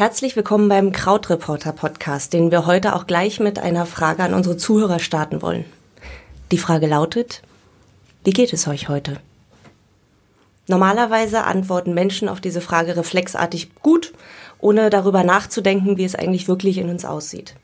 Herzlich 0.00 0.34
willkommen 0.34 0.70
beim 0.70 0.92
Krautreporter 0.92 1.72
Podcast, 1.72 2.32
den 2.32 2.50
wir 2.50 2.64
heute 2.64 2.96
auch 2.96 3.06
gleich 3.06 3.38
mit 3.38 3.58
einer 3.58 3.84
Frage 3.84 4.22
an 4.22 4.32
unsere 4.32 4.56
Zuhörer 4.56 4.98
starten 4.98 5.42
wollen. 5.42 5.66
Die 6.52 6.56
Frage 6.56 6.86
lautet, 6.86 7.42
wie 8.24 8.30
geht 8.30 8.54
es 8.54 8.66
euch 8.66 8.88
heute? 8.88 9.20
Normalerweise 10.68 11.44
antworten 11.44 11.92
Menschen 11.92 12.30
auf 12.30 12.40
diese 12.40 12.62
Frage 12.62 12.96
reflexartig 12.96 13.74
gut, 13.82 14.14
ohne 14.58 14.88
darüber 14.88 15.22
nachzudenken, 15.22 15.98
wie 15.98 16.04
es 16.04 16.14
eigentlich 16.14 16.48
wirklich 16.48 16.78
in 16.78 16.88
uns 16.88 17.04
aussieht. 17.04 17.54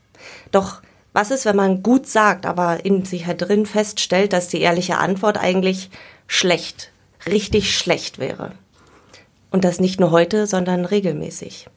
Doch 0.51 0.81
was 1.17 1.31
ist, 1.31 1.45
wenn 1.45 1.55
man 1.55 1.81
gut 1.81 2.05
sagt, 2.05 2.45
aber 2.45 2.85
in 2.85 3.03
sich 3.03 3.25
halt 3.25 3.41
drin 3.41 3.65
feststellt, 3.65 4.33
dass 4.33 4.49
die 4.49 4.61
ehrliche 4.61 4.99
Antwort 4.99 5.39
eigentlich 5.39 5.89
schlecht, 6.27 6.91
richtig 7.25 7.75
schlecht 7.75 8.19
wäre? 8.19 8.51
Und 9.49 9.63
das 9.63 9.79
nicht 9.79 9.99
nur 9.99 10.11
heute, 10.11 10.45
sondern 10.45 10.85
regelmäßig. 10.85 11.69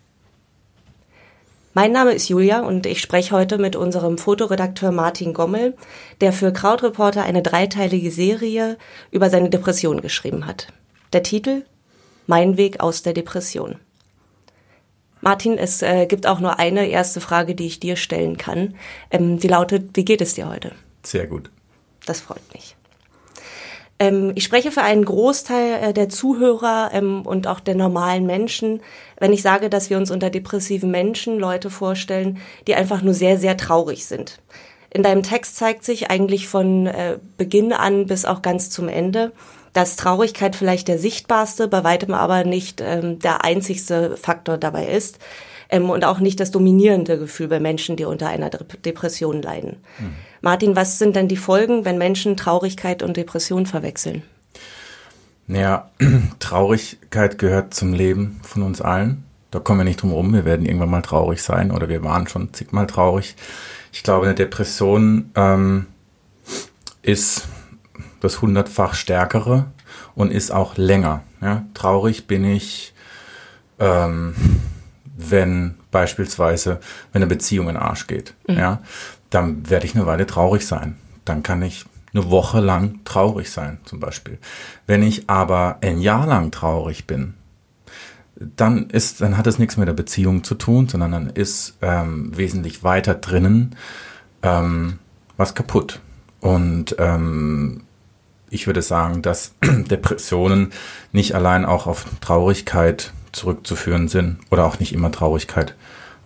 Mein 1.72 1.90
Name 1.90 2.12
ist 2.12 2.28
Julia 2.28 2.60
und 2.60 2.84
ich 2.84 3.00
spreche 3.00 3.34
heute 3.34 3.56
mit 3.56 3.76
unserem 3.76 4.18
Fotoredakteur 4.18 4.92
Martin 4.92 5.32
Gommel, 5.32 5.74
der 6.20 6.34
für 6.34 6.52
Krautreporter 6.52 7.22
eine 7.22 7.40
dreiteilige 7.40 8.10
Serie 8.10 8.76
über 9.10 9.30
seine 9.30 9.48
Depression 9.48 10.02
geschrieben 10.02 10.44
hat. 10.44 10.66
Der 11.14 11.22
Titel 11.22 11.64
Mein 12.26 12.58
Weg 12.58 12.80
aus 12.80 13.00
der 13.00 13.14
Depression. 13.14 13.76
Martin, 15.20 15.58
es 15.58 15.82
äh, 15.82 16.06
gibt 16.06 16.26
auch 16.26 16.40
nur 16.40 16.58
eine 16.58 16.86
erste 16.88 17.20
Frage, 17.20 17.54
die 17.54 17.66
ich 17.66 17.80
dir 17.80 17.96
stellen 17.96 18.36
kann. 18.36 18.74
Ähm, 19.10 19.38
die 19.38 19.48
lautet, 19.48 19.90
wie 19.94 20.04
geht 20.04 20.20
es 20.20 20.34
dir 20.34 20.48
heute? 20.48 20.72
Sehr 21.02 21.26
gut. 21.26 21.50
Das 22.06 22.20
freut 22.20 22.42
mich. 22.54 22.76
Ähm, 23.98 24.32
ich 24.34 24.44
spreche 24.44 24.72
für 24.72 24.82
einen 24.82 25.04
Großteil 25.04 25.90
äh, 25.90 25.92
der 25.92 26.08
Zuhörer 26.08 26.90
ähm, 26.92 27.22
und 27.22 27.46
auch 27.46 27.60
der 27.60 27.74
normalen 27.74 28.24
Menschen, 28.24 28.80
wenn 29.18 29.32
ich 29.32 29.42
sage, 29.42 29.68
dass 29.68 29.90
wir 29.90 29.98
uns 29.98 30.10
unter 30.10 30.30
depressiven 30.30 30.90
Menschen 30.90 31.38
Leute 31.38 31.68
vorstellen, 31.68 32.38
die 32.66 32.74
einfach 32.74 33.02
nur 33.02 33.14
sehr, 33.14 33.38
sehr 33.38 33.58
traurig 33.58 34.06
sind. 34.06 34.40
In 34.92 35.02
deinem 35.02 35.22
Text 35.22 35.56
zeigt 35.56 35.84
sich 35.84 36.10
eigentlich 36.10 36.48
von 36.48 36.86
äh, 36.86 37.18
Beginn 37.36 37.72
an 37.72 38.06
bis 38.06 38.24
auch 38.24 38.42
ganz 38.42 38.70
zum 38.70 38.88
Ende, 38.88 39.32
dass 39.72 39.96
Traurigkeit 39.96 40.56
vielleicht 40.56 40.88
der 40.88 40.98
sichtbarste, 40.98 41.68
bei 41.68 41.84
weitem 41.84 42.14
aber 42.14 42.44
nicht 42.44 42.80
ähm, 42.80 43.18
der 43.18 43.44
einzigste 43.44 44.16
Faktor 44.16 44.58
dabei 44.58 44.86
ist 44.86 45.18
ähm, 45.68 45.90
und 45.90 46.04
auch 46.04 46.18
nicht 46.18 46.40
das 46.40 46.50
dominierende 46.50 47.18
Gefühl 47.18 47.48
bei 47.48 47.60
Menschen, 47.60 47.96
die 47.96 48.04
unter 48.04 48.28
einer 48.28 48.50
Depression 48.50 49.42
leiden. 49.42 49.76
Mhm. 49.98 50.14
Martin, 50.40 50.76
was 50.76 50.98
sind 50.98 51.16
denn 51.16 51.28
die 51.28 51.36
Folgen, 51.36 51.84
wenn 51.84 51.98
Menschen 51.98 52.36
Traurigkeit 52.36 53.02
und 53.02 53.16
Depression 53.16 53.66
verwechseln? 53.66 54.22
Naja, 55.46 55.90
Traurigkeit 56.38 57.38
gehört 57.38 57.74
zum 57.74 57.92
Leben 57.92 58.40
von 58.42 58.62
uns 58.62 58.80
allen. 58.80 59.24
Da 59.50 59.58
kommen 59.58 59.80
wir 59.80 59.84
nicht 59.84 60.02
drum 60.02 60.12
rum. 60.12 60.32
Wir 60.32 60.44
werden 60.44 60.64
irgendwann 60.64 60.90
mal 60.90 61.02
traurig 61.02 61.42
sein 61.42 61.72
oder 61.72 61.88
wir 61.88 62.04
waren 62.04 62.28
schon 62.28 62.52
zigmal 62.54 62.86
traurig. 62.86 63.34
Ich 63.92 64.04
glaube, 64.04 64.26
eine 64.26 64.34
Depression 64.36 65.32
ähm, 65.34 65.86
ist 67.02 67.48
das 68.20 68.42
hundertfach 68.42 68.94
stärkere 68.94 69.66
und 70.14 70.30
ist 70.30 70.50
auch 70.50 70.76
länger. 70.76 71.22
Ja? 71.40 71.64
Traurig 71.74 72.26
bin 72.26 72.44
ich, 72.44 72.94
ähm, 73.78 74.34
wenn 75.16 75.76
beispielsweise, 75.90 76.80
wenn 77.12 77.22
eine 77.22 77.28
Beziehung 77.28 77.68
in 77.68 77.74
den 77.74 77.82
Arsch 77.82 78.06
geht. 78.06 78.34
Mhm. 78.48 78.58
Ja? 78.58 78.82
Dann 79.30 79.68
werde 79.68 79.86
ich 79.86 79.94
eine 79.94 80.06
Weile 80.06 80.26
traurig 80.26 80.66
sein. 80.66 80.96
Dann 81.24 81.42
kann 81.42 81.62
ich 81.62 81.84
eine 82.12 82.30
Woche 82.30 82.60
lang 82.60 83.00
traurig 83.04 83.50
sein, 83.50 83.78
zum 83.84 84.00
Beispiel. 84.00 84.38
Wenn 84.86 85.02
ich 85.02 85.30
aber 85.30 85.78
ein 85.80 86.00
Jahr 86.00 86.26
lang 86.26 86.50
traurig 86.50 87.06
bin, 87.06 87.34
dann 88.34 88.88
ist, 88.88 89.20
dann 89.20 89.36
hat 89.36 89.46
es 89.46 89.58
nichts 89.58 89.76
mit 89.76 89.86
der 89.86 89.92
Beziehung 89.92 90.44
zu 90.44 90.54
tun, 90.54 90.88
sondern 90.88 91.12
dann 91.12 91.30
ist 91.30 91.76
ähm, 91.82 92.36
wesentlich 92.36 92.82
weiter 92.82 93.14
drinnen 93.14 93.76
ähm, 94.42 94.98
was 95.36 95.54
kaputt. 95.54 96.00
Und 96.40 96.96
ähm, 96.98 97.82
ich 98.50 98.66
würde 98.66 98.82
sagen, 98.82 99.22
dass 99.22 99.54
Depressionen 99.62 100.72
nicht 101.12 101.34
allein 101.34 101.64
auch 101.64 101.86
auf 101.86 102.04
Traurigkeit 102.20 103.12
zurückzuführen 103.32 104.08
sind 104.08 104.38
oder 104.50 104.66
auch 104.66 104.80
nicht 104.80 104.92
immer 104.92 105.10
Traurigkeit 105.12 105.74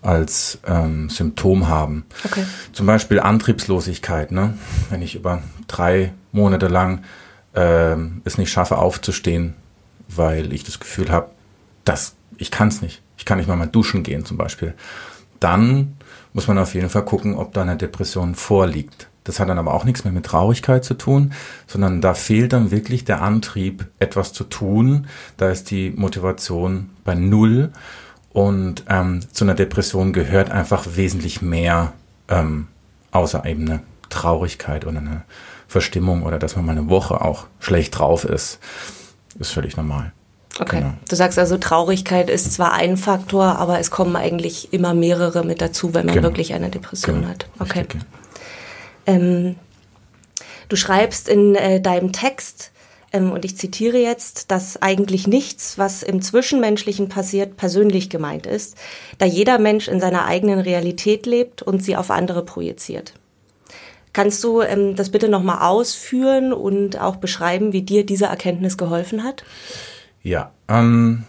als 0.03 0.59
ähm, 0.67 1.09
Symptom 1.09 1.69
haben. 1.69 2.05
Okay. 2.25 2.45
Zum 2.73 2.87
Beispiel 2.87 3.21
Antriebslosigkeit. 3.21 4.33
Ne? 4.33 4.55
Wenn 4.91 5.03
ich 5.03 5.15
über 5.15 5.43
drei 5.67 6.13
Monate 6.33 6.69
lang 6.69 7.05
äh, 7.55 7.97
es 8.25 8.39
nicht 8.39 8.51
schaffe 8.51 8.79
aufzustehen, 8.79 9.55
weil 10.09 10.53
ich 10.53 10.65
das 10.65 10.81
Gefühl 10.81 11.11
habe, 11.11 11.31
dass 11.85 12.15
ich 12.37 12.51
kann 12.51 12.69
es 12.69 12.83
nicht. 12.83 13.03
Ich 13.17 13.25
kann 13.25 13.39
nicht 13.39 13.47
mal 13.47 13.57
mal 13.57 13.67
duschen 13.67 14.03
gehen 14.03 14.25
zum 14.25 14.37
Beispiel. 14.37 14.75
Dann 15.41 15.97
muss 16.33 16.49
man 16.49 16.59
auf 16.59 16.75
jeden 16.75 16.91
Fall 16.91 17.05
gucken, 17.05 17.37
ob 17.37 17.53
da 17.55 17.63
eine 17.63 17.77
Depression 17.77 18.35
vorliegt. 18.35 19.09
Das 19.25 19.41
hat 19.41 19.49
dann 19.49 19.59
aber 19.59 19.75
auch 19.75 19.85
nichts 19.85 20.05
mehr 20.05 20.13
mit 20.13 20.27
Traurigkeit 20.27 20.85
zu 20.85 20.95
tun, 20.95 21.33
sondern 21.67 22.01
da 22.01 22.15
fehlt 22.15 22.53
dann 22.53 22.71
wirklich 22.71 23.05
der 23.05 23.23
Antrieb, 23.23 23.87
etwas 23.99 24.33
zu 24.33 24.45
tun. 24.45 25.07
Da 25.39 25.49
ist 25.51 25.71
die 25.71 25.91
Motivation 25.97 26.91
bei 27.05 27.15
Null 27.15 27.71
und 28.35 28.85
ähm, 28.89 29.21
zu 29.33 29.45
einer 29.45 29.55
Depression 29.55 30.13
gehört 30.13 30.51
einfach 30.51 30.87
wesentlich 30.97 31.41
mehr 31.41 31.93
ähm, 32.29 32.69
außer 33.13 33.47
eben 33.47 33.69
eine 33.69 33.81
Traurigkeit 34.11 34.87
oder 34.87 34.99
eine 34.99 35.23
Verstimmung 35.69 36.23
oder 36.25 36.39
dass 36.39 36.57
man 36.57 36.67
mal 36.67 36.73
eine 36.73 36.91
Woche 36.91 37.21
auch 37.21 37.47
schlecht 37.61 37.99
drauf 37.99 38.25
ist. 38.25 38.59
Ist 39.39 39.53
völlig 39.53 39.77
normal. 39.77 40.13
Okay. 40.61 40.81
Genau. 40.81 40.95
Du 41.09 41.17
sagst 41.17 41.39
also, 41.39 41.59
Traurigkeit 41.59 42.31
ist 42.31 42.53
zwar 42.53 42.73
ein 42.73 42.97
Faktor, 42.97 43.59
aber 43.59 43.81
es 43.81 43.91
kommen 43.91 44.15
eigentlich 44.15 44.73
immer 44.73 44.95
mehrere 44.95 45.45
mit 45.45 45.61
dazu, 45.61 45.95
wenn 45.95 46.07
man 46.07 46.15
genau. 46.15 46.29
wirklich 46.29 46.55
eine 46.55 46.71
Depression 46.71 47.17
genau. 47.17 47.29
hat. 47.29 47.47
Okay. 47.59 47.81
Richtig, 47.81 48.01
ähm, 49.07 49.57
du 50.69 50.77
schreibst 50.77 51.29
in 51.29 51.55
äh, 51.55 51.81
deinem 51.81 52.13
Text, 52.13 52.73
ähm, 53.15 53.31
und 53.31 53.45
ich 53.45 53.57
zitiere 53.57 53.99
jetzt, 53.99 54.51
dass 54.51 54.83
eigentlich 54.83 55.27
nichts, 55.27 55.79
was 55.79 56.03
im 56.03 56.21
Zwischenmenschlichen 56.21 57.09
passiert, 57.09 57.57
persönlich 57.57 58.11
gemeint 58.11 58.47
ist, 58.47 58.77
da 59.19 59.25
jeder 59.25 59.59
Mensch 59.59 59.89
in 59.89 60.01
seiner 60.01 60.27
eigenen 60.27 60.59
Realität 60.59 61.25
lebt 61.25 61.63
und 61.63 61.83
sie 61.83 61.97
auf 61.97 62.11
andere 62.11 62.45
projiziert. 62.45 63.15
Kannst 64.13 64.43
du 64.45 64.63
ähm, 64.63 64.97
das 64.97 65.11
bitte 65.11 65.29
nochmal 65.29 65.69
ausführen 65.69 66.53
und 66.53 67.01
auch 67.01 67.17
beschreiben, 67.17 67.73
wie 67.73 67.83
dir 67.83 68.05
diese 68.05 68.27
Erkenntnis 68.27 68.77
geholfen 68.77 69.25
hat? 69.25 69.45
Ja, 70.23 70.53
ähm, 70.69 71.25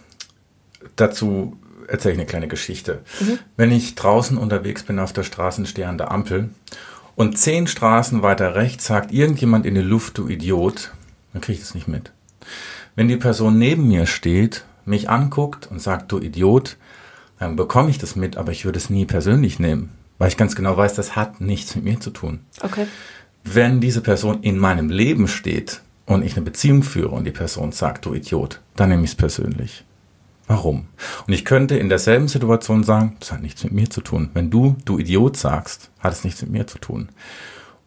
dazu 0.96 1.56
erzähle 1.88 2.14
ich 2.14 2.18
eine 2.20 2.26
kleine 2.26 2.48
Geschichte. 2.48 3.02
Mhm. 3.20 3.38
Wenn 3.56 3.70
ich 3.70 3.94
draußen 3.94 4.38
unterwegs 4.38 4.82
bin 4.82 4.98
auf 4.98 5.12
der 5.12 5.22
Straße, 5.22 5.66
stehe 5.66 5.88
an 5.88 5.98
der 5.98 6.10
Ampel 6.10 6.50
und 7.16 7.38
zehn 7.38 7.66
Straßen 7.66 8.22
weiter 8.22 8.54
rechts 8.54 8.86
sagt 8.86 9.12
irgendjemand 9.12 9.66
in 9.66 9.74
die 9.74 9.80
Luft, 9.80 10.18
du 10.18 10.28
Idiot, 10.28 10.92
dann 11.32 11.42
kriege 11.42 11.58
ich 11.58 11.64
das 11.64 11.74
nicht 11.74 11.88
mit. 11.88 12.12
Wenn 12.94 13.08
die 13.08 13.16
Person 13.16 13.58
neben 13.58 13.88
mir 13.88 14.06
steht, 14.06 14.64
mich 14.84 15.10
anguckt 15.10 15.66
und 15.70 15.80
sagt, 15.80 16.12
du 16.12 16.18
Idiot, 16.18 16.76
dann 17.38 17.56
bekomme 17.56 17.90
ich 17.90 17.98
das 17.98 18.16
mit, 18.16 18.36
aber 18.36 18.52
ich 18.52 18.64
würde 18.64 18.78
es 18.78 18.90
nie 18.90 19.04
persönlich 19.04 19.58
nehmen, 19.58 19.90
weil 20.18 20.28
ich 20.28 20.36
ganz 20.36 20.54
genau 20.54 20.76
weiß, 20.76 20.94
das 20.94 21.16
hat 21.16 21.40
nichts 21.40 21.74
mit 21.74 21.84
mir 21.84 22.00
zu 22.00 22.10
tun. 22.10 22.40
Okay. 22.60 22.86
Wenn 23.44 23.80
diese 23.80 24.00
Person 24.00 24.42
in 24.42 24.58
meinem 24.58 24.90
Leben 24.90 25.28
steht 25.28 25.80
und 26.04 26.22
ich 26.22 26.36
eine 26.36 26.44
Beziehung 26.44 26.82
führe 26.82 27.10
und 27.10 27.24
die 27.24 27.32
Person 27.32 27.72
sagt, 27.72 28.06
du 28.06 28.14
Idiot, 28.14 28.60
dann 28.76 28.90
nehme 28.90 29.04
ich 29.04 29.10
es 29.10 29.16
persönlich. 29.16 29.84
Warum? 30.46 30.86
Und 31.26 31.32
ich 31.32 31.44
könnte 31.44 31.76
in 31.76 31.88
derselben 31.88 32.28
Situation 32.28 32.84
sagen, 32.84 33.16
das 33.18 33.32
hat 33.32 33.42
nichts 33.42 33.64
mit 33.64 33.72
mir 33.72 33.90
zu 33.90 34.00
tun. 34.00 34.30
Wenn 34.32 34.50
du, 34.50 34.76
du 34.84 34.98
Idiot 34.98 35.36
sagst, 35.36 35.90
hat 35.98 36.12
es 36.12 36.24
nichts 36.24 36.42
mit 36.42 36.52
mir 36.52 36.66
zu 36.66 36.78
tun. 36.78 37.08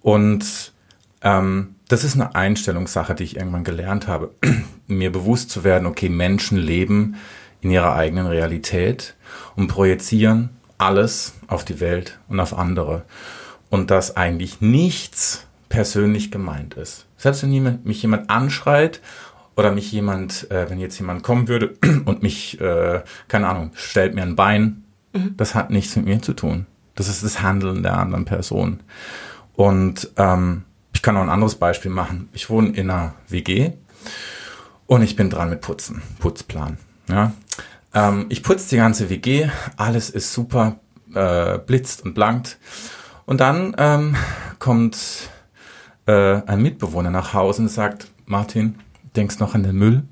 Und 0.01 0.73
ähm, 1.21 1.75
das 1.87 2.03
ist 2.03 2.15
eine 2.15 2.35
Einstellungssache, 2.35 3.15
die 3.15 3.23
ich 3.23 3.38
irgendwann 3.38 3.63
gelernt 3.63 4.07
habe, 4.07 4.31
mir 4.88 5.11
bewusst 5.11 5.50
zu 5.50 5.63
werden, 5.63 5.85
okay, 5.85 6.09
Menschen 6.09 6.57
leben 6.57 7.15
in 7.61 7.71
ihrer 7.71 7.95
eigenen 7.95 8.27
Realität 8.27 9.15
und 9.55 9.67
projizieren 9.67 10.50
alles 10.77 11.33
auf 11.47 11.65
die 11.65 11.79
Welt 11.79 12.19
und 12.27 12.39
auf 12.39 12.57
andere. 12.57 13.03
Und 13.69 13.91
dass 13.91 14.17
eigentlich 14.17 14.62
nichts 14.62 15.45
persönlich 15.67 16.31
gemeint 16.31 16.73
ist. 16.73 17.05
Selbst 17.17 17.44
wenn 17.44 17.81
mich 17.83 18.01
jemand 18.01 18.29
anschreit 18.29 19.01
oder 19.59 19.71
mich 19.71 19.91
jemand, 19.91 20.50
äh, 20.51 20.69
wenn 20.69 20.79
jetzt 20.79 20.97
jemand 20.97 21.21
kommen 21.21 21.47
würde 21.50 21.75
und 22.06 22.23
mich, 22.23 22.59
äh, 22.61 23.01
keine 23.27 23.47
Ahnung, 23.50 23.71
stellt 23.75 24.15
mir 24.15 24.23
ein 24.23 24.35
Bein, 24.35 24.85
mhm. 25.13 25.35
das 25.35 25.53
hat 25.53 25.69
nichts 25.69 25.95
mit 25.97 26.06
mir 26.06 26.21
zu 26.21 26.33
tun. 26.33 26.65
Das 26.95 27.09
ist 27.09 27.23
das 27.23 27.41
Handeln 27.41 27.83
der 27.83 27.97
anderen 27.97 28.25
Person. 28.25 28.79
Und 29.53 30.09
ähm, 30.15 30.63
ich 30.94 31.01
kann 31.01 31.15
noch 31.15 31.21
ein 31.21 31.29
anderes 31.29 31.56
Beispiel 31.56 31.91
machen. 31.91 32.29
Ich 32.31 32.50
wohne 32.50 32.69
in 32.69 32.89
einer 32.89 33.13
WG 33.27 33.73
und 34.88 35.01
ich 35.01 35.15
bin 35.15 35.29
dran 35.29 35.50
mit 35.50 35.62
Putzen, 35.62 36.01
Putzplan. 36.19 36.77
Ja. 37.09 37.33
Ähm, 37.94 38.27
ich 38.29 38.44
putze 38.44 38.69
die 38.69 38.77
ganze 38.77 39.09
WG, 39.09 39.50
alles 39.75 40.09
ist 40.09 40.33
super, 40.33 40.79
äh, 41.13 41.57
blitzt 41.57 42.03
und 42.03 42.13
blankt. 42.13 42.57
Und 43.25 43.41
dann 43.41 43.75
ähm, 43.77 44.15
kommt 44.57 45.29
äh, 46.05 46.41
ein 46.45 46.62
Mitbewohner 46.62 47.12
nach 47.12 47.33
Hause 47.33 47.63
und 47.63 47.67
sagt, 47.67 48.07
Martin, 48.25 48.79
denkst 49.15 49.39
noch 49.39 49.56
an 49.56 49.63
den 49.63 49.75
Müll? 49.75 50.03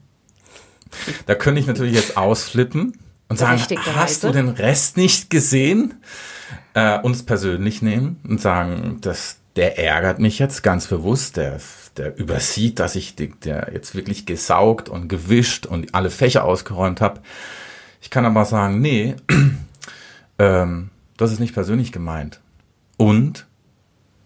Da 1.25 1.35
könnte 1.35 1.59
ich 1.59 1.67
natürlich 1.67 1.95
jetzt 1.95 2.17
ausflippen 2.17 2.97
und 3.27 3.38
sagen, 3.38 3.61
hast 3.95 4.23
du 4.23 4.31
den 4.31 4.49
Rest 4.49 4.97
nicht 4.97 5.29
gesehen? 5.29 5.95
Äh, 6.73 6.99
uns 6.99 7.23
persönlich 7.23 7.81
nehmen 7.81 8.19
und 8.27 8.39
sagen, 8.39 8.99
dass 9.01 9.38
der 9.55 9.79
ärgert 9.79 10.19
mich 10.19 10.38
jetzt 10.38 10.61
ganz 10.61 10.88
bewusst, 10.88 11.35
der, 11.35 11.59
der 11.97 12.17
übersieht, 12.17 12.79
dass 12.79 12.95
ich 12.95 13.15
der 13.15 13.71
jetzt 13.73 13.95
wirklich 13.95 14.25
gesaugt 14.27 14.88
und 14.88 15.07
gewischt 15.07 15.65
und 15.65 15.95
alle 15.95 16.11
Fächer 16.11 16.43
ausgeräumt 16.43 17.01
habe. 17.01 17.21
Ich 18.01 18.11
kann 18.11 18.25
aber 18.25 18.45
sagen, 18.45 18.79
nee, 18.79 19.15
ähm, 20.39 20.91
das 21.17 21.31
ist 21.31 21.39
nicht 21.39 21.55
persönlich 21.55 21.91
gemeint. 21.91 22.39
Und 22.97 23.47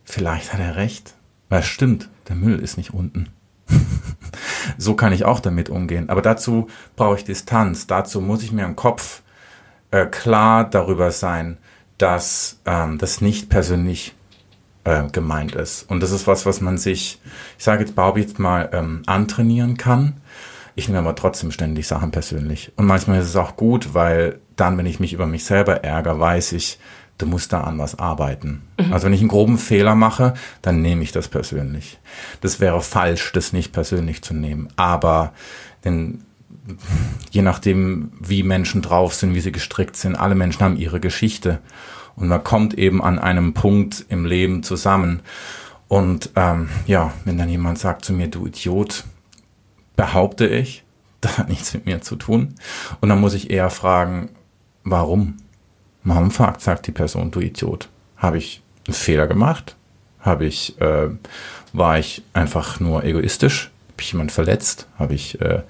vielleicht 0.03 0.51
hat 0.51 0.59
er 0.59 0.75
recht, 0.75 1.13
weil 1.47 1.62
es 1.62 1.67
stimmt, 1.67 2.09
der 2.27 2.35
Müll 2.35 2.59
ist 2.59 2.77
nicht 2.77 2.94
unten. 2.94 3.29
so 4.77 4.95
kann 4.95 5.13
ich 5.13 5.25
auch 5.25 5.39
damit 5.39 5.69
umgehen. 5.69 6.09
Aber 6.09 6.21
dazu 6.21 6.68
brauche 6.95 7.18
ich 7.18 7.23
Distanz. 7.23 7.88
Dazu 7.88 8.21
muss 8.21 8.44
ich 8.44 8.51
mir 8.51 8.65
im 8.65 8.75
Kopf 8.75 9.21
äh, 9.91 10.06
klar 10.06 10.69
darüber 10.69 11.12
sein, 11.12 11.57
dass 11.97 12.59
ähm, 12.65 12.97
das 12.97 13.21
nicht 13.21 13.50
persönlich 13.50 14.15
äh, 14.83 15.03
gemeint 15.12 15.56
ist. 15.56 15.89
Und 15.89 16.01
das 16.01 16.12
ist 16.12 16.27
was, 16.27 16.45
was 16.45 16.62
man 16.62 16.77
sich, 16.77 17.19
ich 17.57 17.63
sage 17.63 17.83
jetzt, 17.83 17.95
Barbie 17.95 18.21
jetzt 18.21 18.39
mal 18.39 18.69
ähm, 18.73 19.03
antrainieren 19.06 19.77
kann. 19.77 20.17
Ich 20.75 20.88
nehme 20.88 21.00
aber 21.00 21.15
trotzdem 21.15 21.51
ständig 21.51 21.88
Sachen 21.88 22.12
persönlich. 22.12 22.71
Und 22.77 22.85
manchmal 22.85 23.19
ist 23.19 23.27
es 23.27 23.35
auch 23.35 23.57
gut, 23.57 23.94
weil 23.94 24.39
dann, 24.56 24.77
wenn 24.77 24.85
ich 24.85 25.00
mich 25.00 25.13
über 25.13 25.25
mich 25.25 25.44
selber 25.44 25.83
ärgere, 25.83 26.19
weiß 26.19 26.53
ich, 26.53 26.79
du 27.21 27.25
musst 27.25 27.53
da 27.53 27.62
an 27.62 27.77
was 27.77 27.97
arbeiten. 28.00 28.63
Mhm. 28.79 28.94
Also 28.94 29.06
wenn 29.06 29.13
ich 29.13 29.21
einen 29.21 29.29
groben 29.29 29.57
Fehler 29.57 29.95
mache, 29.95 30.33
dann 30.62 30.81
nehme 30.81 31.03
ich 31.03 31.12
das 31.12 31.27
persönlich. 31.27 32.00
Das 32.41 32.59
wäre 32.59 32.81
falsch, 32.81 33.31
das 33.33 33.53
nicht 33.53 33.71
persönlich 33.71 34.21
zu 34.21 34.33
nehmen. 34.33 34.69
Aber 34.75 35.33
denn 35.83 36.23
je 37.31 37.41
nachdem, 37.41 38.12
wie 38.19 38.44
Menschen 38.44 38.81
drauf 38.81 39.13
sind, 39.13 39.33
wie 39.33 39.39
sie 39.39 39.51
gestrickt 39.51 39.95
sind, 39.95 40.15
alle 40.15 40.35
Menschen 40.35 40.62
haben 40.62 40.77
ihre 40.77 41.00
Geschichte. 41.00 41.59
Und 42.15 42.27
man 42.27 42.44
kommt 42.44 42.73
eben 42.75 43.01
an 43.01 43.19
einem 43.19 43.53
Punkt 43.53 44.06
im 44.09 44.25
Leben 44.25 44.63
zusammen. 44.63 45.21
Und 45.88 46.31
ähm, 46.35 46.69
ja, 46.85 47.13
wenn 47.25 47.38
dann 47.38 47.50
jemand 47.50 47.79
sagt 47.79 48.06
zu 48.06 48.13
mir, 48.13 48.27
du 48.27 48.45
Idiot, 48.45 49.06
behaupte 49.95 50.47
ich, 50.47 50.83
das 51.21 51.38
hat 51.38 51.50
nichts 51.50 51.74
mit 51.74 51.85
mir 51.85 52.01
zu 52.01 52.15
tun. 52.15 52.56
Und 53.00 53.09
dann 53.09 53.19
muss 53.19 53.33
ich 53.33 53.50
eher 53.50 53.69
fragen, 53.69 54.29
warum? 54.83 55.38
Warum 56.03 56.31
fragt, 56.31 56.62
sagt 56.62 56.88
die 56.88 56.92
Person, 56.92 57.31
du 57.31 57.39
Idiot? 57.39 57.89
Habe 58.18 58.38
ich 58.38 58.62
einen 58.88 58.94
Fehler 58.94 59.27
gemacht? 59.27 59.75
Habe 60.19 60.45
ich, 60.45 60.80
äh, 60.81 61.09
war 61.74 62.00
ich 62.00 62.24
einfach 62.33 62.80
nur 62.80 63.03
egoistisch? 63.03 63.71
Habe 63.92 64.01
ich 64.01 64.12
jemand 64.12 64.31
verletzt? 64.31 64.88
Habe 64.98 65.13
ich, 65.13 65.39
äh, 65.42 65.62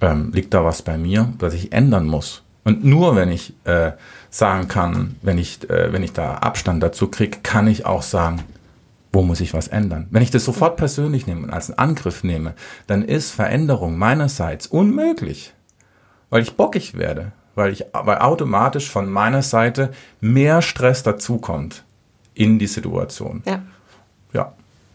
ähm, 0.00 0.32
liegt 0.32 0.54
da 0.54 0.64
was 0.64 0.82
bei 0.82 0.96
mir, 0.98 1.32
das 1.38 1.54
ich 1.54 1.72
ändern 1.72 2.06
muss? 2.06 2.42
Und 2.64 2.84
nur 2.84 3.16
wenn 3.16 3.30
ich 3.30 3.54
äh, 3.64 3.92
sagen 4.30 4.68
kann, 4.68 5.16
wenn 5.22 5.38
ich, 5.38 5.68
äh, 5.68 5.92
wenn 5.92 6.02
ich 6.02 6.12
da 6.12 6.34
Abstand 6.34 6.82
dazu 6.82 7.08
kriege, 7.08 7.38
kann 7.42 7.66
ich 7.66 7.86
auch 7.86 8.02
sagen, 8.02 8.44
wo 9.12 9.22
muss 9.22 9.40
ich 9.40 9.54
was 9.54 9.68
ändern? 9.68 10.06
Wenn 10.10 10.22
ich 10.22 10.30
das 10.30 10.44
sofort 10.44 10.76
persönlich 10.76 11.26
nehme 11.26 11.42
und 11.42 11.50
als 11.50 11.70
einen 11.70 11.78
Angriff 11.78 12.22
nehme, 12.22 12.54
dann 12.86 13.02
ist 13.02 13.32
Veränderung 13.32 13.98
meinerseits 13.98 14.66
unmöglich, 14.66 15.52
weil 16.28 16.42
ich 16.42 16.54
bockig 16.54 16.96
werde, 16.96 17.32
weil 17.60 17.72
ich, 17.72 17.84
weil 17.92 18.18
automatisch 18.18 18.88
von 18.88 19.10
meiner 19.10 19.42
Seite 19.42 19.90
mehr 20.20 20.62
Stress 20.62 21.02
dazukommt 21.02 21.84
in 22.34 22.58
die 22.58 22.66
Situation. 22.66 23.42
Ja. 23.46 23.62
Ja. 24.32 24.54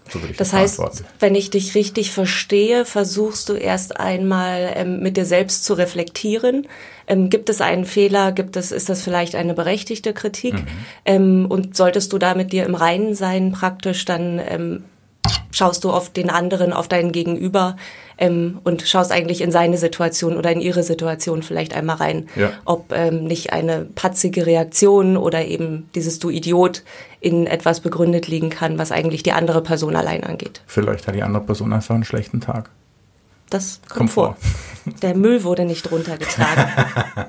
So 0.09 0.19
würde 0.19 0.31
ich 0.31 0.37
das, 0.37 0.49
das 0.49 0.59
heißt, 0.59 1.03
wenn 1.19 1.35
ich 1.35 1.49
dich 1.51 1.75
richtig 1.75 2.11
verstehe, 2.11 2.85
versuchst 2.85 3.49
du 3.49 3.53
erst 3.53 3.99
einmal 3.99 4.71
ähm, 4.75 4.99
mit 4.99 5.17
dir 5.17 5.25
selbst 5.25 5.63
zu 5.63 5.73
reflektieren. 5.73 6.67
Ähm, 7.07 7.29
gibt 7.29 7.49
es 7.49 7.61
einen 7.61 7.85
Fehler? 7.85 8.31
Gibt 8.31 8.55
es, 8.55 8.71
ist 8.71 8.89
das 8.89 9.01
vielleicht 9.01 9.35
eine 9.35 9.53
berechtigte 9.53 10.13
Kritik? 10.13 10.53
Mhm. 10.53 10.67
Ähm, 11.05 11.45
und 11.47 11.75
solltest 11.75 12.13
du 12.13 12.17
da 12.17 12.33
mit 12.35 12.51
dir 12.51 12.65
im 12.65 12.75
Reinen 12.75 13.15
sein, 13.15 13.51
praktisch, 13.51 14.05
dann 14.05 14.39
ähm, 14.47 14.83
schaust 15.51 15.83
du 15.83 15.91
auf 15.91 16.11
den 16.11 16.29
anderen, 16.29 16.73
auf 16.73 16.87
deinen 16.87 17.11
Gegenüber 17.11 17.75
ähm, 18.17 18.59
und 18.63 18.81
schaust 18.83 19.11
eigentlich 19.11 19.41
in 19.41 19.51
seine 19.51 19.77
Situation 19.77 20.37
oder 20.37 20.51
in 20.51 20.61
ihre 20.61 20.83
Situation 20.83 21.43
vielleicht 21.43 21.75
einmal 21.75 21.97
rein, 21.97 22.27
ja. 22.35 22.51
ob 22.65 22.91
ähm, 22.91 23.25
nicht 23.25 23.53
eine 23.53 23.85
patzige 23.95 24.45
Reaktion 24.45 25.17
oder 25.17 25.45
eben 25.45 25.89
dieses 25.95 26.19
Du 26.19 26.29
Idiot 26.29 26.83
in 27.19 27.47
etwas 27.47 27.79
begründet 27.79 28.27
liegen 28.27 28.49
kann, 28.49 28.77
was 28.77 28.91
eigentlich 28.91 29.23
die 29.23 29.31
andere 29.31 29.61
Person 29.61 29.95
allein 29.95 30.23
angeht. 30.23 30.61
Vielleicht 30.67 31.07
hat 31.07 31.15
die 31.15 31.23
andere 31.23 31.43
Person 31.43 31.73
einfach 31.73 31.95
einen 31.95 32.05
schlechten 32.05 32.41
Tag. 32.41 32.69
Das 33.49 33.79
kommt, 33.87 33.97
kommt 33.97 34.11
vor. 34.11 34.37
vor. 34.83 34.93
Der 35.01 35.15
Müll 35.15 35.43
wurde 35.43 35.65
nicht 35.65 35.91
runtergetragen. 35.91 36.65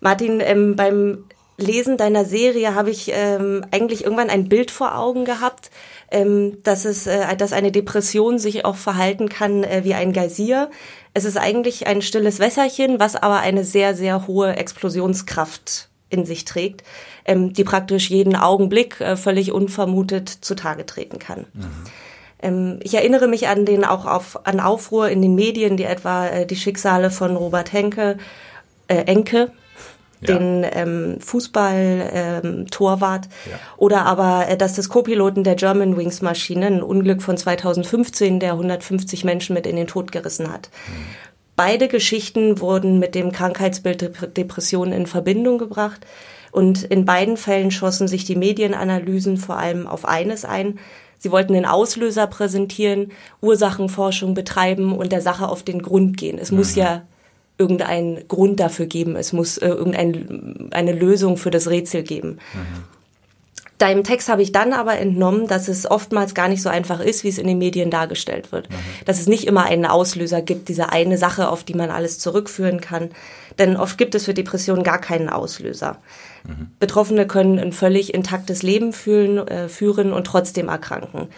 Martin, 0.00 0.40
ähm, 0.40 0.76
beim 0.76 1.24
Lesen 1.60 1.98
deiner 1.98 2.24
Serie 2.24 2.74
habe 2.74 2.90
ich 2.90 3.10
ähm, 3.14 3.64
eigentlich 3.70 4.04
irgendwann 4.04 4.30
ein 4.30 4.48
Bild 4.48 4.70
vor 4.70 4.96
Augen 4.96 5.24
gehabt, 5.24 5.70
ähm, 6.10 6.58
dass 6.62 6.84
es, 6.84 7.06
äh, 7.06 7.36
dass 7.36 7.52
eine 7.52 7.72
Depression 7.72 8.38
sich 8.38 8.64
auch 8.64 8.76
verhalten 8.76 9.28
kann 9.28 9.64
äh, 9.64 9.82
wie 9.84 9.94
ein 9.94 10.12
Geysir. 10.12 10.70
Es 11.14 11.24
ist 11.24 11.36
eigentlich 11.36 11.86
ein 11.86 12.02
stilles 12.02 12.38
Wässerchen, 12.38 13.00
was 13.00 13.16
aber 13.16 13.40
eine 13.40 13.64
sehr, 13.64 13.94
sehr 13.94 14.26
hohe 14.26 14.56
Explosionskraft 14.56 15.88
in 16.08 16.24
sich 16.24 16.44
trägt, 16.44 16.82
ähm, 17.24 17.52
die 17.52 17.64
praktisch 17.64 18.10
jeden 18.10 18.36
Augenblick 18.36 19.00
äh, 19.00 19.16
völlig 19.16 19.52
unvermutet 19.52 20.28
zutage 20.28 20.84
treten 20.86 21.18
kann. 21.18 21.46
Mhm. 21.52 21.70
Ähm, 22.42 22.80
ich 22.82 22.94
erinnere 22.94 23.28
mich 23.28 23.48
an 23.48 23.64
den 23.64 23.84
auch 23.84 24.06
auf, 24.06 24.46
an 24.46 24.60
Aufruhr 24.60 25.08
in 25.08 25.22
den 25.22 25.34
Medien, 25.34 25.76
die 25.76 25.84
etwa 25.84 26.26
äh, 26.26 26.46
die 26.46 26.56
Schicksale 26.56 27.10
von 27.10 27.36
Robert 27.36 27.72
Henke, 27.72 28.18
äh, 28.88 29.04
Enke, 29.04 29.52
ja. 30.20 30.36
den 30.36 30.66
ähm, 30.72 31.16
Fußball-Torwart. 31.20 33.26
Ähm, 33.26 33.30
ja. 33.50 33.58
Oder 33.76 34.06
aber 34.06 34.48
äh, 34.48 34.56
dass 34.56 34.74
das 34.74 34.88
Co-Piloten 34.88 35.44
der 35.44 35.54
German 35.54 35.96
Wings 35.96 36.22
Maschine 36.22 36.66
ein 36.66 36.82
Unglück 36.82 37.22
von 37.22 37.36
2015, 37.36 38.40
der 38.40 38.52
150 38.52 39.24
Menschen 39.24 39.54
mit 39.54 39.66
in 39.66 39.76
den 39.76 39.86
Tod 39.86 40.12
gerissen 40.12 40.52
hat. 40.52 40.70
Mhm. 40.88 40.92
Beide 41.56 41.88
Geschichten 41.88 42.60
wurden 42.60 42.98
mit 42.98 43.14
dem 43.14 43.32
Krankheitsbild 43.32 44.36
Depression 44.36 44.92
in 44.92 45.06
Verbindung 45.06 45.58
gebracht. 45.58 46.06
Und 46.52 46.84
in 46.84 47.04
beiden 47.04 47.36
Fällen 47.36 47.70
schossen 47.70 48.08
sich 48.08 48.24
die 48.24 48.34
Medienanalysen 48.34 49.36
vor 49.36 49.58
allem 49.58 49.86
auf 49.86 50.04
eines 50.04 50.44
ein. 50.44 50.78
Sie 51.18 51.30
wollten 51.30 51.52
den 51.52 51.66
Auslöser 51.66 52.26
präsentieren, 52.26 53.12
Ursachenforschung 53.42 54.32
betreiben 54.32 54.96
und 54.96 55.12
der 55.12 55.20
Sache 55.20 55.48
auf 55.48 55.62
den 55.62 55.82
Grund 55.82 56.16
gehen. 56.16 56.38
Es 56.38 56.50
mhm. 56.50 56.58
muss 56.58 56.74
ja 56.74 57.02
irgendeinen 57.60 58.26
Grund 58.26 58.58
dafür 58.58 58.86
geben. 58.86 59.14
Es 59.14 59.32
muss 59.32 59.58
äh, 59.58 59.68
irgendeine 59.68 60.92
Lösung 60.92 61.36
für 61.36 61.50
das 61.50 61.68
Rätsel 61.68 62.02
geben. 62.02 62.38
Mhm. 62.54 62.84
Deinem 63.76 64.04
Text 64.04 64.28
habe 64.28 64.42
ich 64.42 64.52
dann 64.52 64.74
aber 64.74 64.98
entnommen, 64.98 65.46
dass 65.46 65.68
es 65.68 65.90
oftmals 65.90 66.34
gar 66.34 66.48
nicht 66.48 66.60
so 66.60 66.68
einfach 66.68 67.00
ist, 67.00 67.24
wie 67.24 67.28
es 67.28 67.38
in 67.38 67.46
den 67.46 67.56
Medien 67.56 67.90
dargestellt 67.90 68.52
wird. 68.52 68.68
Mhm. 68.68 68.74
Dass 69.06 69.20
es 69.20 69.26
nicht 69.26 69.46
immer 69.46 69.64
einen 69.64 69.86
Auslöser 69.86 70.42
gibt, 70.42 70.68
diese 70.68 70.90
eine 70.90 71.16
Sache, 71.16 71.48
auf 71.48 71.64
die 71.64 71.74
man 71.74 71.90
alles 71.90 72.18
zurückführen 72.18 72.80
kann. 72.80 73.10
Denn 73.58 73.76
oft 73.76 73.96
gibt 73.96 74.14
es 74.14 74.24
für 74.24 74.34
Depressionen 74.34 74.82
gar 74.82 75.00
keinen 75.00 75.28
Auslöser. 75.30 75.98
Mhm. 76.46 76.70
Betroffene 76.78 77.26
können 77.26 77.58
ein 77.58 77.72
völlig 77.72 78.12
intaktes 78.12 78.62
Leben 78.62 78.92
fühlen, 78.92 79.38
äh, 79.48 79.68
führen 79.68 80.12
und 80.12 80.26
trotzdem 80.26 80.68
erkranken. 80.68 81.28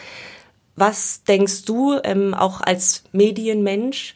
Was 0.74 1.22
denkst 1.24 1.64
du, 1.64 1.98
ähm, 2.02 2.34
auch 2.34 2.60
als 2.60 3.04
Medienmensch, 3.12 4.14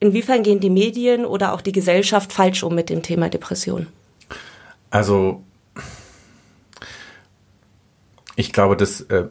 Inwiefern 0.00 0.42
gehen 0.42 0.60
die 0.60 0.70
Medien 0.70 1.24
oder 1.24 1.52
auch 1.52 1.60
die 1.60 1.72
Gesellschaft 1.72 2.32
falsch 2.32 2.62
um 2.62 2.74
mit 2.74 2.88
dem 2.88 3.02
Thema 3.02 3.28
Depression? 3.28 3.88
Also 4.90 5.42
ich 8.36 8.52
glaube, 8.52 8.76
dass 8.76 9.00
äh, 9.02 9.24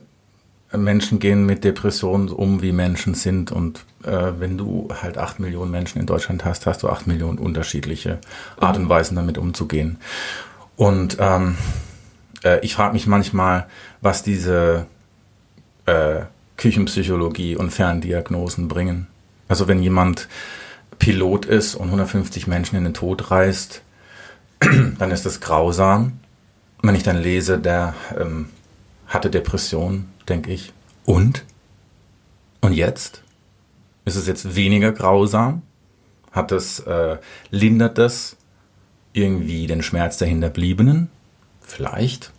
Menschen 0.76 1.20
gehen 1.20 1.46
mit 1.46 1.64
Depressionen 1.64 2.30
um, 2.30 2.62
wie 2.62 2.74
Menschen 2.74 3.14
sind. 3.14 3.52
Und 3.52 3.86
äh, 4.04 4.34
wenn 4.38 4.58
du 4.58 4.90
halt 5.02 5.18
acht 5.18 5.40
Millionen 5.40 5.72
Menschen 5.72 6.00
in 6.00 6.06
Deutschland 6.06 6.44
hast, 6.44 6.66
hast 6.66 6.84
du 6.84 6.90
acht 6.90 7.08
Millionen 7.08 7.38
unterschiedliche 7.38 8.20
Art 8.60 8.78
und 8.78 8.90
Weisen, 8.90 9.16
damit 9.16 9.38
umzugehen. 9.38 9.98
Und 10.76 11.18
ähm, 11.20 11.56
äh, 12.44 12.60
ich 12.66 12.76
frage 12.76 12.94
mich 12.94 13.08
manchmal, 13.08 13.68
was 14.02 14.24
diese 14.24 14.86
äh, 15.86 16.22
Küchenpsychologie 16.58 17.56
und 17.56 17.72
Ferndiagnosen 17.72 18.68
bringen. 18.68 19.08
Also 19.48 19.68
wenn 19.68 19.82
jemand 19.82 20.28
Pilot 21.00 21.46
ist 21.46 21.76
und 21.76 21.86
150 21.86 22.48
Menschen 22.48 22.76
in 22.76 22.84
den 22.84 22.94
Tod 22.94 23.32
reißt, 23.32 23.82
dann 25.00 25.12
ist 25.12 25.26
das 25.26 25.40
grausam. 25.40 26.20
Wenn 26.82 26.96
ich 26.96 27.04
dann 27.04 27.18
lese, 27.18 27.58
der 27.58 27.96
ähm, 28.20 28.50
hatte 29.08 29.30
Depression, 29.30 30.10
denke 30.28 30.52
ich, 30.52 30.74
und? 31.06 31.46
Und 32.62 32.74
jetzt? 32.74 33.24
Ist 34.06 34.16
es 34.16 34.28
jetzt 34.28 34.56
weniger 34.56 34.92
grausam? 34.92 35.62
Hat 36.32 36.52
es, 36.52 36.80
äh, 36.82 37.18
lindert 37.50 37.98
das 37.98 38.36
irgendwie 39.14 39.68
den 39.68 39.82
Schmerz 39.82 40.18
der 40.18 40.28
Hinterbliebenen? 40.28 41.10
Vielleicht. 41.62 42.32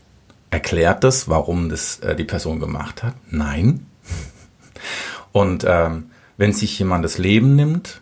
Erklärt 0.51 1.05
das, 1.05 1.29
warum 1.29 1.69
das 1.69 1.99
äh, 2.01 2.15
die 2.15 2.25
Person 2.25 2.61
gemacht 2.61 3.03
hat? 3.03 3.15
Nein. 3.31 3.87
Und 5.33 5.65
ähm, 5.67 6.11
wenn 6.39 6.53
sich 6.55 6.79
jemand 6.79 7.05
das 7.05 7.19
Leben 7.19 7.55
nimmt, 7.55 8.01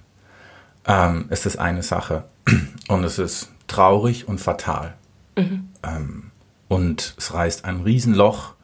ähm, 0.86 1.26
ist 1.30 1.46
das 1.46 1.56
eine 1.56 1.82
Sache. 1.82 2.24
Und 2.88 3.02
es 3.02 3.18
ist 3.18 3.48
traurig 3.66 4.28
und 4.28 4.40
fatal. 4.40 4.94
Mhm. 5.36 5.70
Ähm, 5.82 6.30
und 6.68 7.14
es 7.18 7.34
reißt 7.34 7.64
ein 7.64 7.80
Riesenloch 7.80 8.54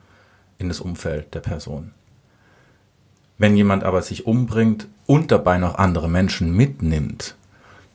in 0.58 0.68
das 0.68 0.80
Umfeld 0.80 1.34
der 1.34 1.40
Person. 1.40 1.92
Wenn 3.36 3.56
jemand 3.56 3.82
aber 3.82 4.02
sich 4.02 4.26
umbringt 4.26 4.86
und 5.06 5.32
dabei 5.32 5.58
noch 5.58 5.74
andere 5.74 6.08
Menschen 6.08 6.54
mitnimmt, 6.54 7.34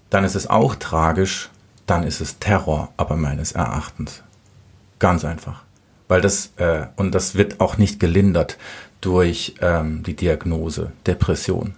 dann 0.10 0.26
ist 0.26 0.36
es 0.36 0.48
auch 0.48 0.76
tragisch, 0.76 1.50
dann 1.86 2.04
ist 2.04 2.20
es 2.20 2.40
Terror, 2.40 2.92
aber 2.98 3.16
meines 3.16 3.54
Erachtens. 3.54 4.24
Ganz 5.00 5.24
einfach. 5.24 5.64
Weil 6.10 6.20
das, 6.20 6.52
äh, 6.58 6.88
und 6.98 7.16
das 7.16 7.36
wird 7.36 7.62
auch 7.62 7.78
nicht 7.78 8.02
gelindert 8.02 8.58
durch 9.08 9.56
ähm, 9.62 10.04
die 10.04 10.18
Diagnose 10.18 10.92
Depression. 11.08 11.76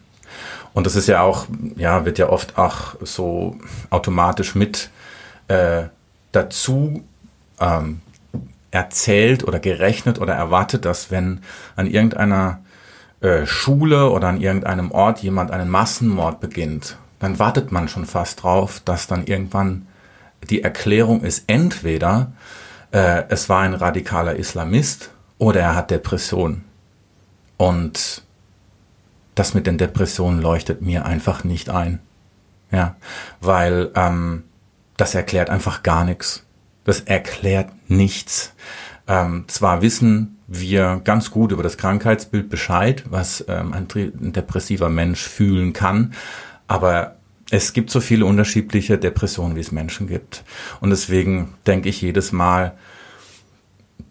Und 0.73 0.87
das 0.87 0.95
ist 0.95 1.07
ja 1.07 1.21
auch, 1.21 1.45
ja, 1.75 2.03
wird 2.05 2.17
ja 2.17 2.29
oft 2.29 2.57
auch 2.57 2.95
so 3.01 3.55
automatisch 3.91 4.55
mit 4.55 4.89
äh, 5.47 5.83
dazu 6.31 7.03
ähm, 7.59 8.01
erzählt 8.71 9.43
oder 9.47 9.59
gerechnet 9.59 10.19
oder 10.19 10.33
erwartet, 10.33 10.85
dass 10.85 11.11
wenn 11.11 11.41
an 11.75 11.85
irgendeiner 11.85 12.61
äh, 13.21 13.45
Schule 13.45 14.09
oder 14.09 14.27
an 14.27 14.41
irgendeinem 14.41 14.89
Ort 14.89 15.19
jemand 15.19 15.51
einen 15.51 15.69
Massenmord 15.69 16.39
beginnt, 16.39 16.97
dann 17.19 17.37
wartet 17.37 17.71
man 17.71 17.89
schon 17.89 18.05
fast 18.05 18.41
drauf, 18.41 18.81
dass 18.83 19.05
dann 19.05 19.27
irgendwann 19.27 19.85
die 20.49 20.63
Erklärung 20.63 21.21
ist, 21.21 21.43
entweder 21.45 22.31
äh, 22.91 23.23
es 23.29 23.49
war 23.49 23.61
ein 23.61 23.75
radikaler 23.75 24.35
Islamist 24.35 25.11
oder 25.37 25.59
er 25.61 25.75
hat 25.75 25.91
Depression. 25.91 26.63
Und 27.59 28.23
das 29.35 29.53
mit 29.53 29.67
den 29.67 29.77
Depressionen 29.77 30.41
leuchtet 30.41 30.81
mir 30.81 31.05
einfach 31.05 31.43
nicht 31.43 31.69
ein. 31.69 31.99
Ja, 32.71 32.95
weil 33.41 33.91
ähm, 33.95 34.43
das 34.95 35.13
erklärt 35.13 35.49
einfach 35.49 35.83
gar 35.83 36.05
nichts. 36.05 36.45
Das 36.85 37.01
erklärt 37.01 37.69
nichts. 37.89 38.53
Ähm, 39.07 39.43
zwar 39.47 39.81
wissen 39.81 40.37
wir 40.47 41.01
ganz 41.03 41.31
gut 41.31 41.51
über 41.51 41.61
das 41.61 41.77
Krankheitsbild 41.77 42.49
Bescheid, 42.49 43.03
was 43.09 43.43
ähm, 43.49 43.73
ein, 43.73 43.87
ein 43.93 44.31
depressiver 44.31 44.89
Mensch 44.89 45.21
fühlen 45.21 45.73
kann, 45.73 46.13
aber 46.67 47.15
es 47.51 47.73
gibt 47.73 47.89
so 47.89 47.99
viele 47.99 48.25
unterschiedliche 48.25 48.97
Depressionen, 48.97 49.57
wie 49.57 49.61
es 49.61 49.73
Menschen 49.73 50.07
gibt. 50.07 50.45
Und 50.79 50.91
deswegen 50.91 51.55
denke 51.67 51.89
ich 51.89 52.01
jedes 52.01 52.31
Mal, 52.31 52.77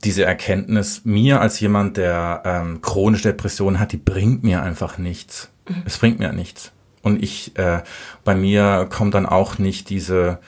diese 0.04 0.24
Erkenntnis 0.24 1.04
mir 1.04 1.40
als 1.40 1.60
jemand, 1.60 1.96
der 1.96 2.42
ähm, 2.44 2.80
chronische 2.82 3.28
Depressionen 3.28 3.80
hat, 3.80 3.92
die 3.92 3.96
bringt 3.96 4.44
mir 4.44 4.62
einfach 4.62 4.98
nichts. 4.98 5.50
Mhm. 5.68 5.82
Es 5.84 5.98
bringt 5.98 6.18
mir 6.18 6.32
nichts. 6.32 6.72
Und 7.02 7.22
ich, 7.22 7.56
äh, 7.58 7.82
bei 8.24 8.34
mir 8.34 8.86
kommt 8.90 9.14
dann 9.14 9.26
auch 9.26 9.58
nicht 9.58 9.90
diese 9.90 10.38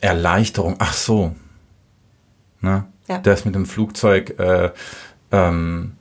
Erleichterung. 0.00 0.76
Ach 0.78 0.92
so, 0.92 1.34
ne? 2.60 2.86
Ja. 3.08 3.18
Der 3.18 3.34
ist 3.34 3.44
mit 3.44 3.54
dem 3.54 3.66
Flugzeug, 3.66 4.38
äh, 4.38 4.70
ähm, 5.32 5.96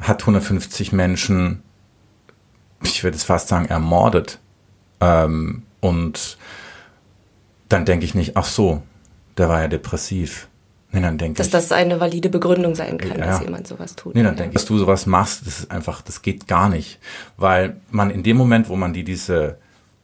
hat 0.00 0.22
150 0.22 0.92
Menschen, 0.92 1.62
ich 2.82 3.02
würde 3.02 3.16
es 3.16 3.24
fast 3.24 3.48
sagen, 3.48 3.66
ermordet. 3.66 4.38
Ähm, 5.00 5.64
und 5.80 6.38
dann 7.68 7.84
denke 7.84 8.04
ich 8.04 8.14
nicht, 8.14 8.36
ach 8.36 8.44
so, 8.44 8.82
der 9.36 9.48
war 9.48 9.60
ja 9.60 9.68
depressiv. 9.68 10.48
Nee, 10.92 11.00
dann 11.00 11.16
denke 11.16 11.38
dass 11.38 11.46
ich, 11.46 11.52
das 11.52 11.72
eine 11.72 12.00
valide 12.00 12.28
Begründung 12.28 12.74
sein 12.74 12.98
kann, 12.98 13.18
ja, 13.18 13.24
dass 13.24 13.40
jemand 13.40 13.66
sowas 13.66 13.96
tut. 13.96 14.14
Nee, 14.14 14.22
dann 14.22 14.36
denke 14.36 14.50
ich, 14.50 14.54
dass 14.54 14.66
du 14.66 14.76
sowas 14.76 15.06
machst, 15.06 15.46
das 15.46 15.60
ist 15.60 15.70
einfach, 15.70 16.02
das 16.02 16.20
geht 16.20 16.46
gar 16.46 16.68
nicht. 16.68 16.98
Weil 17.38 17.80
man 17.90 18.10
in 18.10 18.22
dem 18.22 18.36
Moment, 18.36 18.68
wo 18.68 18.76
man 18.76 18.92
die 18.92 19.02
diese 19.02 19.56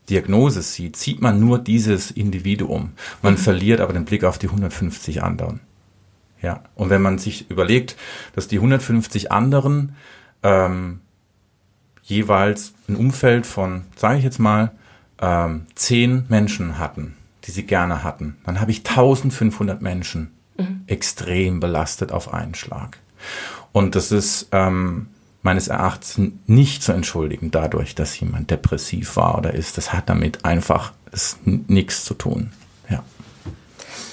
Diagnose 0.09 0.63
sieht, 0.63 0.97
sieht 0.97 1.21
man 1.21 1.41
nur 1.41 1.59
dieses 1.59 2.11
Individuum. 2.11 2.93
Man 3.21 3.35
mhm. 3.35 3.39
verliert 3.39 3.81
aber 3.81 3.93
den 3.93 4.07
Blick 4.07 4.25
auf 4.25 4.39
die 4.39 4.49
150 4.49 5.23
anderen. 5.23 5.61
Ja. 6.41 6.63
Und 6.75 6.89
wenn 6.89 7.03
man 7.03 7.19
sich 7.19 7.51
überlegt, 7.51 7.97
dass 8.35 8.49
die 8.49 8.57
150 8.57 9.31
anderen 9.31 9.95
ähm, 10.43 11.01
jeweils 12.03 12.73
ein 12.89 12.97
Umfeld 12.97 13.45
von, 13.45 13.85
sage 13.95 14.19
ich 14.19 14.25
jetzt 14.25 14.39
mal, 14.39 14.73
ähm, 15.21 15.67
zehn 15.75 16.25
Menschen 16.29 16.79
hatten, 16.79 17.17
die 17.45 17.51
sie 17.51 17.65
gerne 17.65 18.03
hatten, 18.05 18.39
dann 18.47 18.61
habe 18.61 18.71
ich 18.71 18.79
1500 18.79 19.83
Menschen 19.83 20.31
mhm. 20.59 20.83
extrem 20.87 21.61
belastet 21.61 22.13
auf 22.13 22.33
einen 22.33 22.55
Schlag. 22.55 22.99
Und 23.73 23.95
das 23.95 24.13
ist 24.13 24.49
ähm, 24.53 25.09
meines 25.43 25.69
Erachtens 25.69 26.21
nicht 26.47 26.83
zu 26.83 26.93
entschuldigen 26.93 27.51
dadurch, 27.51 27.95
dass 27.95 28.19
jemand 28.21 28.51
depressiv 28.51 29.17
war 29.17 29.39
oder 29.39 29.55
ist. 29.55 29.79
Das 29.79 29.93
hat 29.93 30.09
damit 30.09 30.45
einfach 30.45 30.93
nichts 31.45 32.05
zu 32.05 32.15
tun. 32.15 32.51
Ja. 32.91 33.03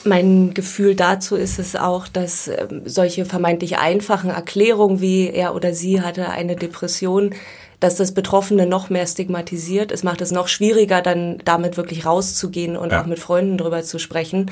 Mein 0.06 0.54
Gefühl 0.54 0.96
dazu 0.96 1.36
ist 1.36 1.60
es 1.60 1.76
auch, 1.76 2.08
dass 2.08 2.48
äh, 2.48 2.68
solche 2.86 3.26
vermeintlich 3.26 3.78
einfachen 3.78 4.30
Erklärungen 4.30 5.02
wie 5.02 5.30
er 5.30 5.56
oder 5.56 5.74
sie 5.74 6.02
hatte 6.02 6.30
eine 6.30 6.56
Depression, 6.56 7.34
dass 7.80 7.96
das 7.96 8.14
Betroffene 8.14 8.66
noch 8.66 8.90
mehr 8.90 9.06
stigmatisiert. 9.06 9.92
Es 9.92 10.04
macht 10.04 10.22
es 10.22 10.32
noch 10.32 10.48
schwieriger, 10.48 11.02
dann 11.02 11.40
damit 11.44 11.76
wirklich 11.76 12.06
rauszugehen 12.06 12.78
und 12.78 12.92
ja. 12.92 13.02
auch 13.02 13.08
mit 13.08 13.20
Freunden 13.20 13.58
drüber 13.58 13.84
zu 13.84 14.00
sprechen, 14.00 14.52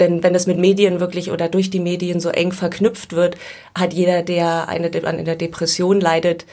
denn 0.00 0.22
wenn 0.22 0.32
das 0.32 0.46
mit 0.46 0.58
Medien 0.58 1.00
wirklich 1.00 1.30
oder 1.30 1.48
durch 1.48 1.70
die 1.70 1.80
Medien 1.80 2.20
so 2.20 2.28
eng 2.30 2.52
verknüpft 2.52 3.12
wird, 3.12 3.36
hat 3.74 3.92
jeder, 3.92 4.22
der 4.22 4.68
eine, 4.68 4.90
an 5.04 5.18
einer 5.18 5.36
Depression 5.36 6.00
leidet, 6.00 6.46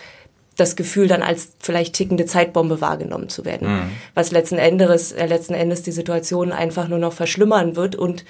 das 0.57 0.75
Gefühl, 0.75 1.07
dann 1.07 1.23
als 1.23 1.53
vielleicht 1.59 1.95
tickende 1.95 2.25
Zeitbombe 2.25 2.81
wahrgenommen 2.81 3.29
zu 3.29 3.45
werden. 3.45 3.67
Mhm. 3.67 3.89
Was 4.13 4.31
letzten 4.31 4.57
Endes, 4.57 5.11
äh, 5.11 5.25
letzten 5.25 5.53
Endes 5.53 5.81
die 5.81 5.91
Situation 5.91 6.51
einfach 6.51 6.87
nur 6.87 6.99
noch 6.99 7.13
verschlimmern 7.13 7.75
wird 7.75 7.95
und 7.95 8.25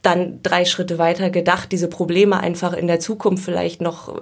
dann 0.00 0.40
drei 0.42 0.64
Schritte 0.64 0.98
weiter 0.98 1.30
gedacht, 1.30 1.70
diese 1.70 1.88
Probleme 1.88 2.40
einfach 2.40 2.72
in 2.72 2.88
der 2.88 2.98
Zukunft 2.98 3.44
vielleicht 3.44 3.80
noch 3.80 4.20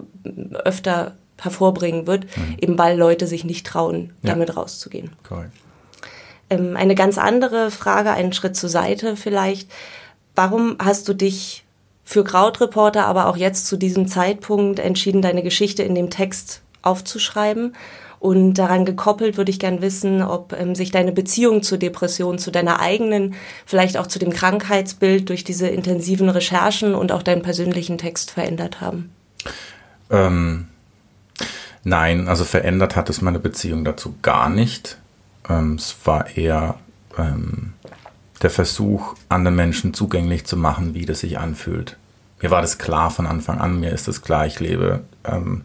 öfter 0.65 1.17
hervorbringen 1.41 2.07
wird, 2.07 2.25
mhm. 2.37 2.57
eben 2.61 2.79
weil 2.79 2.99
Leute 2.99 3.27
sich 3.27 3.45
nicht 3.45 3.67
trauen, 3.67 4.13
ja. 4.23 4.33
damit 4.33 4.57
rauszugehen. 4.57 5.13
Cool. 5.31 5.51
Ähm, 6.51 6.77
eine 6.77 6.95
ganz 6.95 7.17
andere 7.17 7.71
Frage, 7.71 8.11
einen 8.11 8.35
Schritt 8.35 8.57
zur 8.57 8.69
Seite 8.69 9.17
vielleicht. 9.17 9.71
Warum 10.43 10.77
hast 10.83 11.07
du 11.07 11.13
dich 11.13 11.65
für 12.03 12.25
Krautreporter, 12.25 13.05
aber 13.05 13.27
auch 13.27 13.37
jetzt 13.37 13.67
zu 13.67 13.77
diesem 13.77 14.09
Zeitpunkt 14.09 14.79
entschieden, 14.79 15.21
deine 15.21 15.43
Geschichte 15.43 15.83
in 15.83 15.95
dem 15.95 16.09
Text 16.09 16.63
aufzuschreiben? 16.81 17.77
Und 18.21 18.55
daran 18.55 18.87
gekoppelt 18.87 19.37
würde 19.37 19.51
ich 19.51 19.59
gern 19.59 19.83
wissen, 19.83 20.23
ob 20.23 20.59
ähm, 20.59 20.75
sich 20.75 20.91
deine 20.91 21.13
Beziehung 21.13 21.63
zur 21.63 21.77
Depression, 21.77 22.39
zu 22.39 22.51
deiner 22.51 22.81
eigenen, 22.81 23.35
vielleicht 23.67 23.99
auch 23.99 24.07
zu 24.07 24.19
dem 24.19 24.31
Krankheitsbild 24.31 25.29
durch 25.29 25.45
diese 25.45 25.69
intensiven 25.69 26.31
Recherchen 26.31 26.95
und 26.95 27.13
auch 27.13 27.23
deinen 27.23 27.43
persönlichen 27.43 27.99
Text 27.99 28.31
verändert 28.31 28.81
haben. 28.81 29.13
Ähm, 30.11 30.69
nein, 31.85 32.29
also 32.29 32.45
verändert 32.45 32.97
hat 32.97 33.11
es 33.11 33.21
meine 33.21 33.41
Beziehung 33.41 33.85
dazu 33.85 34.15
gar 34.23 34.49
nicht. 34.49 34.97
Ähm, 35.51 35.75
es 35.75 35.97
war 36.05 36.35
eher 36.35 36.77
ähm, 37.19 37.75
der 38.43 38.51
Versuch, 38.51 39.15
anderen 39.29 39.57
Menschen 39.57 39.95
zugänglich 39.95 40.47
zu 40.47 40.57
machen, 40.57 40.95
wie 40.95 41.07
das 41.07 41.21
sich 41.21 41.39
anfühlt. 41.39 41.97
Mir 42.41 42.51
war 42.51 42.63
das 42.63 42.79
klar 42.79 43.11
von 43.11 43.27
Anfang 43.27 43.59
an, 43.59 43.81
mir 43.81 43.91
ist 43.91 44.09
das 44.09 44.23
klar, 44.23 44.47
ich 44.47 44.61
lebe 44.61 45.05
ähm, 45.25 45.63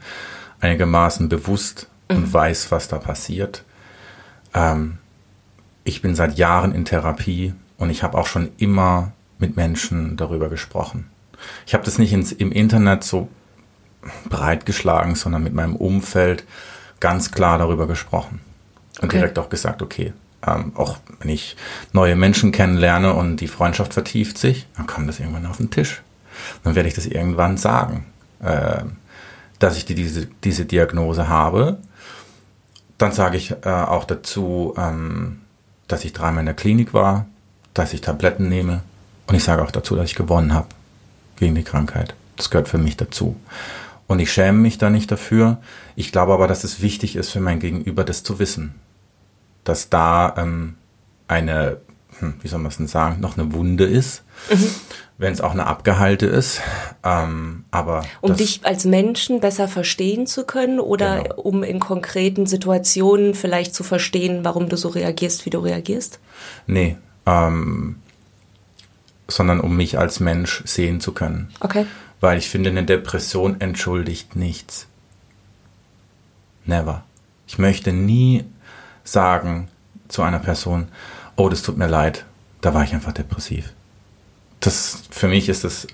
einigermaßen 0.59 1.29
bewusst 1.29 1.87
mhm. 2.09 2.17
und 2.17 2.33
weiß, 2.33 2.71
was 2.71 2.87
da 2.87 2.97
passiert. 2.97 3.63
Ähm, 4.53 4.97
ich 5.83 6.01
bin 6.01 6.15
seit 6.15 6.37
Jahren 6.37 6.73
in 6.73 6.83
Therapie 6.83 7.53
und 7.77 7.89
ich 7.89 8.03
habe 8.03 8.17
auch 8.17 8.27
schon 8.27 8.49
immer 8.57 9.13
mit 9.37 9.55
Menschen 9.55 10.17
darüber 10.17 10.49
gesprochen. 10.49 11.09
Ich 11.65 11.73
habe 11.73 11.85
das 11.85 11.97
nicht 11.97 12.13
ins, 12.13 12.31
im 12.31 12.51
Internet 12.51 13.03
so 13.03 13.29
breitgeschlagen, 14.29 15.15
sondern 15.15 15.43
mit 15.43 15.53
meinem 15.53 15.75
Umfeld 15.75 16.43
ganz 16.99 17.31
klar 17.31 17.57
darüber 17.57 17.87
gesprochen. 17.87 18.41
Und 18.99 19.05
okay. 19.05 19.17
direkt 19.17 19.39
auch 19.39 19.49
gesagt, 19.49 19.81
okay, 19.81 20.13
ähm, 20.45 20.73
auch 20.75 20.97
wenn 21.19 21.29
ich 21.29 21.55
neue 21.93 22.15
Menschen 22.15 22.51
kennenlerne 22.51 23.13
und 23.13 23.37
die 23.37 23.47
Freundschaft 23.47 23.93
vertieft 23.93 24.37
sich, 24.37 24.67
dann 24.77 24.87
kommt 24.87 25.09
das 25.09 25.19
irgendwann 25.19 25.45
auf 25.45 25.57
den 25.57 25.71
Tisch. 25.71 26.01
Dann 26.63 26.75
werde 26.75 26.89
ich 26.89 26.95
das 26.95 27.05
irgendwann 27.05 27.57
sagen, 27.57 28.05
äh, 28.41 28.83
dass 29.59 29.77
ich 29.77 29.85
die, 29.85 29.95
diese, 29.95 30.27
diese 30.43 30.65
Diagnose 30.65 31.27
habe. 31.27 31.77
Dann 32.97 33.11
sage 33.11 33.37
ich 33.37 33.51
äh, 33.51 33.69
auch 33.69 34.05
dazu, 34.05 34.73
ähm, 34.77 35.41
dass 35.87 36.05
ich 36.05 36.13
dreimal 36.13 36.41
in 36.41 36.47
der 36.47 36.55
Klinik 36.55 36.93
war, 36.93 37.25
dass 37.73 37.93
ich 37.93 38.01
Tabletten 38.01 38.49
nehme 38.49 38.81
und 39.27 39.35
ich 39.35 39.43
sage 39.43 39.63
auch 39.63 39.71
dazu, 39.71 39.95
dass 39.95 40.09
ich 40.09 40.15
gewonnen 40.15 40.53
habe 40.53 40.67
gegen 41.37 41.55
die 41.55 41.63
Krankheit. 41.63 42.15
Das 42.37 42.49
gehört 42.49 42.67
für 42.67 42.77
mich 42.77 42.97
dazu. 42.97 43.35
Und 44.07 44.19
ich 44.19 44.31
schäme 44.31 44.59
mich 44.59 44.77
da 44.77 44.89
nicht 44.89 45.11
dafür. 45.11 45.57
Ich 45.95 46.11
glaube 46.11 46.33
aber, 46.33 46.47
dass 46.47 46.63
es 46.63 46.81
wichtig 46.81 47.15
ist 47.15 47.31
für 47.31 47.39
mein 47.39 47.59
Gegenüber, 47.59 48.03
das 48.03 48.23
zu 48.23 48.39
wissen 48.39 48.75
dass 49.65 49.89
da 49.89 50.33
ähm, 50.37 50.75
eine 51.27 51.81
hm, 52.19 52.35
wie 52.41 52.47
soll 52.47 52.59
man 52.59 52.71
es 52.71 52.77
denn 52.77 52.87
sagen, 52.87 53.19
noch 53.19 53.37
eine 53.37 53.53
Wunde 53.53 53.85
ist. 53.85 54.23
Mhm. 54.49 54.69
Wenn 55.17 55.31
es 55.31 55.39
auch 55.39 55.51
eine 55.51 55.65
abgehalte 55.67 56.25
ist. 56.25 56.61
Ähm, 57.03 57.63
aber 57.71 58.03
um 58.19 58.35
dich 58.35 58.61
als 58.65 58.83
Menschen 58.83 59.39
besser 59.39 59.69
verstehen 59.69 60.27
zu 60.27 60.45
können 60.45 60.79
oder 60.79 61.23
genau. 61.23 61.35
um 61.35 61.63
in 61.63 61.79
konkreten 61.79 62.45
Situationen 62.45 63.33
vielleicht 63.33 63.73
zu 63.73 63.83
verstehen, 63.83 64.43
warum 64.43 64.67
du 64.67 64.75
so 64.75 64.89
reagierst, 64.89 65.45
wie 65.45 65.49
du 65.51 65.59
reagierst? 65.59 66.19
Nee, 66.67 66.97
ähm, 67.25 67.97
sondern 69.29 69.61
um 69.61 69.77
mich 69.77 69.97
als 69.97 70.19
Mensch 70.19 70.63
sehen 70.65 70.99
zu 70.99 71.13
können. 71.13 71.49
Okay. 71.61 71.85
Weil 72.19 72.37
ich 72.37 72.49
finde, 72.49 72.69
eine 72.69 72.83
Depression 72.83 73.61
entschuldigt 73.61 74.35
nichts. 74.35 74.87
Never. 76.65 77.03
Ich 77.47 77.57
möchte 77.57 77.93
nie 77.93 78.43
sagen 79.05 79.69
zu 80.09 80.21
einer 80.21 80.39
Person, 80.39 80.89
oh, 81.37 81.47
das 81.47 81.61
tut 81.61 81.77
mir 81.77 81.87
leid, 81.87 82.25
da 82.59 82.73
war 82.73 82.83
ich 82.83 82.93
einfach 82.93 83.13
depressiv. 83.13 83.71
Das, 84.59 85.03
für 85.09 85.29
mich 85.29 85.47
ist 85.47 85.63
das, 85.63 85.87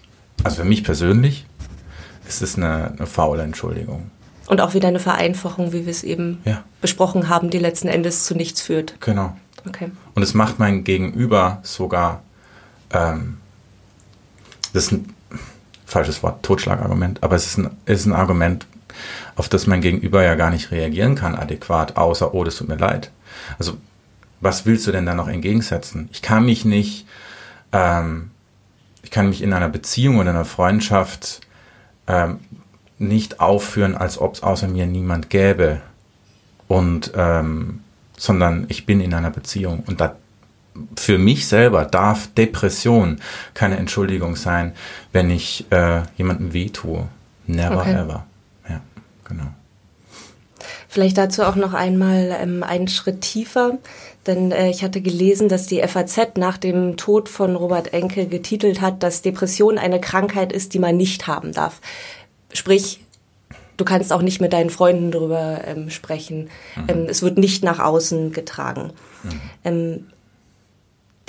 also 0.43 0.57
für 0.57 0.65
mich 0.65 0.83
persönlich, 0.83 1.45
ist 2.27 2.41
es 2.41 2.57
eine, 2.57 2.93
eine 2.97 3.07
faule 3.07 3.43
Entschuldigung. 3.43 4.09
Und 4.47 4.61
auch 4.61 4.73
wieder 4.73 4.87
eine 4.87 4.99
Vereinfachung, 4.99 5.73
wie 5.73 5.85
wir 5.85 5.91
es 5.91 6.03
eben 6.03 6.41
ja. 6.45 6.63
besprochen 6.81 7.29
haben, 7.29 7.49
die 7.49 7.59
letzten 7.59 7.87
Endes 7.87 8.25
zu 8.25 8.35
nichts 8.35 8.61
führt. 8.61 8.99
Genau. 9.01 9.35
Okay. 9.67 9.91
Und 10.15 10.23
es 10.23 10.33
macht 10.33 10.59
mein 10.59 10.83
Gegenüber 10.83 11.59
sogar, 11.63 12.23
ähm, 12.91 13.37
das 14.73 14.85
ist 14.85 14.91
ein 14.93 15.13
falsches 15.85 16.23
Wort, 16.23 16.43
Totschlagargument, 16.43 17.21
aber 17.21 17.35
es 17.35 17.45
ist 17.45 17.57
ein, 17.57 17.69
ist 17.85 18.05
ein 18.05 18.13
Argument, 18.13 18.65
auf 19.35 19.49
das 19.49 19.67
mein 19.67 19.81
Gegenüber 19.81 20.23
ja 20.23 20.35
gar 20.35 20.49
nicht 20.49 20.71
reagieren 20.71 21.15
kann 21.15 21.35
adäquat, 21.35 21.97
außer, 21.97 22.33
oh, 22.33 22.43
das 22.43 22.55
tut 22.55 22.67
mir 22.67 22.77
leid. 22.77 23.11
Also, 23.59 23.77
was 24.39 24.65
willst 24.65 24.87
du 24.87 24.91
denn 24.91 25.05
da 25.05 25.13
noch 25.13 25.27
entgegensetzen? 25.27 26.09
Ich 26.11 26.21
kann 26.21 26.45
mich 26.45 26.65
nicht, 26.65 27.05
ähm, 27.71 28.31
ich 29.03 29.11
kann 29.11 29.29
mich 29.29 29.41
in 29.41 29.53
einer 29.53 29.69
Beziehung 29.69 30.17
oder 30.17 30.31
einer 30.31 30.45
Freundschaft 30.45 31.41
ähm, 32.07 32.39
nicht 32.97 33.39
aufführen, 33.39 33.95
als 33.95 34.17
ob 34.19 34.35
es 34.35 34.43
außer 34.43 34.67
mir 34.67 34.85
niemand 34.85 35.29
gäbe. 35.29 35.81
Und 36.67 37.11
ähm, 37.15 37.81
sondern 38.21 38.65
ich 38.69 38.85
bin 38.85 39.01
in 39.01 39.13
einer 39.15 39.31
Beziehung. 39.31 39.83
Und 39.87 39.99
da, 39.99 40.15
für 40.95 41.17
mich 41.17 41.47
selber 41.47 41.85
darf 41.85 42.27
Depression 42.35 43.19
keine 43.55 43.77
Entschuldigung 43.77 44.35
sein, 44.35 44.73
wenn 45.11 45.31
ich 45.31 45.65
äh, 45.71 46.03
jemandem 46.17 46.53
wehtue. 46.53 47.07
Never 47.47 47.81
okay. 47.81 47.93
ever. 47.95 48.25
Genau. 49.31 49.47
Vielleicht 50.87 51.17
dazu 51.17 51.43
auch 51.43 51.55
noch 51.55 51.73
einmal 51.73 52.35
ähm, 52.39 52.63
einen 52.63 52.89
Schritt 52.89 53.21
tiefer, 53.21 53.77
denn 54.27 54.51
äh, 54.51 54.69
ich 54.69 54.83
hatte 54.83 54.99
gelesen, 54.99 55.47
dass 55.47 55.65
die 55.65 55.81
FAZ 55.81 56.35
nach 56.35 56.57
dem 56.57 56.97
Tod 56.97 57.29
von 57.29 57.55
Robert 57.55 57.93
Enke 57.93 58.27
getitelt 58.27 58.81
hat, 58.81 59.01
dass 59.01 59.21
Depression 59.21 59.77
eine 59.77 60.01
Krankheit 60.01 60.51
ist, 60.51 60.73
die 60.73 60.79
man 60.79 60.97
nicht 60.97 61.27
haben 61.27 61.53
darf. 61.53 61.79
Sprich, 62.53 62.99
Du 63.77 63.85
kannst 63.85 64.13
auch 64.13 64.21
nicht 64.21 64.39
mit 64.39 64.53
deinen 64.53 64.69
Freunden 64.69 65.09
darüber 65.09 65.61
ähm, 65.65 65.89
sprechen. 65.89 66.51
Mhm. 66.75 66.83
Ähm, 66.87 67.05
es 67.09 67.23
wird 67.23 67.39
nicht 67.39 67.63
nach 67.63 67.79
außen 67.79 68.31
getragen. 68.31 68.93
Mhm. 69.63 70.05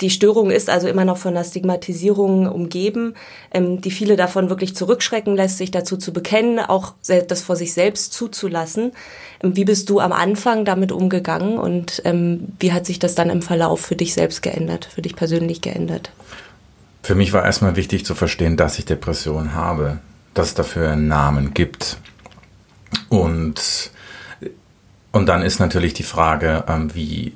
Die 0.01 0.09
Störung 0.09 0.49
ist 0.49 0.69
also 0.69 0.87
immer 0.87 1.05
noch 1.05 1.17
von 1.17 1.35
der 1.35 1.43
Stigmatisierung 1.43 2.47
umgeben, 2.47 3.13
ähm, 3.53 3.79
die 3.79 3.91
viele 3.91 4.15
davon 4.15 4.49
wirklich 4.49 4.75
zurückschrecken 4.75 5.35
lässt, 5.35 5.57
sich 5.57 5.71
dazu 5.71 5.97
zu 5.97 6.11
bekennen, 6.11 6.59
auch 6.59 6.95
das 7.05 7.41
vor 7.41 7.55
sich 7.55 7.73
selbst 7.73 8.11
zuzulassen. 8.13 8.91
Ähm, 9.43 9.55
wie 9.55 9.65
bist 9.65 9.89
du 9.89 9.99
am 9.99 10.11
Anfang 10.11 10.65
damit 10.65 10.91
umgegangen 10.91 11.57
und 11.59 12.01
ähm, 12.05 12.49
wie 12.59 12.73
hat 12.73 12.85
sich 12.85 12.99
das 12.99 13.15
dann 13.15 13.29
im 13.29 13.41
Verlauf 13.41 13.81
für 13.81 13.95
dich 13.95 14.13
selbst 14.13 14.41
geändert, 14.41 14.89
für 14.93 15.01
dich 15.01 15.15
persönlich 15.15 15.61
geändert? 15.61 16.11
Für 17.03 17.15
mich 17.15 17.31
war 17.33 17.45
erstmal 17.45 17.75
wichtig 17.75 18.05
zu 18.05 18.15
verstehen, 18.15 18.57
dass 18.57 18.79
ich 18.79 18.85
Depressionen 18.85 19.53
habe, 19.53 19.99
dass 20.33 20.47
es 20.47 20.53
dafür 20.55 20.89
einen 20.89 21.07
Namen 21.07 21.53
gibt. 21.53 21.97
Und, 23.09 23.91
und 25.11 25.25
dann 25.27 25.43
ist 25.43 25.59
natürlich 25.59 25.93
die 25.93 26.03
Frage, 26.03 26.63
ähm, 26.67 26.95
wie, 26.95 27.33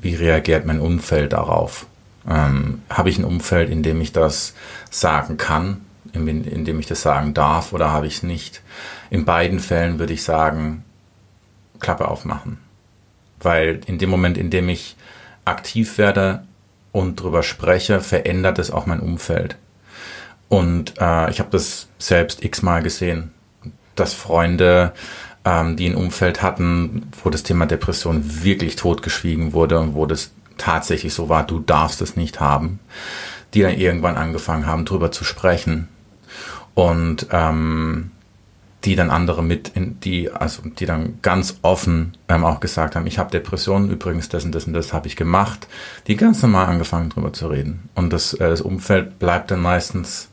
wie 0.00 0.14
reagiert 0.14 0.64
mein 0.64 0.80
Umfeld 0.80 1.34
darauf? 1.34 1.86
Ähm, 2.26 2.82
habe 2.88 3.10
ich 3.10 3.18
ein 3.18 3.24
Umfeld, 3.24 3.70
in 3.70 3.82
dem 3.82 4.00
ich 4.00 4.12
das 4.12 4.54
sagen 4.90 5.36
kann, 5.36 5.82
in, 6.12 6.26
in 6.26 6.64
dem 6.64 6.80
ich 6.80 6.86
das 6.86 7.02
sagen 7.02 7.34
darf 7.34 7.72
oder 7.72 7.92
habe 7.92 8.06
ich 8.06 8.16
es 8.16 8.22
nicht? 8.22 8.62
In 9.10 9.24
beiden 9.24 9.60
Fällen 9.60 9.98
würde 9.98 10.14
ich 10.14 10.22
sagen, 10.22 10.84
Klappe 11.80 12.08
aufmachen. 12.08 12.58
Weil 13.40 13.80
in 13.86 13.98
dem 13.98 14.10
Moment, 14.10 14.36
in 14.36 14.50
dem 14.50 14.68
ich 14.68 14.96
aktiv 15.44 15.98
werde 15.98 16.44
und 16.92 17.20
darüber 17.20 17.42
spreche, 17.42 18.00
verändert 18.00 18.58
es 18.58 18.70
auch 18.70 18.86
mein 18.86 19.00
Umfeld. 19.00 19.56
Und 20.48 20.94
äh, 20.98 21.30
ich 21.30 21.40
habe 21.40 21.50
das 21.50 21.88
selbst 21.98 22.44
x-mal 22.44 22.82
gesehen 22.82 23.32
dass 23.98 24.14
Freunde, 24.14 24.92
ähm, 25.44 25.76
die 25.76 25.88
ein 25.88 25.94
Umfeld 25.94 26.42
hatten, 26.42 27.10
wo 27.22 27.30
das 27.30 27.42
Thema 27.42 27.66
Depression 27.66 28.42
wirklich 28.44 28.76
totgeschwiegen 28.76 29.52
wurde 29.52 29.78
und 29.78 29.94
wo 29.94 30.06
das 30.06 30.30
tatsächlich 30.58 31.14
so 31.14 31.28
war, 31.28 31.46
du 31.46 31.60
darfst 31.60 32.02
es 32.02 32.16
nicht 32.16 32.40
haben, 32.40 32.80
die 33.54 33.62
dann 33.62 33.74
irgendwann 33.74 34.16
angefangen 34.16 34.66
haben, 34.66 34.84
drüber 34.84 35.10
zu 35.10 35.24
sprechen 35.24 35.88
und 36.74 37.26
ähm, 37.30 38.10
die 38.84 38.94
dann 38.94 39.10
andere 39.10 39.42
mit, 39.42 39.70
in 39.70 39.98
die, 40.00 40.30
also 40.30 40.62
die 40.62 40.86
dann 40.86 41.18
ganz 41.22 41.58
offen 41.62 42.16
ähm, 42.28 42.44
auch 42.44 42.60
gesagt 42.60 42.94
haben, 42.94 43.06
ich 43.06 43.18
habe 43.18 43.30
Depressionen, 43.30 43.90
übrigens 43.90 44.28
das 44.28 44.44
und 44.44 44.54
das 44.54 44.66
und 44.66 44.72
das 44.72 44.92
habe 44.92 45.08
ich 45.08 45.16
gemacht, 45.16 45.66
die 46.06 46.16
ganz 46.16 46.42
normal 46.42 46.66
angefangen 46.66 47.08
drüber 47.10 47.32
zu 47.32 47.48
reden. 47.48 47.88
Und 47.94 48.12
das, 48.12 48.34
äh, 48.34 48.48
das 48.48 48.60
Umfeld 48.60 49.18
bleibt 49.18 49.50
dann 49.50 49.60
meistens 49.60 50.28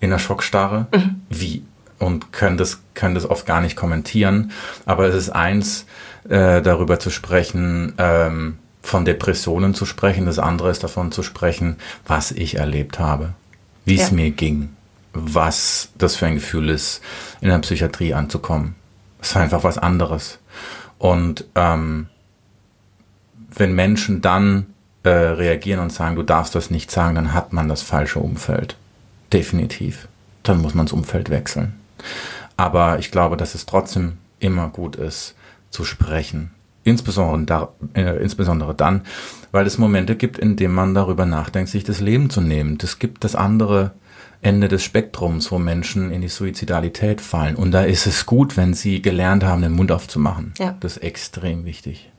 in 0.00 0.10
der 0.10 0.18
Schockstarre. 0.18 0.86
Mhm. 0.94 1.20
Wie 1.28 1.62
und 1.98 2.32
können 2.32 2.56
das, 2.56 2.80
können 2.94 3.14
das 3.14 3.28
oft 3.28 3.46
gar 3.46 3.60
nicht 3.60 3.76
kommentieren. 3.76 4.52
Aber 4.86 5.06
es 5.06 5.14
ist 5.14 5.30
eins, 5.30 5.84
äh, 6.28 6.62
darüber 6.62 6.98
zu 6.98 7.10
sprechen, 7.10 7.92
ähm, 7.98 8.58
von 8.82 9.04
Depressionen 9.04 9.74
zu 9.74 9.86
sprechen. 9.86 10.26
Das 10.26 10.38
andere 10.38 10.70
ist 10.70 10.82
davon 10.82 11.12
zu 11.12 11.22
sprechen, 11.22 11.76
was 12.06 12.32
ich 12.32 12.56
erlebt 12.56 12.98
habe, 12.98 13.34
wie 13.84 13.98
es 13.98 14.10
ja. 14.10 14.16
mir 14.16 14.30
ging, 14.30 14.70
was 15.12 15.90
das 15.98 16.16
für 16.16 16.26
ein 16.26 16.34
Gefühl 16.34 16.70
ist, 16.70 17.00
in 17.40 17.48
der 17.48 17.58
Psychiatrie 17.58 18.14
anzukommen. 18.14 18.74
Es 19.20 19.30
ist 19.30 19.36
einfach 19.36 19.64
was 19.64 19.78
anderes. 19.78 20.38
Und 20.98 21.44
ähm, 21.54 22.06
wenn 23.54 23.74
Menschen 23.74 24.20
dann 24.20 24.66
äh, 25.02 25.08
reagieren 25.10 25.80
und 25.80 25.92
sagen, 25.92 26.16
du 26.16 26.22
darfst 26.22 26.54
das 26.54 26.70
nicht 26.70 26.90
sagen, 26.90 27.14
dann 27.14 27.34
hat 27.34 27.52
man 27.52 27.68
das 27.68 27.82
falsche 27.82 28.18
Umfeld. 28.18 28.76
Definitiv. 29.32 30.08
Dann 30.42 30.60
muss 30.60 30.74
man 30.74 30.86
das 30.86 30.92
Umfeld 30.92 31.30
wechseln. 31.30 31.74
Aber 32.56 32.98
ich 32.98 33.10
glaube, 33.10 33.36
dass 33.36 33.54
es 33.54 33.66
trotzdem 33.66 34.18
immer 34.38 34.68
gut 34.68 34.96
ist, 34.96 35.34
zu 35.70 35.84
sprechen. 35.84 36.50
Insbesondere, 36.90 37.44
da, 37.46 37.68
äh, 37.94 38.20
insbesondere 38.22 38.74
dann, 38.74 39.02
weil 39.52 39.66
es 39.66 39.78
Momente 39.78 40.16
gibt, 40.16 40.38
in 40.38 40.56
denen 40.56 40.74
man 40.74 40.92
darüber 40.94 41.24
nachdenkt, 41.24 41.70
sich 41.70 41.84
das 41.84 42.00
Leben 42.00 42.30
zu 42.30 42.40
nehmen. 42.40 42.78
Es 42.82 42.98
gibt 42.98 43.22
das 43.22 43.34
andere 43.34 43.92
Ende 44.42 44.68
des 44.68 44.82
Spektrums, 44.82 45.52
wo 45.52 45.58
Menschen 45.58 46.10
in 46.10 46.20
die 46.20 46.28
Suizidalität 46.28 47.20
fallen. 47.20 47.56
Und 47.56 47.72
da 47.72 47.82
ist 47.82 48.06
es 48.06 48.26
gut, 48.26 48.56
wenn 48.56 48.74
sie 48.74 49.02
gelernt 49.02 49.44
haben, 49.44 49.62
den 49.62 49.72
Mund 49.72 49.92
aufzumachen. 49.92 50.52
Ja. 50.58 50.76
Das 50.80 50.96
ist 50.96 51.02
extrem 51.02 51.64
wichtig. 51.64 52.10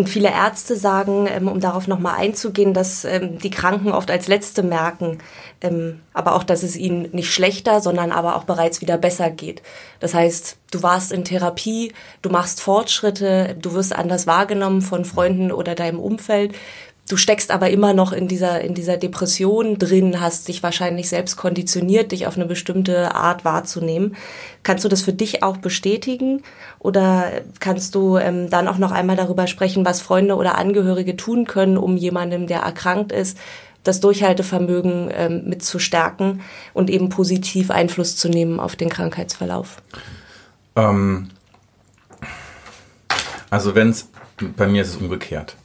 Und 0.00 0.08
viele 0.08 0.30
Ärzte 0.30 0.76
sagen, 0.76 1.28
ähm, 1.30 1.46
um 1.46 1.60
darauf 1.60 1.86
nochmal 1.86 2.14
einzugehen, 2.16 2.72
dass 2.72 3.04
ähm, 3.04 3.38
die 3.38 3.50
Kranken 3.50 3.92
oft 3.92 4.10
als 4.10 4.28
Letzte 4.28 4.62
merken, 4.62 5.18
ähm, 5.60 6.00
aber 6.14 6.36
auch, 6.36 6.42
dass 6.42 6.62
es 6.62 6.74
ihnen 6.74 7.10
nicht 7.12 7.30
schlechter, 7.30 7.82
sondern 7.82 8.10
aber 8.10 8.36
auch 8.36 8.44
bereits 8.44 8.80
wieder 8.80 8.96
besser 8.96 9.28
geht. 9.28 9.60
Das 9.98 10.14
heißt, 10.14 10.56
du 10.70 10.82
warst 10.82 11.12
in 11.12 11.26
Therapie, 11.26 11.92
du 12.22 12.30
machst 12.30 12.62
Fortschritte, 12.62 13.58
du 13.60 13.74
wirst 13.74 13.94
anders 13.94 14.26
wahrgenommen 14.26 14.80
von 14.80 15.04
Freunden 15.04 15.52
oder 15.52 15.74
deinem 15.74 15.98
Umfeld. 16.00 16.54
Du 17.10 17.16
steckst 17.16 17.50
aber 17.50 17.70
immer 17.70 17.92
noch 17.92 18.12
in 18.12 18.28
dieser, 18.28 18.60
in 18.60 18.72
dieser 18.72 18.96
Depression 18.96 19.78
drin, 19.78 20.20
hast 20.20 20.46
dich 20.46 20.62
wahrscheinlich 20.62 21.08
selbst 21.08 21.36
konditioniert, 21.36 22.12
dich 22.12 22.28
auf 22.28 22.36
eine 22.36 22.46
bestimmte 22.46 23.16
Art 23.16 23.44
wahrzunehmen. 23.44 24.14
Kannst 24.62 24.84
du 24.84 24.88
das 24.88 25.02
für 25.02 25.12
dich 25.12 25.42
auch 25.42 25.56
bestätigen? 25.56 26.44
Oder 26.78 27.32
kannst 27.58 27.96
du 27.96 28.16
ähm, 28.16 28.48
dann 28.48 28.68
auch 28.68 28.78
noch 28.78 28.92
einmal 28.92 29.16
darüber 29.16 29.48
sprechen, 29.48 29.84
was 29.84 30.00
Freunde 30.00 30.36
oder 30.36 30.56
Angehörige 30.56 31.16
tun 31.16 31.46
können, 31.46 31.78
um 31.78 31.96
jemandem, 31.96 32.46
der 32.46 32.60
erkrankt 32.60 33.10
ist, 33.10 33.36
das 33.82 33.98
Durchhaltevermögen 33.98 35.10
ähm, 35.12 35.42
mit 35.46 35.64
zu 35.64 35.80
stärken 35.80 36.42
und 36.74 36.90
eben 36.90 37.08
positiv 37.08 37.72
Einfluss 37.72 38.14
zu 38.14 38.28
nehmen 38.28 38.60
auf 38.60 38.76
den 38.76 38.88
Krankheitsverlauf? 38.88 39.82
Ähm, 40.76 41.30
also 43.50 43.74
wenn 43.74 43.90
es, 43.90 44.08
bei 44.56 44.68
mir 44.68 44.82
ist 44.82 44.90
es 44.90 44.96
umgekehrt. 44.98 45.56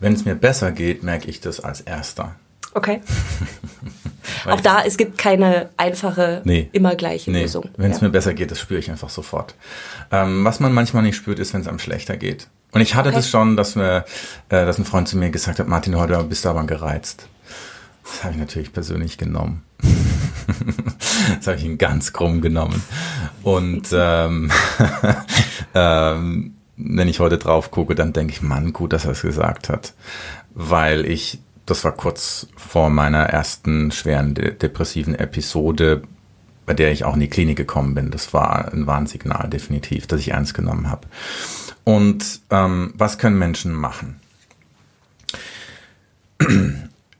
Wenn 0.00 0.12
es 0.12 0.24
mir 0.24 0.34
besser 0.34 0.72
geht, 0.72 1.02
merke 1.02 1.28
ich 1.28 1.40
das 1.40 1.60
als 1.60 1.80
erster. 1.80 2.34
Okay. 2.74 3.00
Auch 4.44 4.60
da, 4.60 4.82
es 4.82 4.96
gibt 4.96 5.16
keine 5.16 5.70
einfache, 5.76 6.42
nee, 6.44 6.68
immer 6.72 6.94
gleiche 6.94 7.30
nee. 7.30 7.42
Lösung. 7.42 7.70
Wenn 7.76 7.90
es 7.90 8.00
ja. 8.00 8.06
mir 8.06 8.10
besser 8.10 8.34
geht, 8.34 8.50
das 8.50 8.60
spüre 8.60 8.78
ich 8.78 8.90
einfach 8.90 9.08
sofort. 9.08 9.54
Ähm, 10.10 10.44
was 10.44 10.60
man 10.60 10.74
manchmal 10.74 11.02
nicht 11.02 11.16
spürt, 11.16 11.38
ist, 11.38 11.54
wenn 11.54 11.62
es 11.62 11.68
einem 11.68 11.78
schlechter 11.78 12.16
geht. 12.16 12.48
Und 12.72 12.82
ich 12.82 12.94
hatte 12.94 13.08
okay. 13.08 13.16
das 13.16 13.30
schon, 13.30 13.56
dass, 13.56 13.76
mir, 13.76 14.04
äh, 14.50 14.66
dass 14.66 14.78
ein 14.78 14.84
Freund 14.84 15.08
zu 15.08 15.16
mir 15.16 15.30
gesagt 15.30 15.58
hat, 15.58 15.68
Martin, 15.68 15.96
heute 15.96 16.22
bist 16.24 16.44
du 16.44 16.50
aber 16.50 16.64
gereizt. 16.64 17.28
Das 18.04 18.24
habe 18.24 18.34
ich 18.34 18.40
natürlich 18.40 18.72
persönlich 18.72 19.16
genommen. 19.16 19.62
das 21.38 21.46
habe 21.46 21.56
ich 21.56 21.64
ihn 21.64 21.78
ganz 21.78 22.12
krumm 22.12 22.42
genommen. 22.42 22.82
Und 23.42 23.88
ähm, 23.92 24.50
ähm, 25.74 26.55
wenn 26.76 27.08
ich 27.08 27.20
heute 27.20 27.38
drauf 27.38 27.70
gucke, 27.70 27.94
dann 27.94 28.12
denke 28.12 28.32
ich, 28.32 28.42
Mann, 28.42 28.72
gut, 28.72 28.92
dass 28.92 29.04
er 29.04 29.12
es 29.12 29.22
gesagt 29.22 29.68
hat. 29.68 29.94
Weil 30.54 31.06
ich, 31.06 31.40
das 31.64 31.84
war 31.84 31.92
kurz 31.92 32.48
vor 32.56 32.90
meiner 32.90 33.24
ersten 33.24 33.90
schweren 33.90 34.34
de 34.34 34.52
depressiven 34.52 35.14
Episode, 35.14 36.02
bei 36.66 36.74
der 36.74 36.92
ich 36.92 37.04
auch 37.04 37.14
in 37.14 37.20
die 37.20 37.28
Klinik 37.28 37.56
gekommen 37.56 37.94
bin. 37.94 38.10
Das 38.10 38.34
war 38.34 38.72
ein 38.72 38.86
Warnsignal, 38.86 39.48
definitiv, 39.48 40.06
dass 40.06 40.20
ich 40.20 40.32
ernst 40.32 40.54
genommen 40.54 40.90
habe. 40.90 41.06
Und 41.84 42.40
ähm, 42.50 42.92
was 42.96 43.18
können 43.18 43.38
Menschen 43.38 43.72
machen? 43.72 44.20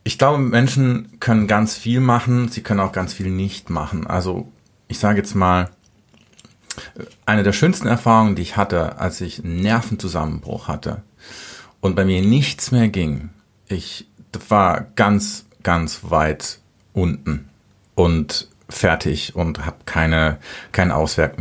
Ich 0.04 0.18
glaube, 0.18 0.38
Menschen 0.38 1.18
können 1.20 1.46
ganz 1.46 1.76
viel 1.76 2.00
machen, 2.00 2.48
sie 2.48 2.62
können 2.62 2.80
auch 2.80 2.92
ganz 2.92 3.12
viel 3.12 3.30
nicht 3.30 3.70
machen. 3.70 4.06
Also 4.06 4.52
ich 4.88 4.98
sage 4.98 5.18
jetzt 5.18 5.34
mal, 5.34 5.70
eine 7.24 7.42
der 7.42 7.52
schönsten 7.52 7.86
Erfahrungen, 7.86 8.36
die 8.36 8.42
ich 8.42 8.56
hatte, 8.56 8.98
als 8.98 9.20
ich 9.20 9.44
einen 9.44 9.60
Nervenzusammenbruch 9.60 10.68
hatte 10.68 11.02
und 11.80 11.96
bei 11.96 12.04
mir 12.04 12.22
nichts 12.22 12.70
mehr 12.70 12.88
ging. 12.88 13.30
Ich 13.68 14.06
war 14.48 14.86
ganz, 14.96 15.46
ganz 15.62 16.00
weit 16.02 16.58
unten 16.92 17.48
und 17.94 18.48
fertig 18.68 19.36
und 19.36 19.64
habe 19.64 19.76
keine 19.84 20.38
keinen 20.72 20.90
Ausweg 20.90 21.34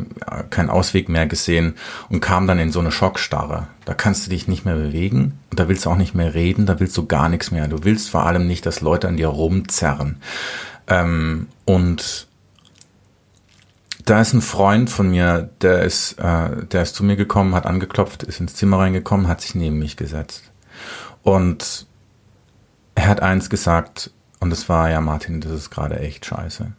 keinen 0.52 0.69
Ausweg 0.69 1.10
mehr 1.10 1.26
gesehen 1.26 1.76
und 2.10 2.21
kam 2.21 2.45
dann 2.48 2.60
in 2.60 2.71
so 2.71 2.80
eine 2.80 2.91
Schockstarre. 2.91 3.67
Da 3.86 3.93
kannst 3.93 4.26
du 4.26 4.30
dich 4.30 4.48
nicht 4.48 4.65
mehr 4.65 4.76
bewegen 4.76 5.39
und 5.50 5.60
da 5.60 5.67
willst 5.67 5.86
du 5.86 5.89
auch 5.89 5.98
nicht 5.98 6.13
mehr 6.13 6.34
reden, 6.36 6.65
da 6.65 6.80
willst 6.80 6.95
du 6.98 7.06
gar 7.06 7.30
nichts 7.30 7.52
mehr. 7.52 7.67
Du 7.67 7.84
willst 7.84 8.10
vor 8.10 8.26
allem 8.26 8.48
nicht, 8.48 8.65
dass 8.65 8.82
Leute 8.82 9.08
an 9.08 9.17
dir 9.17 9.28
rumzerren. 9.28 10.17
Ähm, 10.88 11.48
und 11.65 12.28
da 14.06 14.22
ist 14.22 14.34
ein 14.34 14.41
Freund 14.41 14.89
von 14.89 15.10
mir, 15.10 15.50
der 15.62 15.82
ist, 15.82 16.13
äh, 16.20 16.65
der 16.68 16.84
ist 16.84 16.96
zu 16.96 17.04
mir 17.04 17.15
gekommen, 17.15 17.56
hat 17.56 17.65
angeklopft, 17.65 18.24
ist 18.24 18.39
ins 18.39 18.56
Zimmer 18.56 18.80
reingekommen, 18.80 19.28
hat 19.28 19.41
sich 19.41 19.56
neben 19.56 19.80
mich 19.80 19.98
gesetzt. 19.98 20.52
Und 21.24 21.88
er 22.94 23.08
hat 23.08 23.22
eins 23.22 23.50
gesagt, 23.50 24.12
und 24.39 24.52
das 24.52 24.70
war 24.70 24.89
ja, 24.91 25.02
Martin, 25.02 25.41
das 25.41 25.52
ist 25.52 25.72
gerade 25.72 26.00
echt 26.00 26.26
scheiße. 26.26 26.72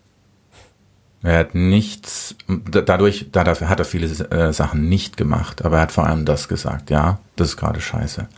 Er 1.23 1.39
hat 1.41 1.57
nichts, 1.57 2.37
dadurch, 2.47 3.31
dadurch 3.33 3.61
hat 3.63 3.81
er 3.81 3.85
viele 3.85 4.07
äh, 4.31 4.53
Sachen 4.53 4.89
nicht 4.89 5.17
gemacht, 5.17 5.65
aber 5.65 5.77
er 5.77 5.83
hat 5.83 5.93
vor 5.93 6.07
allem 6.07 6.25
das 6.25 6.47
gesagt, 6.47 6.91
ja, 6.91 7.19
das 7.35 7.49
ist 7.49 7.57
gerade 7.57 7.81
scheiße. 7.81 8.29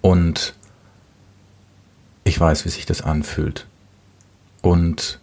Und 0.00 0.54
ich 2.24 2.40
weiß, 2.40 2.64
wie 2.64 2.70
sich 2.70 2.86
das 2.86 3.02
anfühlt. 3.02 3.66
Und 4.62 5.19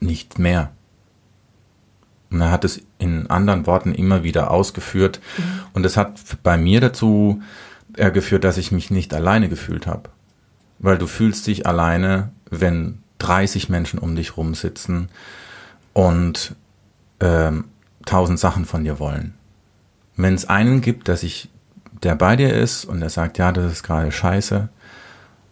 nicht 0.00 0.38
mehr. 0.38 0.70
Und 2.30 2.40
er 2.40 2.50
hat 2.50 2.64
es 2.64 2.82
in 2.98 3.28
anderen 3.30 3.66
Worten 3.66 3.94
immer 3.94 4.22
wieder 4.22 4.50
ausgeführt. 4.50 5.20
Mhm. 5.38 5.42
Und 5.74 5.86
es 5.86 5.96
hat 5.96 6.20
bei 6.42 6.56
mir 6.56 6.80
dazu 6.80 7.42
äh, 7.96 8.10
geführt, 8.10 8.44
dass 8.44 8.58
ich 8.58 8.72
mich 8.72 8.90
nicht 8.90 9.14
alleine 9.14 9.48
gefühlt 9.48 9.86
habe. 9.86 10.10
Weil 10.78 10.98
du 10.98 11.06
fühlst 11.06 11.46
dich 11.46 11.66
alleine, 11.66 12.30
wenn 12.50 12.98
30 13.18 13.68
Menschen 13.68 13.98
um 13.98 14.16
dich 14.16 14.36
rum 14.36 14.54
sitzen 14.54 15.08
und 15.92 16.54
ähm, 17.20 17.64
tausend 18.04 18.38
Sachen 18.38 18.66
von 18.66 18.84
dir 18.84 18.98
wollen. 18.98 19.34
Wenn 20.16 20.34
es 20.34 20.48
einen 20.48 20.80
gibt, 20.80 21.08
der 21.08 21.16
sich, 21.16 21.48
der 22.02 22.14
bei 22.14 22.36
dir 22.36 22.52
ist 22.52 22.84
und 22.84 23.00
der 23.00 23.10
sagt, 23.10 23.38
ja, 23.38 23.52
das 23.52 23.72
ist 23.72 23.82
gerade 23.82 24.12
scheiße, 24.12 24.68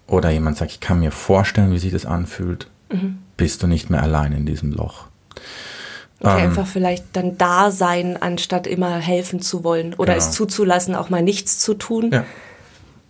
oder 0.06 0.30
jemand 0.30 0.58
sagt, 0.58 0.72
ich 0.72 0.80
kann 0.80 1.00
mir 1.00 1.10
vorstellen, 1.10 1.72
wie 1.72 1.78
sich 1.78 1.92
das 1.92 2.04
anfühlt, 2.04 2.68
mhm 2.92 3.23
bist 3.36 3.62
du 3.62 3.66
nicht 3.66 3.90
mehr 3.90 4.02
allein 4.02 4.32
in 4.32 4.46
diesem 4.46 4.72
Loch. 4.72 5.06
Okay, 6.20 6.42
ähm, 6.42 6.50
einfach 6.50 6.66
vielleicht 6.66 7.04
dann 7.14 7.36
da 7.36 7.70
sein, 7.70 8.20
anstatt 8.20 8.66
immer 8.66 8.96
helfen 8.96 9.40
zu 9.40 9.64
wollen 9.64 9.94
oder 9.94 10.14
genau. 10.14 10.24
es 10.24 10.32
zuzulassen, 10.32 10.94
auch 10.94 11.10
mal 11.10 11.22
nichts 11.22 11.58
zu 11.58 11.74
tun. 11.74 12.10
Ja. 12.12 12.24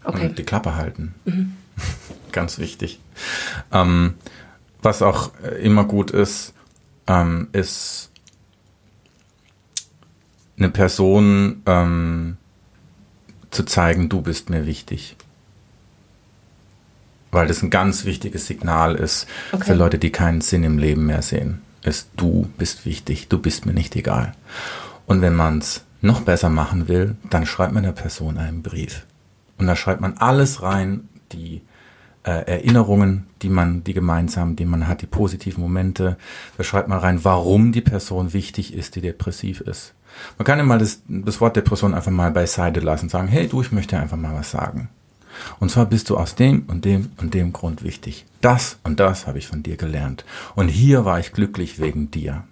Okay. 0.05 0.29
Und 0.29 0.39
die 0.39 0.45
Klappe 0.45 0.75
halten. 0.77 1.15
Mhm. 1.25 1.57
Ganz 2.33 2.59
wichtig. 2.59 3.01
Ähm, 3.73 4.15
was 4.83 5.01
auch 5.03 5.31
immer 5.63 5.85
gut 5.85 6.11
ist, 6.11 6.53
ähm, 7.07 7.49
ist 7.53 8.11
eine 10.59 10.69
Person 10.69 11.63
ähm, 11.67 12.37
zu 13.51 13.65
zeigen, 13.65 14.09
du 14.09 14.21
bist 14.21 14.51
mir 14.51 14.67
wichtig 14.67 15.17
weil 17.35 17.47
das 17.47 17.63
ein 17.63 17.71
ganz 17.71 18.05
wichtiges 18.05 18.47
Signal 18.47 18.95
ist 18.95 19.27
okay. 19.53 19.65
für 19.65 19.75
Leute, 19.75 19.99
die 19.99 20.11
keinen 20.11 20.41
Sinn 20.41 20.65
im 20.65 20.79
Leben 20.79 21.07
mehr 21.07 21.23
sehen. 21.23 21.63
Ist 21.83 22.09
du 22.17 22.49
bist 22.57 22.87
wichtig, 22.87 23.29
du 23.29 23.39
bist 23.39 23.67
mir 23.67 23.75
nicht 23.75 23.95
egal. 23.97 24.33
Und 25.07 25.21
wenn 25.21 25.35
man 25.35 25.59
es 25.59 25.85
noch 26.01 26.23
besser 26.23 26.49
machen 26.49 26.89
will, 26.89 27.17
dann 27.29 27.47
schreibt 27.47 27.73
man 27.73 27.83
der 27.83 27.93
Person 27.93 28.39
einen 28.39 28.63
Brief. 28.63 29.05
Und 29.59 29.67
da 29.67 29.77
schreibt 29.77 30.01
man 30.01 30.17
alles 30.19 30.63
rein, 30.63 31.09
die 31.33 31.63
äh, 32.25 32.31
Erinnerungen, 32.31 33.27
die 33.43 33.49
man, 33.49 33.85
die 33.85 33.95
gemeinsam, 33.95 34.57
die 34.57 34.65
man 34.65 34.89
hat, 34.89 35.03
die 35.03 35.07
positiven 35.07 35.63
Momente. 35.63 36.17
Da 36.57 36.65
schreibt 36.65 36.89
man 36.89 36.99
rein, 36.99 37.25
warum 37.25 37.73
die 37.73 37.81
Person 37.81 38.33
wichtig 38.33 38.75
ist, 38.75 38.97
die 38.97 39.01
depressiv 39.01 39.61
ist. 39.61 39.95
Man 40.39 40.47
kann 40.47 40.61
immer 40.61 40.79
das, 40.79 41.03
das 41.09 41.41
Wort 41.41 41.57
Depression 41.57 41.95
einfach 41.95 42.11
mal 42.11 42.31
beiseite 42.31 42.81
lassen, 42.81 43.09
sagen, 43.09 43.29
hey 43.29 43.49
du, 43.49 43.61
ich 43.61 43.73
möchte 43.73 43.99
einfach 43.99 44.17
mal 44.17 44.35
was 44.35 44.51
sagen. 44.51 44.89
Und 45.61 45.71
zwar 45.71 45.87
bist 45.87 46.11
du 46.11 46.17
aus 46.17 46.35
dem 46.35 46.65
und 46.67 46.85
dem 46.85 47.13
und 47.19 47.35
dem 47.35 47.53
Grund 47.53 47.83
wichtig. 47.83 48.25
Das 48.41 48.79
und 48.85 49.01
das 49.01 49.27
habe 49.27 49.39
ich 49.39 49.47
von 49.47 49.63
dir 49.63 49.77
gelernt. 49.77 50.25
Und 50.55 50.69
hier 50.69 51.05
war 51.05 51.19
ich 51.21 51.33
glücklich 51.33 51.79
wegen 51.81 52.11
dir. 52.11 52.45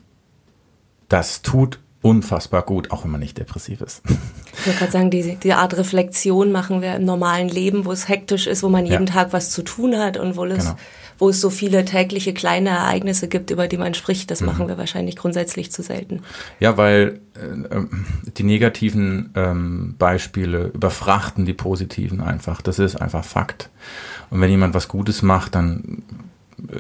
Das 1.09 1.43
tut 1.43 1.79
unfassbar 2.03 2.63
gut, 2.63 2.91
auch 2.91 3.05
wenn 3.05 3.13
man 3.13 3.21
nicht 3.21 3.39
depressiv 3.39 3.81
ist. 3.81 4.03
Ich 4.55 4.67
würde 4.67 4.79
gerade 4.79 4.93
sagen, 4.93 5.11
diese, 5.11 5.37
diese 5.37 5.57
Art 5.57 5.77
Reflexion 5.77 6.53
machen 6.53 6.83
wir 6.83 6.97
im 6.97 7.05
normalen 7.05 7.49
Leben, 7.49 7.85
wo 7.85 7.93
es 7.93 8.09
hektisch 8.09 8.47
ist, 8.47 8.63
wo 8.63 8.69
man 8.69 8.85
jeden 8.85 9.07
ja. 9.07 9.13
Tag 9.13 9.33
was 9.33 9.51
zu 9.51 9.63
tun 9.63 9.97
hat 9.97 10.17
und 10.17 10.37
wo 10.37 10.45
es, 10.45 10.65
genau. 10.65 10.77
Wo 11.23 11.29
es 11.29 11.41
so 11.41 11.51
viele 11.51 11.85
tägliche 11.85 12.35
kleine 12.35 12.71
Ereignisse 12.71 13.29
gibt, 13.29 13.53
über 13.53 13.69
die 13.69 13.77
man 13.77 13.95
spricht. 13.95 14.33
Das 14.33 14.41
mhm. 14.41 14.47
machen 14.49 14.67
wir 14.67 14.77
wahrscheinlich 14.77 15.15
grundsätzlich 15.15 15.71
zu 15.71 15.85
selten. 15.85 16.23
Ja, 16.59 16.77
weil 16.77 17.21
äh, 17.37 17.77
ähm, 17.77 18.07
die 18.37 18.43
negativen 18.43 19.31
ähm, 19.37 19.95
Beispiele 19.99 20.73
überfrachten 20.75 21.47
die 21.47 21.53
positiven 21.53 22.21
einfach. 22.21 22.61
Das 22.61 22.81
ist 22.81 23.01
einfach 23.01 23.25
Fakt. 23.25 23.71
Und 24.31 24.41
wenn 24.41 24.51
jemand 24.51 24.75
was 24.75 24.89
Gutes 24.89 25.23
macht, 25.23 25.55
dann 25.55 26.03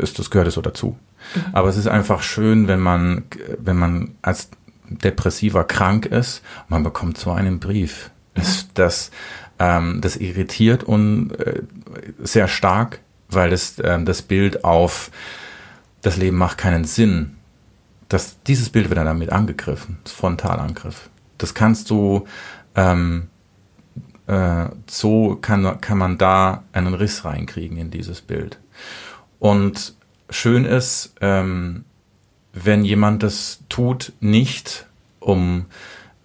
ist 0.01 0.19
das 0.19 0.29
gehört 0.29 0.49
es 0.49 0.55
so 0.55 0.61
dazu. 0.61 0.99
Mhm. 1.37 1.41
Aber 1.53 1.69
es 1.69 1.77
ist 1.77 1.87
einfach 1.87 2.25
schön, 2.25 2.67
wenn 2.67 2.81
man, 2.81 3.23
wenn 3.61 3.77
man 3.77 4.17
als 4.23 4.49
depressiver 4.89 5.63
krank 5.63 6.05
ist, 6.05 6.43
man 6.67 6.83
bekommt 6.83 7.17
so 7.17 7.31
einen 7.31 7.61
Brief. 7.61 8.11
Das, 8.35 8.67
das, 8.75 9.13
ähm, 9.61 10.01
das 10.01 10.17
irritiert 10.17 10.83
und 10.83 11.31
äh, 11.39 11.63
sehr 12.19 12.49
stark, 12.49 12.99
weil 13.35 13.53
es 13.53 13.79
äh, 13.79 14.03
das 14.03 14.23
Bild 14.23 14.65
auf 14.65 15.11
das 16.03 16.17
Leben 16.17 16.37
macht 16.37 16.59
keinen 16.59 16.85
Sinn. 16.85 17.37
Das, 18.09 18.43
dieses 18.43 18.69
Bild 18.69 18.91
wird 18.91 18.99
dann 18.99 19.07
damit 19.07 19.31
angegriffen, 19.31 19.99
Frontalangriff. 20.05 21.09
Das 21.39 21.55
kannst 21.55 21.89
du, 21.91 22.27
ähm, 22.75 23.29
äh, 24.27 24.67
so 24.87 25.37
kann, 25.41 25.81
kann 25.81 25.99
man 25.99 26.19
da 26.19 26.65
einen 26.73 26.95
Riss 26.95 27.25
reinkriegen 27.25 27.79
in 27.79 27.91
dieses 27.91 28.21
Bild. 28.21 28.59
Und 29.39 29.95
schön 30.29 30.65
ist, 30.65 31.15
ähm, 31.21 31.85
wenn 32.53 32.85
jemand 32.85 33.23
das 33.23 33.61
tut, 33.69 34.13
nicht 34.21 34.87
um, 35.21 35.67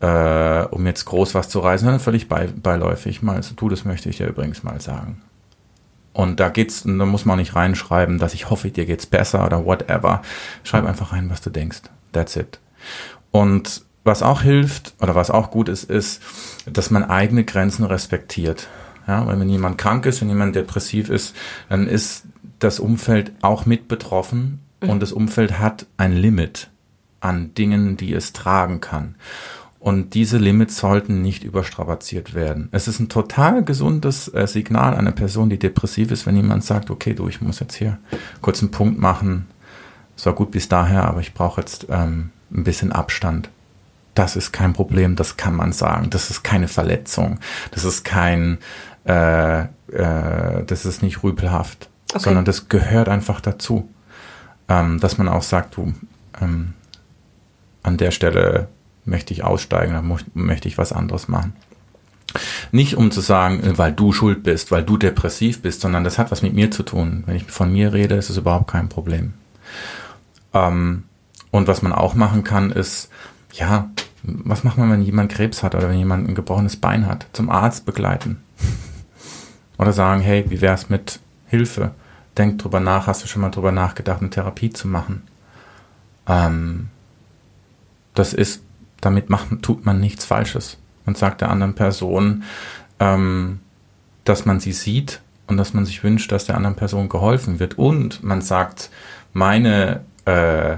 äh, 0.02 0.64
um 0.66 0.86
jetzt 0.86 1.06
groß 1.06 1.36
was 1.36 1.50
zu 1.50 1.60
reisen, 1.60 1.86
sondern 1.86 2.02
völlig 2.02 2.28
bei, 2.28 2.48
beiläufig 2.48 3.22
mal 3.22 3.42
so, 3.44 3.56
du, 3.56 3.70
das 3.70 3.86
möchte 3.86 4.10
ich 4.10 4.18
dir 4.18 4.28
übrigens 4.28 4.64
mal 4.64 4.82
sagen. 4.82 5.22
Und 6.18 6.40
da 6.40 6.50
geht's, 6.50 6.82
da 6.82 7.06
muss 7.06 7.26
man 7.26 7.38
nicht 7.38 7.54
reinschreiben, 7.54 8.18
dass 8.18 8.34
ich 8.34 8.50
hoffe, 8.50 8.72
dir 8.72 8.88
geht's 8.88 9.06
besser 9.06 9.46
oder 9.46 9.66
whatever. 9.66 10.24
Schreib 10.64 10.84
einfach 10.84 11.14
rein, 11.14 11.30
was 11.30 11.42
du 11.42 11.52
denkst. 11.52 11.82
That's 12.12 12.36
it. 12.36 12.60
Und 13.30 13.84
was 14.04 14.24
auch 14.24 14.42
hilft 14.42 14.96
oder 15.00 15.14
was 15.14 15.30
auch 15.30 15.52
gut 15.52 15.70
ist, 15.70 15.84
ist, 15.84 16.24
dass 16.66 16.90
man 16.90 17.04
eigene 17.04 17.44
Grenzen 17.44 17.86
respektiert. 17.86 18.68
Ja, 19.08 19.28
weil 19.28 19.40
wenn 19.40 19.48
jemand 19.48 19.78
krank 19.78 20.08
ist, 20.08 20.20
wenn 20.22 20.30
jemand 20.30 20.56
depressiv 20.56 21.12
ist, 21.12 21.36
dann 21.70 21.88
ist 21.88 22.24
das 22.58 22.80
Umfeld 22.80 23.32
auch 23.44 23.68
mit 23.68 23.88
betroffen 23.88 24.62
und 24.80 25.04
das 25.04 25.12
Umfeld 25.12 25.60
hat 25.60 25.86
ein 25.98 26.14
Limit 26.14 26.72
an 27.20 27.54
Dingen, 27.54 27.96
die 27.96 28.12
es 28.14 28.34
tragen 28.34 28.82
kann. 28.82 29.18
Und 29.80 30.16
diese 30.16 30.38
Limits 30.38 30.78
sollten 30.78 31.22
nicht 31.22 31.44
überstrapaziert 31.44 32.34
werden. 32.34 32.68
Es 32.72 32.88
ist 32.88 33.00
ein 33.00 33.10
total 33.10 33.64
gesundes 33.64 34.34
äh, 34.34 34.48
Signal 34.48 34.96
einer 34.96 35.12
Person, 35.12 35.50
die 35.50 35.60
depressiv 35.60 36.12
ist, 36.12 36.26
wenn 36.26 36.36
jemand 36.36 36.64
sagt, 36.64 36.90
okay, 36.90 37.14
du, 37.14 37.28
ich 37.28 37.42
muss 37.42 37.60
jetzt 37.60 37.76
hier 37.76 38.00
kurz 38.42 38.62
einen 38.62 38.72
Punkt 38.72 39.00
machen. 39.00 39.46
Es 40.16 40.26
war 40.26 40.34
gut 40.34 40.52
bis 40.52 40.68
daher, 40.68 41.06
aber 41.06 41.22
ich 41.22 41.34
brauche 41.34 41.62
jetzt 41.62 41.88
ähm, 41.90 42.32
ein 42.52 42.64
bisschen 42.64 42.92
Abstand. 42.92 43.50
Das 44.16 44.36
ist 44.36 44.52
kein 44.52 44.74
Problem, 44.74 45.16
das 45.16 45.38
kann 45.38 45.56
man 45.56 45.72
sagen. 45.72 46.10
Das 46.10 46.32
ist 46.32 46.44
keine 46.44 46.68
Verletzung. 46.68 47.40
Das 47.70 47.84
ist 47.84 48.04
kein, 48.04 48.58
äh, 49.06 49.62
äh, 49.62 50.64
das 50.66 50.86
ist 50.88 51.04
nicht 51.04 51.22
rüpelhaft, 51.22 51.88
okay. 52.10 52.24
sondern 52.24 52.46
das 52.46 52.68
gehört 52.68 53.10
einfach 53.10 53.42
dazu. 53.42 53.88
Ähm, 54.70 55.00
dass 55.00 55.20
man 55.20 55.30
auch 55.30 55.44
sagt, 55.44 55.78
du, 55.78 55.94
ähm, 56.42 56.74
an 57.84 57.98
der 57.98 58.12
Stelle 58.12 58.68
möchte 59.08 59.34
ich 59.34 59.44
aussteigen, 59.44 59.94
dann 59.94 60.20
möchte 60.34 60.68
ich 60.68 60.78
was 60.78 60.92
anderes 60.92 61.28
machen. 61.28 61.54
Nicht 62.72 62.96
um 62.96 63.12
zu 63.12 63.22
sagen, 63.22 63.62
weil 63.78 63.94
du 63.94 64.12
schuld 64.12 64.44
bist, 64.44 64.72
weil 64.72 64.84
du 64.84 64.98
depressiv 64.98 65.62
bist, 65.62 65.82
sondern 65.82 66.04
das 66.04 66.18
hat 66.18 66.32
was 66.32 66.42
mit 66.42 66.54
mir 66.54 66.72
zu 66.72 66.84
tun. 66.84 67.24
Wenn 67.26 67.36
ich 67.36 67.46
von 67.46 67.72
mir 67.72 67.94
rede, 67.94 68.16
ist 68.16 68.30
es 68.30 68.38
überhaupt 68.38 68.70
kein 68.70 68.90
Problem. 68.90 69.34
Ähm, 70.54 71.04
und 71.52 71.68
was 71.68 71.82
man 71.82 71.94
auch 71.94 72.16
machen 72.16 72.44
kann, 72.44 72.72
ist, 72.72 73.10
ja, 73.54 73.90
was 74.24 74.64
macht 74.64 74.78
man, 74.78 74.92
wenn 74.92 75.02
jemand 75.02 75.32
Krebs 75.32 75.64
hat 75.64 75.74
oder 75.74 75.90
wenn 75.90 75.98
jemand 75.98 76.28
ein 76.28 76.36
gebrochenes 76.36 76.76
Bein 76.76 77.08
hat? 77.08 77.28
Zum 77.34 77.50
Arzt 77.50 77.86
begleiten. 77.86 78.44
oder 79.78 79.94
sagen, 79.94 80.22
hey, 80.22 80.46
wie 80.50 80.62
wär's 80.62 80.90
mit 80.90 81.20
Hilfe? 81.48 81.92
Denk 82.38 82.60
drüber 82.60 82.80
nach, 82.80 83.08
hast 83.08 83.24
du 83.24 83.28
schon 83.28 83.42
mal 83.42 83.50
drüber 83.50 83.72
nachgedacht, 83.72 84.22
eine 84.22 84.30
Therapie 84.30 84.70
zu 84.70 84.88
machen? 84.88 85.24
Ähm, 86.28 86.90
das 88.14 88.34
ist 88.34 88.64
damit 89.02 89.30
macht, 89.30 89.62
tut 89.62 89.86
man 89.86 90.00
nichts 90.00 90.26
Falsches. 90.26 90.78
Man 91.06 91.16
sagt 91.16 91.42
der 91.42 91.50
anderen 91.50 91.76
Person, 91.76 92.44
ähm, 93.00 93.60
dass 94.24 94.46
man 94.46 94.60
sie 94.60 94.74
sieht 94.74 95.22
und 95.48 95.58
dass 95.58 95.74
man 95.74 95.86
sich 95.86 96.04
wünscht, 96.04 96.32
dass 96.32 96.46
der 96.46 96.56
anderen 96.56 96.76
Person 96.76 97.10
geholfen 97.10 97.60
wird. 97.60 97.78
Und 97.78 98.24
man 98.24 98.42
sagt, 98.42 98.90
meine, 99.34 100.02
äh, 100.26 100.78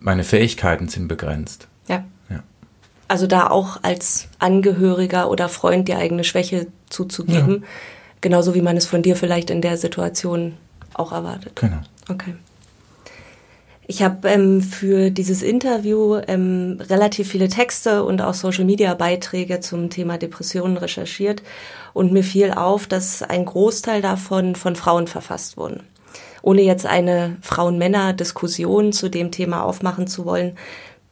meine 0.00 0.24
Fähigkeiten 0.24 0.88
sind 0.88 1.08
begrenzt. 1.08 1.66
Ja. 1.88 2.04
ja. 2.28 2.42
Also 3.08 3.26
da 3.26 3.48
auch 3.48 3.82
als 3.82 4.28
Angehöriger 4.38 5.30
oder 5.30 5.48
Freund 5.48 5.88
die 5.88 5.94
eigene 5.94 6.24
Schwäche 6.24 6.68
zuzugeben, 6.88 7.62
ja. 7.62 7.68
genauso 8.20 8.54
wie 8.54 8.62
man 8.62 8.76
es 8.76 8.86
von 8.86 9.02
dir 9.02 9.16
vielleicht 9.16 9.50
in 9.50 9.62
der 9.62 9.76
Situation 9.76 10.54
auch 10.94 11.12
erwartet. 11.12 11.56
Genau. 11.56 11.80
Okay. 12.08 12.34
Ich 13.90 14.04
habe 14.04 14.28
ähm, 14.28 14.62
für 14.62 15.10
dieses 15.10 15.42
Interview 15.42 16.20
ähm, 16.28 16.78
relativ 16.88 17.28
viele 17.28 17.48
Texte 17.48 18.04
und 18.04 18.22
auch 18.22 18.34
Social-Media-Beiträge 18.34 19.58
zum 19.58 19.90
Thema 19.90 20.16
Depressionen 20.16 20.76
recherchiert 20.76 21.42
und 21.92 22.12
mir 22.12 22.22
fiel 22.22 22.52
auf, 22.52 22.86
dass 22.86 23.24
ein 23.24 23.44
Großteil 23.44 24.00
davon 24.00 24.54
von 24.54 24.76
Frauen 24.76 25.08
verfasst 25.08 25.56
wurden. 25.56 25.80
Ohne 26.40 26.62
jetzt 26.62 26.86
eine 26.86 27.38
Frauen-Männer-Diskussion 27.42 28.92
zu 28.92 29.08
dem 29.08 29.32
Thema 29.32 29.64
aufmachen 29.64 30.06
zu 30.06 30.24
wollen, 30.24 30.56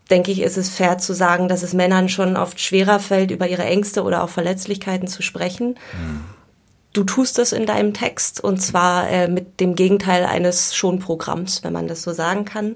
denke 0.09 0.31
ich, 0.31 0.41
ist 0.41 0.57
es 0.57 0.69
fair 0.69 0.99
zu 0.99 1.15
sagen, 1.15 1.49
dass 1.49 1.65
es 1.65 1.75
Männern 1.75 2.09
schon 2.09 2.37
oft 2.37 2.61
schwerer 2.61 3.01
fällt, 3.01 3.33
über 3.33 3.49
ihre 3.49 3.65
Ängste 3.65 4.05
oder 4.05 4.23
auch 4.23 4.29
Verletzlichkeiten 4.29 5.09
zu 5.09 5.23
sprechen. 5.23 5.71
Mhm. 5.95 6.38
Du 6.99 7.05
tust 7.05 7.39
das 7.39 7.53
in 7.53 7.65
deinem 7.65 7.95
Text 7.95 8.43
und 8.43 8.61
zwar 8.61 9.09
äh, 9.09 9.29
mit 9.29 9.61
dem 9.61 9.77
Gegenteil 9.77 10.25
eines 10.25 10.75
Schonprogramms, 10.75 11.63
wenn 11.63 11.73
man 11.73 11.87
das 11.87 12.03
so 12.03 12.13
sagen 12.13 12.45
kann. 12.45 12.75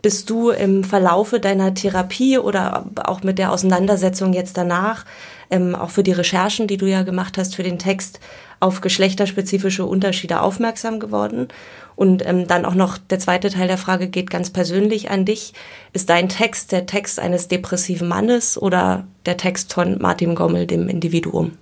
Bist 0.00 0.30
du 0.30 0.50
im 0.50 0.84
Verlaufe 0.84 1.40
deiner 1.40 1.74
Therapie 1.74 2.38
oder 2.38 2.86
auch 3.02 3.24
mit 3.24 3.40
der 3.40 3.50
Auseinandersetzung 3.50 4.32
jetzt 4.32 4.56
danach, 4.56 5.04
ähm, 5.50 5.74
auch 5.74 5.90
für 5.90 6.04
die 6.04 6.12
Recherchen, 6.12 6.68
die 6.68 6.76
du 6.76 6.86
ja 6.86 7.02
gemacht 7.02 7.36
hast 7.36 7.56
für 7.56 7.64
den 7.64 7.80
Text, 7.80 8.20
auf 8.60 8.80
geschlechterspezifische 8.80 9.86
Unterschiede 9.86 10.40
aufmerksam 10.40 11.00
geworden? 11.00 11.48
Und 11.96 12.24
ähm, 12.24 12.46
dann 12.46 12.64
auch 12.64 12.74
noch 12.74 12.96
der 12.96 13.18
zweite 13.18 13.50
Teil 13.50 13.66
der 13.66 13.76
Frage 13.76 14.06
geht 14.06 14.30
ganz 14.30 14.50
persönlich 14.50 15.10
an 15.10 15.24
dich. 15.24 15.52
Ist 15.92 16.10
dein 16.10 16.28
Text 16.28 16.70
der 16.70 16.86
Text 16.86 17.18
eines 17.18 17.48
depressiven 17.48 18.06
Mannes 18.06 18.56
oder 18.56 19.04
der 19.26 19.36
Text 19.36 19.72
von 19.72 20.00
Martin 20.00 20.36
Gommel, 20.36 20.68
dem 20.68 20.88
Individuum? 20.88 21.58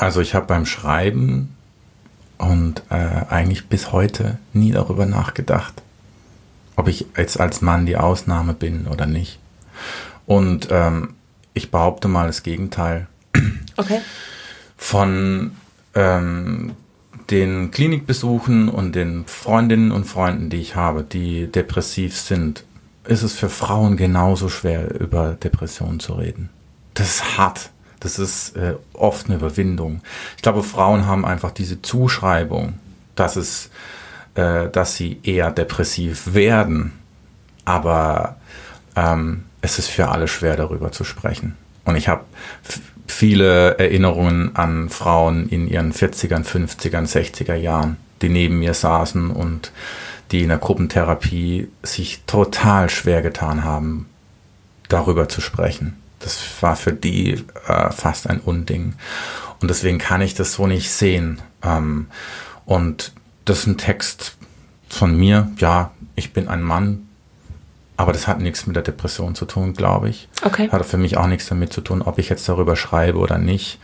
Also 0.00 0.22
ich 0.22 0.34
habe 0.34 0.46
beim 0.46 0.64
Schreiben 0.64 1.54
und 2.38 2.82
äh, 2.88 2.94
eigentlich 2.94 3.66
bis 3.66 3.92
heute 3.92 4.38
nie 4.54 4.72
darüber 4.72 5.04
nachgedacht, 5.04 5.82
ob 6.74 6.88
ich 6.88 7.04
jetzt 7.18 7.38
als 7.38 7.60
Mann 7.60 7.84
die 7.84 7.98
Ausnahme 7.98 8.54
bin 8.54 8.86
oder 8.86 9.04
nicht. 9.04 9.38
Und 10.24 10.68
ähm, 10.70 11.10
ich 11.52 11.70
behaupte 11.70 12.08
mal 12.08 12.28
das 12.28 12.42
Gegenteil. 12.42 13.08
Okay. 13.76 14.00
Von 14.78 15.52
ähm, 15.94 16.72
den 17.30 17.70
Klinikbesuchen 17.70 18.70
und 18.70 18.94
den 18.94 19.26
Freundinnen 19.26 19.92
und 19.92 20.04
Freunden, 20.04 20.48
die 20.48 20.62
ich 20.62 20.76
habe, 20.76 21.02
die 21.02 21.46
depressiv 21.46 22.16
sind, 22.16 22.64
ist 23.04 23.22
es 23.22 23.34
für 23.34 23.50
Frauen 23.50 23.98
genauso 23.98 24.48
schwer, 24.48 24.98
über 24.98 25.32
Depressionen 25.32 26.00
zu 26.00 26.14
reden. 26.14 26.48
Das 26.94 27.16
ist 27.16 27.36
hart. 27.36 27.70
Das 28.00 28.18
ist 28.18 28.56
äh, 28.56 28.74
oft 28.94 29.26
eine 29.26 29.36
Überwindung. 29.36 30.00
Ich 30.36 30.42
glaube, 30.42 30.62
Frauen 30.62 31.06
haben 31.06 31.24
einfach 31.24 31.50
diese 31.50 31.82
Zuschreibung, 31.82 32.78
dass 33.14 33.36
es, 33.36 33.70
äh, 34.34 34.68
dass 34.70 34.96
sie 34.96 35.20
eher 35.22 35.50
depressiv 35.50 36.34
werden. 36.34 36.92
Aber 37.66 38.36
ähm, 38.96 39.44
es 39.60 39.78
ist 39.78 39.88
für 39.88 40.08
alle 40.08 40.28
schwer, 40.28 40.56
darüber 40.56 40.92
zu 40.92 41.04
sprechen. 41.04 41.56
Und 41.84 41.96
ich 41.96 42.08
habe 42.08 42.24
viele 43.06 43.78
Erinnerungen 43.78 44.56
an 44.56 44.88
Frauen 44.88 45.48
in 45.48 45.68
ihren 45.68 45.92
40ern, 45.92 46.44
50ern, 46.44 47.06
60er 47.06 47.54
Jahren, 47.54 47.96
die 48.22 48.28
neben 48.28 48.58
mir 48.58 48.74
saßen 48.74 49.30
und 49.30 49.72
die 50.30 50.42
in 50.42 50.48
der 50.48 50.58
Gruppentherapie 50.58 51.68
sich 51.82 52.22
total 52.26 52.88
schwer 52.88 53.20
getan 53.20 53.64
haben, 53.64 54.08
darüber 54.88 55.28
zu 55.28 55.40
sprechen. 55.40 55.96
Das 56.20 56.40
war 56.60 56.76
für 56.76 56.92
die 56.92 57.44
äh, 57.66 57.90
fast 57.90 58.28
ein 58.28 58.40
Unding. 58.40 58.94
Und 59.60 59.68
deswegen 59.68 59.98
kann 59.98 60.20
ich 60.20 60.34
das 60.34 60.52
so 60.52 60.66
nicht 60.66 60.90
sehen. 60.90 61.40
Ähm, 61.62 62.06
und 62.64 63.12
das 63.44 63.60
ist 63.60 63.66
ein 63.66 63.78
Text 63.78 64.36
von 64.88 65.16
mir. 65.16 65.50
Ja, 65.58 65.90
ich 66.14 66.32
bin 66.32 66.48
ein 66.48 66.62
Mann, 66.62 67.08
aber 67.96 68.12
das 68.12 68.26
hat 68.26 68.40
nichts 68.40 68.66
mit 68.66 68.76
der 68.76 68.82
Depression 68.82 69.34
zu 69.34 69.44
tun, 69.44 69.74
glaube 69.74 70.08
ich. 70.08 70.28
Okay. 70.42 70.68
Hat 70.70 70.86
für 70.86 70.96
mich 70.98 71.16
auch 71.16 71.26
nichts 71.26 71.46
damit 71.48 71.72
zu 71.72 71.80
tun, 71.80 72.02
ob 72.02 72.18
ich 72.18 72.28
jetzt 72.28 72.48
darüber 72.48 72.76
schreibe 72.76 73.18
oder 73.18 73.38
nicht. 73.38 73.78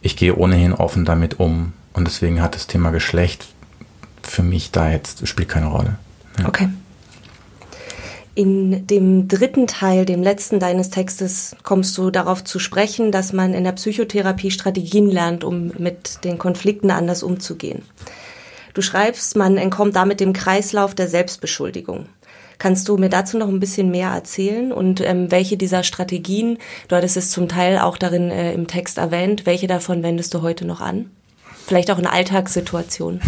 Ich 0.00 0.16
gehe 0.16 0.36
ohnehin 0.36 0.72
offen 0.72 1.04
damit 1.04 1.40
um. 1.40 1.72
Und 1.92 2.06
deswegen 2.06 2.40
hat 2.40 2.54
das 2.54 2.66
Thema 2.66 2.90
Geschlecht 2.90 3.48
für 4.22 4.42
mich 4.42 4.70
da 4.70 4.90
jetzt, 4.90 5.26
spielt 5.26 5.48
keine 5.48 5.66
Rolle. 5.66 5.96
Ja. 6.38 6.48
Okay. 6.48 6.68
In 8.34 8.86
dem 8.86 9.28
dritten 9.28 9.66
Teil, 9.66 10.06
dem 10.06 10.22
letzten 10.22 10.58
deines 10.58 10.88
Textes, 10.88 11.54
kommst 11.64 11.98
du 11.98 12.10
darauf 12.10 12.42
zu 12.42 12.58
sprechen, 12.58 13.12
dass 13.12 13.34
man 13.34 13.52
in 13.52 13.64
der 13.64 13.72
Psychotherapie 13.72 14.50
Strategien 14.50 15.10
lernt, 15.10 15.44
um 15.44 15.72
mit 15.76 16.24
den 16.24 16.38
Konflikten 16.38 16.90
anders 16.90 17.22
umzugehen. 17.22 17.82
Du 18.72 18.80
schreibst, 18.80 19.36
man 19.36 19.58
entkommt 19.58 19.96
damit 19.96 20.20
dem 20.20 20.32
Kreislauf 20.32 20.94
der 20.94 21.08
Selbstbeschuldigung. 21.08 22.06
Kannst 22.56 22.88
du 22.88 22.96
mir 22.96 23.10
dazu 23.10 23.36
noch 23.36 23.48
ein 23.48 23.60
bisschen 23.60 23.90
mehr 23.90 24.08
erzählen 24.08 24.72
und 24.72 25.02
ähm, 25.02 25.30
welche 25.30 25.58
dieser 25.58 25.82
Strategien, 25.82 26.56
du 26.88 26.96
hattest 26.96 27.18
es 27.18 27.30
zum 27.30 27.48
Teil 27.48 27.78
auch 27.78 27.98
darin 27.98 28.30
äh, 28.30 28.54
im 28.54 28.66
Text 28.66 28.96
erwähnt, 28.96 29.44
welche 29.44 29.66
davon 29.66 30.02
wendest 30.02 30.32
du 30.32 30.40
heute 30.40 30.64
noch 30.64 30.80
an? 30.80 31.10
Vielleicht 31.66 31.90
auch 31.90 31.98
in 31.98 32.06
Alltagssituationen. 32.06 33.20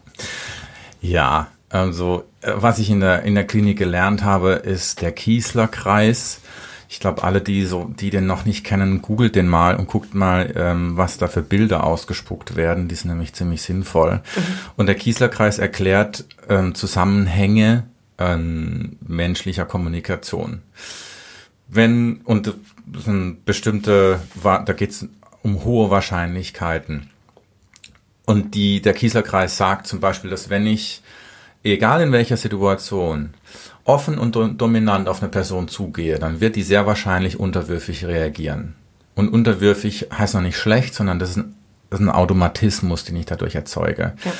ja, 1.00 1.48
also, 1.70 2.24
äh, 2.42 2.52
was 2.54 2.78
ich 2.78 2.90
in 2.90 3.00
der, 3.00 3.22
in 3.22 3.34
der 3.34 3.46
Klinik 3.46 3.78
gelernt 3.78 4.22
habe, 4.22 4.52
ist 4.52 5.00
der 5.00 5.12
Kiesler-Kreis. 5.12 6.40
Ich 6.88 6.98
glaube, 6.98 7.22
alle, 7.22 7.40
die 7.40 7.64
so, 7.64 7.84
die 7.84 8.10
den 8.10 8.26
noch 8.26 8.44
nicht 8.44 8.64
kennen, 8.64 9.00
googelt 9.00 9.36
den 9.36 9.46
mal 9.46 9.76
und 9.76 9.86
guckt 9.86 10.12
mal, 10.12 10.52
ähm, 10.56 10.96
was 10.96 11.18
da 11.18 11.28
für 11.28 11.42
Bilder 11.42 11.84
ausgespuckt 11.84 12.56
werden. 12.56 12.88
Die 12.88 12.96
sind 12.96 13.10
nämlich 13.10 13.32
ziemlich 13.32 13.62
sinnvoll. 13.62 14.16
Mhm. 14.16 14.42
Und 14.76 14.86
der 14.86 14.96
Kiesler-Kreis 14.96 15.58
erklärt 15.58 16.24
ähm, 16.48 16.74
Zusammenhänge 16.74 17.84
ähm, 18.18 18.98
menschlicher 19.06 19.64
Kommunikation. 19.64 20.62
Wenn, 21.68 22.22
und 22.24 22.48
das 22.86 23.04
sind 23.04 23.44
bestimmte, 23.44 24.18
da 24.42 24.72
geht 24.72 24.90
es 24.90 25.06
um 25.42 25.64
hohe 25.64 25.90
Wahrscheinlichkeiten. 25.90 27.10
Und 28.26 28.56
die, 28.56 28.82
der 28.82 28.94
Kiesler-Kreis 28.94 29.56
sagt 29.56 29.86
zum 29.86 30.00
Beispiel, 30.00 30.30
dass 30.30 30.50
wenn 30.50 30.66
ich 30.66 31.02
egal 31.62 32.02
in 32.02 32.12
welcher 32.12 32.36
Situation, 32.36 33.30
offen 33.84 34.18
und 34.18 34.34
dominant 34.34 35.08
auf 35.08 35.22
eine 35.22 35.30
Person 35.30 35.68
zugehe, 35.68 36.18
dann 36.18 36.40
wird 36.40 36.56
die 36.56 36.62
sehr 36.62 36.86
wahrscheinlich 36.86 37.38
unterwürfig 37.40 38.04
reagieren. 38.04 38.74
Und 39.14 39.28
unterwürfig 39.28 40.08
heißt 40.16 40.34
noch 40.34 40.42
nicht 40.42 40.56
schlecht, 40.56 40.94
sondern 40.94 41.18
das 41.18 41.30
ist 41.30 41.36
ein, 41.38 41.54
das 41.90 41.98
ist 42.00 42.06
ein 42.06 42.10
Automatismus, 42.10 43.04
den 43.04 43.16
ich 43.16 43.26
dadurch 43.26 43.56
erzeuge. 43.56 44.14
Ja. 44.24 44.32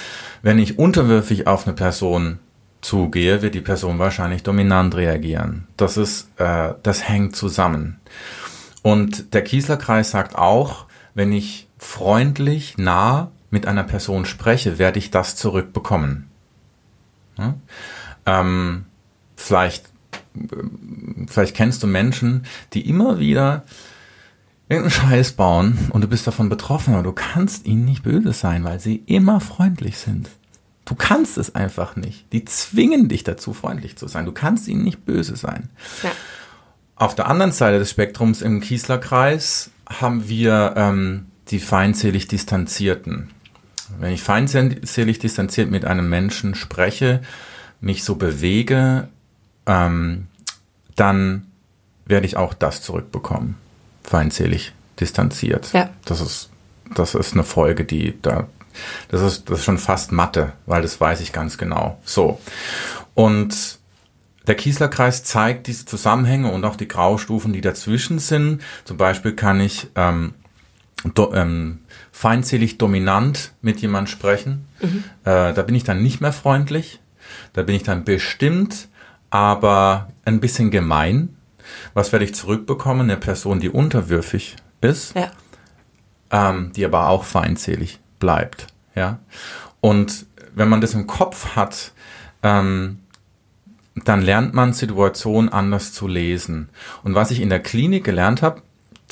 Wenn 0.43 0.59
ich 0.59 0.79
unterwürfig 0.79 1.49
auf 1.49 1.67
eine 1.67 1.75
Person 1.75 2.39
zugehe, 2.81 3.43
wird 3.43 3.55
die 3.55 3.61
Person 3.61 3.99
wahrscheinlich 3.99 4.43
dominant 4.43 4.95
reagieren. 4.95 5.67
Das 5.77 5.97
ist, 5.97 6.29
äh, 6.39 6.75
das 6.83 7.09
hängt 7.09 7.35
zusammen. 7.35 7.99
Und 8.83 9.35
der 9.35 9.43
Kiesler-Kreis 9.43 10.13
sagt 10.13 10.37
auch, 10.37 10.87
wenn 11.15 11.33
ich 11.33 11.69
freundlich, 11.77 12.79
nah 12.79 13.31
mit 13.51 13.67
einer 13.67 13.85
Person 13.85 14.25
spreche, 14.25 14.79
werde 14.79 14.99
ich 14.99 15.11
das 15.11 15.37
zurückbekommen. 15.37 16.30
Ja? 17.41 17.55
Ähm, 18.27 18.85
vielleicht, 19.37 19.91
vielleicht 21.27 21.57
kennst 21.57 21.83
du 21.83 21.87
Menschen, 21.87 22.45
die 22.73 22.89
immer 22.89 23.19
wieder 23.19 23.65
irgendeinen 24.69 25.11
Scheiß 25.11 25.33
bauen 25.33 25.79
und 25.91 26.03
du 26.03 26.09
bist 26.09 26.27
davon 26.27 26.49
betroffen, 26.49 26.95
aber 26.95 27.03
du 27.03 27.13
kannst 27.13 27.67
ihnen 27.67 27.85
nicht 27.85 28.05
böse 28.05 28.33
sein, 28.33 28.63
weil 28.63 28.79
sie 28.79 29.03
immer 29.07 29.41
freundlich 29.41 29.99
sind. 29.99 30.29
Du 30.85 30.95
kannst 30.95 31.39
es 31.39 31.55
einfach 31.55 31.97
nicht. 31.97 32.33
Die 32.33 32.45
zwingen 32.45 33.09
dich 33.09 33.25
dazu, 33.25 33.53
freundlich 33.53 33.97
zu 33.97 34.09
sein. 34.09 34.27
Du 34.27 34.33
kannst 34.33 34.69
ihnen 34.69 34.83
nicht 34.83 35.05
böse 35.05 35.37
sein. 35.37 35.71
Ja. 36.03 36.11
Auf 36.97 37.15
der 37.15 37.29
anderen 37.29 37.53
Seite 37.53 37.79
des 37.79 37.91
Spektrums 37.91 38.43
im 38.43 38.61
Kieslerkreis 38.61 39.71
haben 39.89 40.29
wir 40.29 40.75
ähm, 40.77 41.27
die 41.49 41.59
feindselig 41.59 42.29
Distanzierten. 42.29 43.31
Wenn 43.99 44.13
ich 44.13 44.23
feindselig 44.23 45.19
distanziert 45.19 45.71
mit 45.71 45.85
einem 45.85 46.09
Menschen 46.09 46.55
spreche, 46.55 47.21
mich 47.81 48.05
so 48.05 48.15
bewege, 48.15 49.09
ähm, 49.67 50.27
dann 50.97 51.47
werde 52.07 52.27
ich 52.27 52.37
auch 52.37 52.55
das 52.55 52.83
zurückbekommen. 52.83 53.57
Feindselig 54.03 54.73
distanziert. 54.99 55.73
Ja. 55.73 55.91
Das 56.05 56.21
ist, 56.21 56.51
das 56.95 57.15
ist 57.15 57.35
eine 57.35 57.45
Folge, 57.45 57.85
die 57.85 58.21
da, 58.21 58.49
das 59.09 59.23
ist, 59.23 59.51
das 59.51 59.61
ist 59.61 59.65
schon 59.65 59.79
fast 59.79 60.13
Mathe, 60.13 60.53
weil 60.67 60.83
das 60.83 61.01
weiß 61.01 61.21
ich 61.21 61.33
ganz 61.33 61.59
genau. 61.59 61.99
So. 62.05 62.41
Und 63.15 63.79
der 64.47 64.55
Kiesler-Kreis 64.57 65.25
zeigt 65.25 65.67
diese 65.67 65.85
Zusammenhänge 65.85 66.51
und 66.51 66.65
auch 66.65 66.77
die 66.77 66.89
Graustufen, 66.89 67.53
die 67.53 67.61
dazwischen 67.61 68.19
sind. 68.19 68.63
Zum 68.85 68.97
Beispiel 68.97 69.35
kann 69.35 69.61
ich 69.61 69.89
ähm, 69.95 70.35
do, 71.15 71.33
ähm, 71.35 71.80
feindselig 72.21 72.77
dominant 72.77 73.55
mit 73.63 73.81
jemand 73.81 74.11
sprechen. 74.11 74.67
Mhm. 74.83 75.05
Äh, 75.25 75.55
da 75.55 75.63
bin 75.63 75.75
ich 75.75 75.85
dann 75.85 76.03
nicht 76.03 76.21
mehr 76.21 76.35
freundlich. 76.35 77.01
Da 77.55 77.63
bin 77.63 77.75
ich 77.75 77.83
dann 77.83 78.05
bestimmt, 78.05 78.89
aber 79.31 80.09
ein 80.27 80.39
bisschen 80.39 80.71
gemein. 80.71 81.35
Was 81.95 82.13
werde 82.13 82.27
ich 82.27 82.35
zurückbekommen? 82.35 83.09
Eine 83.09 83.17
Person, 83.17 83.59
die 83.59 83.71
unterwürfig 83.71 84.57
ist, 84.83 85.17
ja. 85.17 85.31
ähm, 86.31 86.73
die 86.77 86.85
aber 86.85 87.09
auch 87.09 87.25
feindselig 87.25 88.01
bleibt. 88.19 88.67
Ja. 88.95 89.21
Und 89.81 90.27
wenn 90.55 90.69
man 90.69 90.83
das 90.83 90.93
im 90.93 91.07
Kopf 91.07 91.57
hat, 91.57 91.93
ähm, 92.43 92.99
dann 93.95 94.21
lernt 94.21 94.53
man 94.53 94.75
Situationen 94.75 95.51
anders 95.51 95.95
zu 95.95 96.07
lesen. 96.07 96.69
Und 97.03 97.15
was 97.15 97.31
ich 97.31 97.41
in 97.41 97.49
der 97.49 97.61
Klinik 97.61 98.05
gelernt 98.05 98.43
habe, 98.43 98.61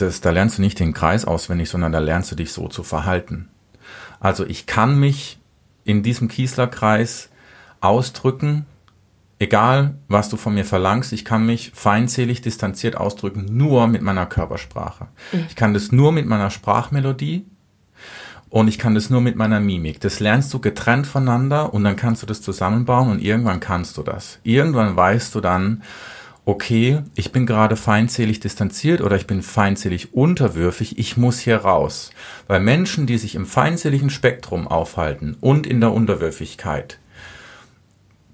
das, 0.00 0.20
da 0.20 0.30
lernst 0.30 0.58
du 0.58 0.62
nicht 0.62 0.78
den 0.80 0.92
Kreis 0.92 1.24
auswendig, 1.24 1.68
sondern 1.68 1.92
da 1.92 1.98
lernst 1.98 2.30
du 2.30 2.36
dich 2.36 2.52
so 2.52 2.68
zu 2.68 2.82
verhalten. 2.82 3.48
Also 4.20 4.44
ich 4.46 4.66
kann 4.66 4.98
mich 4.98 5.38
in 5.84 6.02
diesem 6.02 6.28
Kiesler-Kreis 6.28 7.30
ausdrücken, 7.80 8.66
egal 9.38 9.94
was 10.08 10.28
du 10.28 10.36
von 10.36 10.54
mir 10.54 10.64
verlangst, 10.64 11.12
ich 11.12 11.24
kann 11.24 11.46
mich 11.46 11.72
feindselig 11.74 12.42
distanziert 12.42 12.96
ausdrücken, 12.96 13.46
nur 13.50 13.86
mit 13.86 14.02
meiner 14.02 14.26
Körpersprache. 14.26 15.08
Mhm. 15.32 15.44
Ich 15.48 15.56
kann 15.56 15.74
das 15.74 15.92
nur 15.92 16.12
mit 16.12 16.26
meiner 16.26 16.50
Sprachmelodie 16.50 17.46
und 18.50 18.68
ich 18.68 18.78
kann 18.78 18.94
das 18.94 19.10
nur 19.10 19.20
mit 19.20 19.36
meiner 19.36 19.60
Mimik. 19.60 20.00
Das 20.00 20.20
lernst 20.20 20.52
du 20.52 20.58
getrennt 20.58 21.06
voneinander 21.06 21.72
und 21.72 21.84
dann 21.84 21.96
kannst 21.96 22.22
du 22.22 22.26
das 22.26 22.42
zusammenbauen 22.42 23.10
und 23.10 23.22
irgendwann 23.22 23.60
kannst 23.60 23.96
du 23.96 24.02
das. 24.02 24.38
Irgendwann 24.42 24.96
weißt 24.96 25.34
du 25.34 25.40
dann, 25.40 25.82
okay, 26.48 27.02
ich 27.14 27.30
bin 27.30 27.44
gerade 27.44 27.76
feindselig 27.76 28.40
distanziert 28.40 29.02
oder 29.02 29.16
ich 29.16 29.26
bin 29.26 29.42
feindselig 29.42 30.14
unterwürfig, 30.14 30.98
ich 30.98 31.18
muss 31.18 31.38
hier 31.40 31.58
raus. 31.58 32.10
Weil 32.46 32.60
Menschen, 32.60 33.06
die 33.06 33.18
sich 33.18 33.34
im 33.34 33.44
feindseligen 33.44 34.08
Spektrum 34.08 34.66
aufhalten 34.66 35.36
und 35.42 35.66
in 35.66 35.82
der 35.82 35.92
Unterwürfigkeit, 35.92 37.00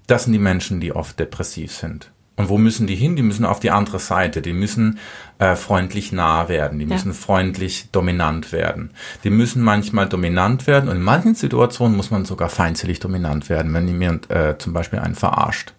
das 0.07 0.23
sind 0.23 0.31
die 0.31 0.39
Menschen, 0.39 0.79
die 0.79 0.93
oft 0.93 1.19
depressiv 1.19 1.73
sind. 1.73 2.13
Und 2.37 2.47
wo 2.47 2.57
müssen 2.57 2.87
die 2.87 2.95
hin? 2.95 3.17
Die 3.17 3.21
müssen 3.21 3.43
auf 3.43 3.59
die 3.59 3.71
andere 3.71 3.99
Seite. 3.99 4.41
Die 4.41 4.53
müssen 4.53 4.97
äh, 5.39 5.57
freundlich 5.57 6.13
nah 6.13 6.47
werden. 6.47 6.79
Die 6.79 6.85
ja. 6.85 6.93
müssen 6.93 7.13
freundlich 7.13 7.89
dominant 7.91 8.53
werden. 8.53 8.91
Die 9.25 9.29
müssen 9.29 9.61
manchmal 9.61 10.07
dominant 10.07 10.67
werden 10.67 10.89
und 10.89 10.95
in 10.97 11.03
manchen 11.03 11.35
Situationen 11.35 11.97
muss 11.97 12.11
man 12.11 12.23
sogar 12.23 12.47
feindselig 12.47 13.01
dominant 13.01 13.49
werden, 13.49 13.73
wenn 13.73 13.87
jemand 13.89 14.29
äh, 14.31 14.57
zum 14.57 14.71
Beispiel 14.71 14.99
einen 14.99 15.15
verarscht. 15.15 15.73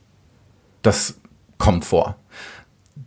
Das 0.83 1.19
kommt 1.57 1.87
vor 1.87 2.17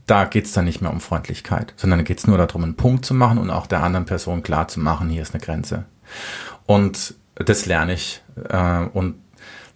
da 0.06 0.26
geht 0.26 0.46
es 0.46 0.54
dann 0.54 0.66
nicht 0.66 0.82
mehr 0.82 0.92
um 0.92 1.02
Freundlichkeit, 1.02 1.74
sondern 1.78 2.00
da 2.00 2.04
geht 2.04 2.20
es 2.20 2.28
nur 2.28 2.38
darum, 2.38 2.64
einen 2.64 2.76
Punkt 2.76 3.06
zu 3.06 3.14
machen 3.14 3.38
und 3.38 3.50
auch 3.50 3.68
der 3.68 3.84
anderen 3.84 4.06
Person 4.06 4.44
klar 4.44 4.68
zu 4.68 4.80
machen, 4.80 5.10
hier 5.10 5.22
ist 5.22 5.34
eine 5.34 5.44
Grenze. 5.44 5.86
Und 6.66 7.16
das 7.36 7.66
lerne 7.66 7.94
ich. 7.94 8.22
Äh, 8.50 8.86
und 8.94 9.16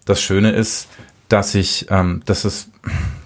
das 0.05 0.21
Schöne 0.21 0.51
ist, 0.51 0.87
dass 1.29 1.55
ich, 1.55 1.87
ähm, 1.89 2.21
das 2.25 2.45
ist, 2.45 2.69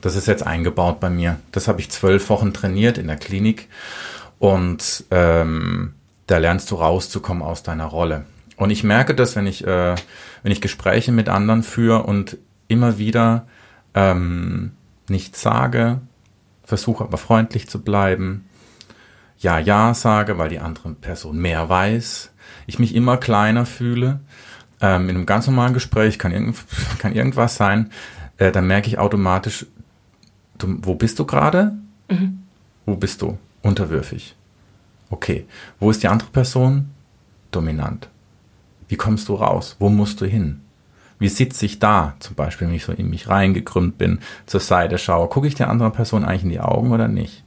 das 0.02 0.16
ist 0.16 0.28
jetzt 0.28 0.46
eingebaut 0.46 1.00
bei 1.00 1.10
mir. 1.10 1.40
Das 1.52 1.68
habe 1.68 1.80
ich 1.80 1.90
zwölf 1.90 2.30
Wochen 2.30 2.54
trainiert 2.54 2.98
in 2.98 3.08
der 3.08 3.18
Klinik 3.18 3.68
und 4.40 5.06
ähm, 5.12 5.94
da 6.28 6.38
lernst 6.38 6.70
du 6.72 6.76
rauszukommen 6.76 7.44
aus 7.44 7.64
deiner 7.64 7.86
Rolle. 7.86 8.26
Und 8.58 8.70
ich 8.70 8.84
merke 8.84 9.16
das, 9.16 9.36
wenn 9.36 9.48
ich, 9.48 9.66
äh, 9.66 9.96
wenn 10.44 10.52
ich 10.52 10.62
Gespräche 10.62 11.12
mit 11.12 11.30
anderen 11.30 11.64
führe 11.64 12.04
und 12.04 12.38
immer 12.68 12.98
wieder 12.98 13.48
ähm, 13.94 14.72
nichts 15.10 15.42
sage, 15.42 16.02
versuche 16.68 17.06
aber 17.06 17.18
freundlich 17.18 17.70
zu 17.70 17.82
bleiben, 17.82 18.50
ja, 19.40 19.58
ja 19.58 19.94
sage, 19.94 20.38
weil 20.38 20.50
die 20.50 20.60
andere 20.60 20.90
Person 20.90 21.38
mehr 21.38 21.70
weiß, 21.70 22.32
ich 22.68 22.78
mich 22.78 22.94
immer 22.94 23.18
kleiner 23.18 23.66
fühle. 23.66 24.20
Ähm, 24.82 25.10
in 25.10 25.16
einem 25.16 25.26
ganz 25.26 25.48
normalen 25.48 25.74
Gespräch 25.74 26.20
kann, 26.20 26.34
irgend, 26.34 26.58
kann 27.00 27.14
irgendwas 27.14 27.56
sein, 27.56 27.92
äh, 28.38 28.52
dann 28.52 28.68
merke 28.68 28.90
ich 28.90 29.00
automatisch, 29.00 29.66
du, 30.58 30.78
wo 30.82 30.96
bist 30.96 31.18
du 31.20 31.26
gerade? 31.26 31.72
Mhm. 32.10 32.44
Wo 32.86 32.96
bist 32.96 33.22
du? 33.22 33.38
Unterwürfig. 33.62 34.36
Okay. 35.10 35.46
Wo 35.80 35.90
ist 35.90 36.04
die 36.04 36.10
andere 36.10 36.30
Person? 36.30 36.90
Dominant. 37.52 38.10
Wie 38.90 38.98
kommst 38.98 39.30
du 39.30 39.36
raus? 39.36 39.78
Wo 39.80 39.88
musst 39.88 40.20
du 40.20 40.26
hin? 40.26 40.62
Wie 41.20 41.30
sitze 41.30 41.66
ich 41.66 41.80
da? 41.80 42.14
Zum 42.20 42.36
Beispiel, 42.36 42.68
wenn 42.68 42.76
ich 42.76 42.86
so 42.86 42.92
in 42.92 43.10
mich 43.10 43.28
reingekrümmt 43.28 43.98
bin, 43.98 44.20
zur 44.46 44.60
Seite 44.60 44.98
schaue. 44.98 45.28
Gucke 45.28 45.48
ich 45.48 45.56
der 45.56 45.70
anderen 45.70 45.92
Person 45.92 46.24
eigentlich 46.24 46.44
in 46.44 46.50
die 46.50 46.60
Augen 46.60 46.92
oder 46.92 47.08
nicht? 47.08 47.44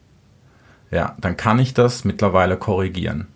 Ja, 0.91 1.17
dann 1.21 1.37
kann 1.37 1.59
ich 1.59 1.73
das 1.73 2.05
mittlerweile 2.05 2.57
korrigieren. 2.57 3.29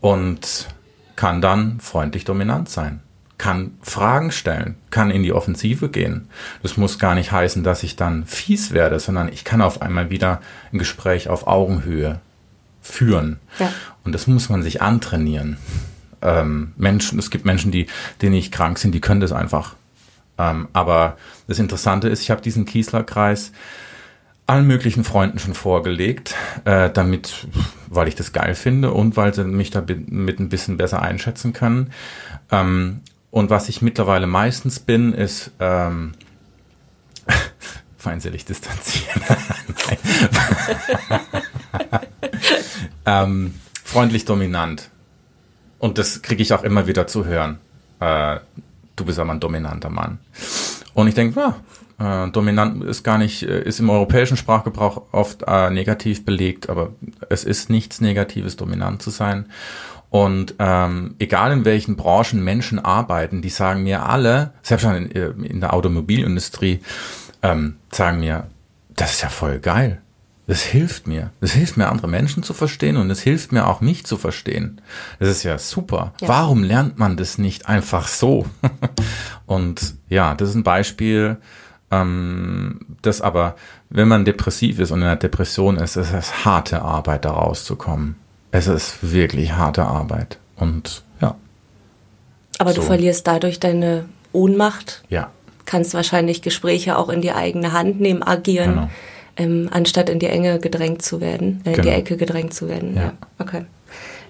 Und 0.00 0.68
kann 1.16 1.40
dann 1.42 1.80
freundlich 1.80 2.24
dominant 2.24 2.68
sein. 2.68 3.00
Kann 3.36 3.72
Fragen 3.82 4.30
stellen, 4.32 4.76
kann 4.90 5.10
in 5.10 5.22
die 5.22 5.32
Offensive 5.32 5.88
gehen. 5.88 6.28
Das 6.62 6.76
muss 6.76 6.98
gar 6.98 7.14
nicht 7.14 7.32
heißen, 7.32 7.62
dass 7.62 7.82
ich 7.82 7.96
dann 7.96 8.24
fies 8.24 8.72
werde, 8.72 8.98
sondern 9.00 9.28
ich 9.28 9.44
kann 9.44 9.60
auf 9.60 9.82
einmal 9.82 10.10
wieder 10.10 10.40
ein 10.72 10.78
Gespräch 10.78 11.28
auf 11.28 11.46
Augenhöhe 11.46 12.20
führen. 12.80 13.38
Ja. 13.58 13.70
Und 14.04 14.12
das 14.12 14.26
muss 14.26 14.48
man 14.48 14.62
sich 14.62 14.80
antrainieren 14.80 15.58
ähm, 16.22 16.72
Menschen, 16.76 17.18
es 17.18 17.30
gibt 17.30 17.44
Menschen, 17.44 17.70
die, 17.70 17.86
die 18.20 18.30
nicht 18.30 18.52
krank 18.52 18.78
sind, 18.78 18.92
die 18.92 19.00
können 19.00 19.20
das 19.20 19.32
einfach. 19.32 19.74
Ähm, 20.38 20.68
aber 20.72 21.16
das 21.46 21.58
Interessante 21.58 22.08
ist, 22.08 22.22
ich 22.22 22.30
habe 22.30 22.40
diesen 22.40 22.64
Kiesler-Kreis 22.64 23.52
allen 24.46 24.66
möglichen 24.66 25.04
Freunden 25.04 25.38
schon 25.38 25.54
vorgelegt, 25.54 26.34
äh, 26.64 26.90
damit, 26.90 27.46
weil 27.88 28.08
ich 28.08 28.16
das 28.16 28.32
geil 28.32 28.54
finde 28.54 28.90
und 28.92 29.16
weil 29.16 29.32
sie 29.32 29.44
mich 29.44 29.70
damit 29.70 30.08
ein 30.08 30.48
bisschen 30.48 30.76
besser 30.76 31.00
einschätzen 31.00 31.52
können. 31.52 31.92
Ähm, 32.50 33.00
und 33.30 33.50
was 33.50 33.68
ich 33.68 33.82
mittlerweile 33.82 34.26
meistens 34.26 34.80
bin, 34.80 35.14
ist 35.14 35.52
ähm, 35.60 36.12
feindselig 37.96 38.44
distanzieren. 38.44 39.22
ähm, 43.06 43.54
freundlich 43.84 44.24
dominant. 44.24 44.90
Und 45.82 45.98
das 45.98 46.22
kriege 46.22 46.40
ich 46.40 46.52
auch 46.52 46.62
immer 46.62 46.86
wieder 46.86 47.08
zu 47.08 47.24
hören. 47.24 47.58
Äh, 47.98 48.38
du 48.94 49.04
bist 49.04 49.18
aber 49.18 49.32
ein 49.32 49.40
dominanter 49.40 49.90
Mann. 49.90 50.20
Und 50.94 51.08
ich 51.08 51.14
denke, 51.14 51.40
ja, 51.98 52.26
äh, 52.26 52.30
dominant 52.30 52.84
ist 52.84 53.02
gar 53.02 53.18
nicht, 53.18 53.42
äh, 53.42 53.64
ist 53.64 53.80
im 53.80 53.90
europäischen 53.90 54.36
Sprachgebrauch 54.36 55.02
oft 55.10 55.42
äh, 55.44 55.70
negativ 55.70 56.24
belegt, 56.24 56.70
aber 56.70 56.90
es 57.30 57.42
ist 57.42 57.68
nichts 57.68 58.00
Negatives, 58.00 58.54
dominant 58.54 59.02
zu 59.02 59.10
sein. 59.10 59.46
Und 60.08 60.54
ähm, 60.60 61.16
egal 61.18 61.50
in 61.50 61.64
welchen 61.64 61.96
Branchen 61.96 62.44
Menschen 62.44 62.78
arbeiten, 62.78 63.42
die 63.42 63.48
sagen 63.48 63.82
mir 63.82 64.06
alle, 64.06 64.52
selbst 64.62 64.84
schon 64.84 64.94
in, 64.94 65.10
äh, 65.10 65.30
in 65.30 65.60
der 65.60 65.74
Automobilindustrie, 65.74 66.80
ähm, 67.42 67.78
sagen 67.90 68.20
mir, 68.20 68.46
das 68.90 69.14
ist 69.14 69.22
ja 69.22 69.30
voll 69.30 69.58
geil. 69.58 70.00
Das 70.46 70.62
hilft 70.62 71.06
mir. 71.06 71.30
Das 71.40 71.52
hilft 71.52 71.76
mir, 71.76 71.88
andere 71.88 72.08
Menschen 72.08 72.42
zu 72.42 72.52
verstehen 72.52 72.96
und 72.96 73.10
es 73.10 73.20
hilft 73.20 73.52
mir 73.52 73.68
auch 73.68 73.80
mich 73.80 74.04
zu 74.04 74.16
verstehen. 74.16 74.80
Das 75.18 75.28
ist 75.28 75.44
ja 75.44 75.56
super. 75.58 76.14
Ja. 76.20 76.28
Warum 76.28 76.64
lernt 76.64 76.98
man 76.98 77.16
das 77.16 77.38
nicht 77.38 77.68
einfach 77.68 78.08
so? 78.08 78.46
und 79.46 79.94
ja, 80.08 80.34
das 80.34 80.50
ist 80.50 80.54
ein 80.56 80.64
Beispiel, 80.64 81.38
Ähm, 81.92 82.80
das 83.02 83.20
aber, 83.20 83.54
wenn 83.90 84.08
man 84.08 84.24
depressiv 84.24 84.78
ist 84.78 84.90
und 84.90 85.00
in 85.00 85.04
einer 85.04 85.16
Depression 85.16 85.76
ist, 85.76 85.96
ist 85.96 86.12
es 86.12 86.44
harte 86.44 86.80
Arbeit, 86.80 87.26
da 87.26 87.32
rauszukommen. 87.32 88.16
Es 88.50 88.66
ist 88.66 89.12
wirklich 89.12 89.52
harte 89.52 89.84
Arbeit. 89.84 90.38
Und 90.56 91.02
ja. 91.20 91.34
Aber 92.58 92.72
so. 92.72 92.80
du 92.80 92.86
verlierst 92.86 93.26
dadurch 93.26 93.60
deine 93.60 94.06
Ohnmacht. 94.32 95.02
Ja. 95.10 95.30
Kannst 95.66 95.92
wahrscheinlich 95.92 96.40
Gespräche 96.40 96.96
auch 96.96 97.10
in 97.10 97.20
die 97.20 97.32
eigene 97.32 97.72
Hand 97.72 98.00
nehmen, 98.00 98.22
agieren, 98.22 98.74
genau. 98.74 98.90
Ähm, 99.36 99.68
anstatt 99.70 100.08
in 100.08 100.18
die 100.18 100.26
Enge 100.26 100.58
gedrängt 100.58 101.02
zu 101.02 101.20
werden, 101.20 101.62
äh, 101.64 101.70
in 101.70 101.74
genau. 101.76 101.82
die 101.82 101.94
Ecke 101.94 102.16
gedrängt 102.16 102.54
zu 102.54 102.68
werden. 102.68 102.94
Ja. 102.94 103.02
ja. 103.02 103.12
Okay. 103.38 103.64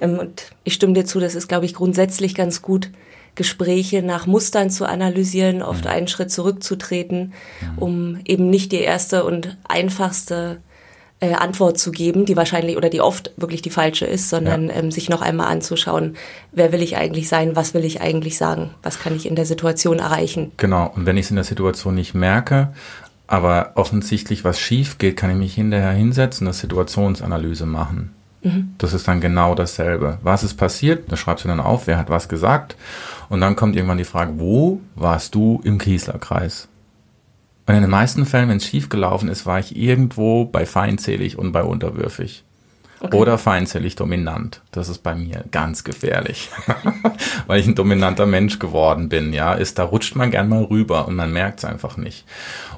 Ähm, 0.00 0.18
und 0.18 0.50
ich 0.64 0.74
stimme 0.74 0.92
dir 0.92 1.04
zu, 1.04 1.20
das 1.20 1.34
ist, 1.34 1.48
glaube 1.48 1.64
ich, 1.64 1.74
grundsätzlich 1.74 2.34
ganz 2.34 2.62
gut, 2.62 2.90
Gespräche 3.34 4.02
nach 4.02 4.26
Mustern 4.26 4.68
zu 4.68 4.84
analysieren, 4.84 5.62
oft 5.62 5.84
mhm. 5.84 5.90
einen 5.90 6.08
Schritt 6.08 6.30
zurückzutreten, 6.30 7.32
mhm. 7.60 7.78
um 7.78 8.20
eben 8.26 8.50
nicht 8.50 8.72
die 8.72 8.80
erste 8.80 9.24
und 9.24 9.56
einfachste 9.66 10.58
äh, 11.22 11.34
Antwort 11.34 11.78
zu 11.78 11.92
geben, 11.92 12.26
die 12.26 12.36
wahrscheinlich 12.36 12.76
oder 12.76 12.90
die 12.90 13.00
oft 13.00 13.30
wirklich 13.36 13.62
die 13.62 13.70
falsche 13.70 14.04
ist, 14.04 14.28
sondern 14.28 14.68
ja. 14.68 14.74
ähm, 14.74 14.90
sich 14.90 15.08
noch 15.08 15.22
einmal 15.22 15.46
anzuschauen, 15.46 16.16
wer 16.50 16.72
will 16.72 16.82
ich 16.82 16.96
eigentlich 16.96 17.28
sein, 17.28 17.54
was 17.54 17.74
will 17.74 17.84
ich 17.84 18.00
eigentlich 18.00 18.36
sagen, 18.36 18.74
was 18.82 18.98
kann 18.98 19.14
ich 19.14 19.26
in 19.26 19.36
der 19.36 19.46
Situation 19.46 20.00
erreichen. 20.00 20.50
Genau, 20.56 20.92
und 20.94 21.06
wenn 21.06 21.16
ich 21.16 21.26
es 21.26 21.30
in 21.30 21.36
der 21.36 21.44
Situation 21.44 21.94
nicht 21.94 22.12
merke, 22.12 22.74
aber 23.32 23.72
offensichtlich 23.76 24.44
was 24.44 24.60
schief 24.60 24.98
geht, 24.98 25.16
kann 25.16 25.30
ich 25.30 25.36
mich 25.36 25.54
hinterher 25.54 25.92
hinsetzen, 25.92 26.46
eine 26.46 26.52
Situationsanalyse 26.52 27.64
machen. 27.64 28.12
Mhm. 28.42 28.74
Das 28.76 28.92
ist 28.92 29.08
dann 29.08 29.22
genau 29.22 29.54
dasselbe. 29.54 30.18
Was 30.22 30.44
ist 30.44 30.58
passiert? 30.58 31.10
Da 31.10 31.16
schreibst 31.16 31.42
du 31.42 31.48
dann 31.48 31.58
auf, 31.58 31.86
wer 31.86 31.96
hat 31.96 32.10
was 32.10 32.28
gesagt. 32.28 32.76
Und 33.30 33.40
dann 33.40 33.56
kommt 33.56 33.74
irgendwann 33.74 33.96
die 33.96 34.04
Frage, 34.04 34.34
wo 34.36 34.82
warst 34.96 35.34
du 35.34 35.62
im 35.64 35.78
Kieslerkreis? 35.78 36.68
Und 37.64 37.74
in 37.74 37.80
den 37.80 37.90
meisten 37.90 38.26
Fällen, 38.26 38.50
wenn 38.50 38.58
es 38.58 38.66
schief 38.66 38.90
gelaufen 38.90 39.30
ist, 39.30 39.46
war 39.46 39.58
ich 39.58 39.76
irgendwo 39.76 40.44
bei 40.44 40.66
feindselig 40.66 41.38
und 41.38 41.52
bei 41.52 41.62
unterwürfig. 41.62 42.44
Okay. 43.02 43.16
Oder 43.16 43.36
feindselig 43.36 43.96
dominant. 43.96 44.60
Das 44.70 44.88
ist 44.88 44.98
bei 44.98 45.14
mir 45.16 45.44
ganz 45.50 45.82
gefährlich, 45.82 46.50
weil 47.48 47.58
ich 47.58 47.66
ein 47.66 47.74
dominanter 47.74 48.26
Mensch 48.26 48.60
geworden 48.60 49.08
bin. 49.08 49.32
Ja, 49.32 49.54
ist 49.54 49.78
da 49.80 49.84
rutscht 49.84 50.14
man 50.14 50.30
gern 50.30 50.48
mal 50.48 50.62
rüber 50.62 51.08
und 51.08 51.16
man 51.16 51.32
merkt 51.32 51.58
es 51.58 51.64
einfach 51.64 51.96
nicht. 51.96 52.24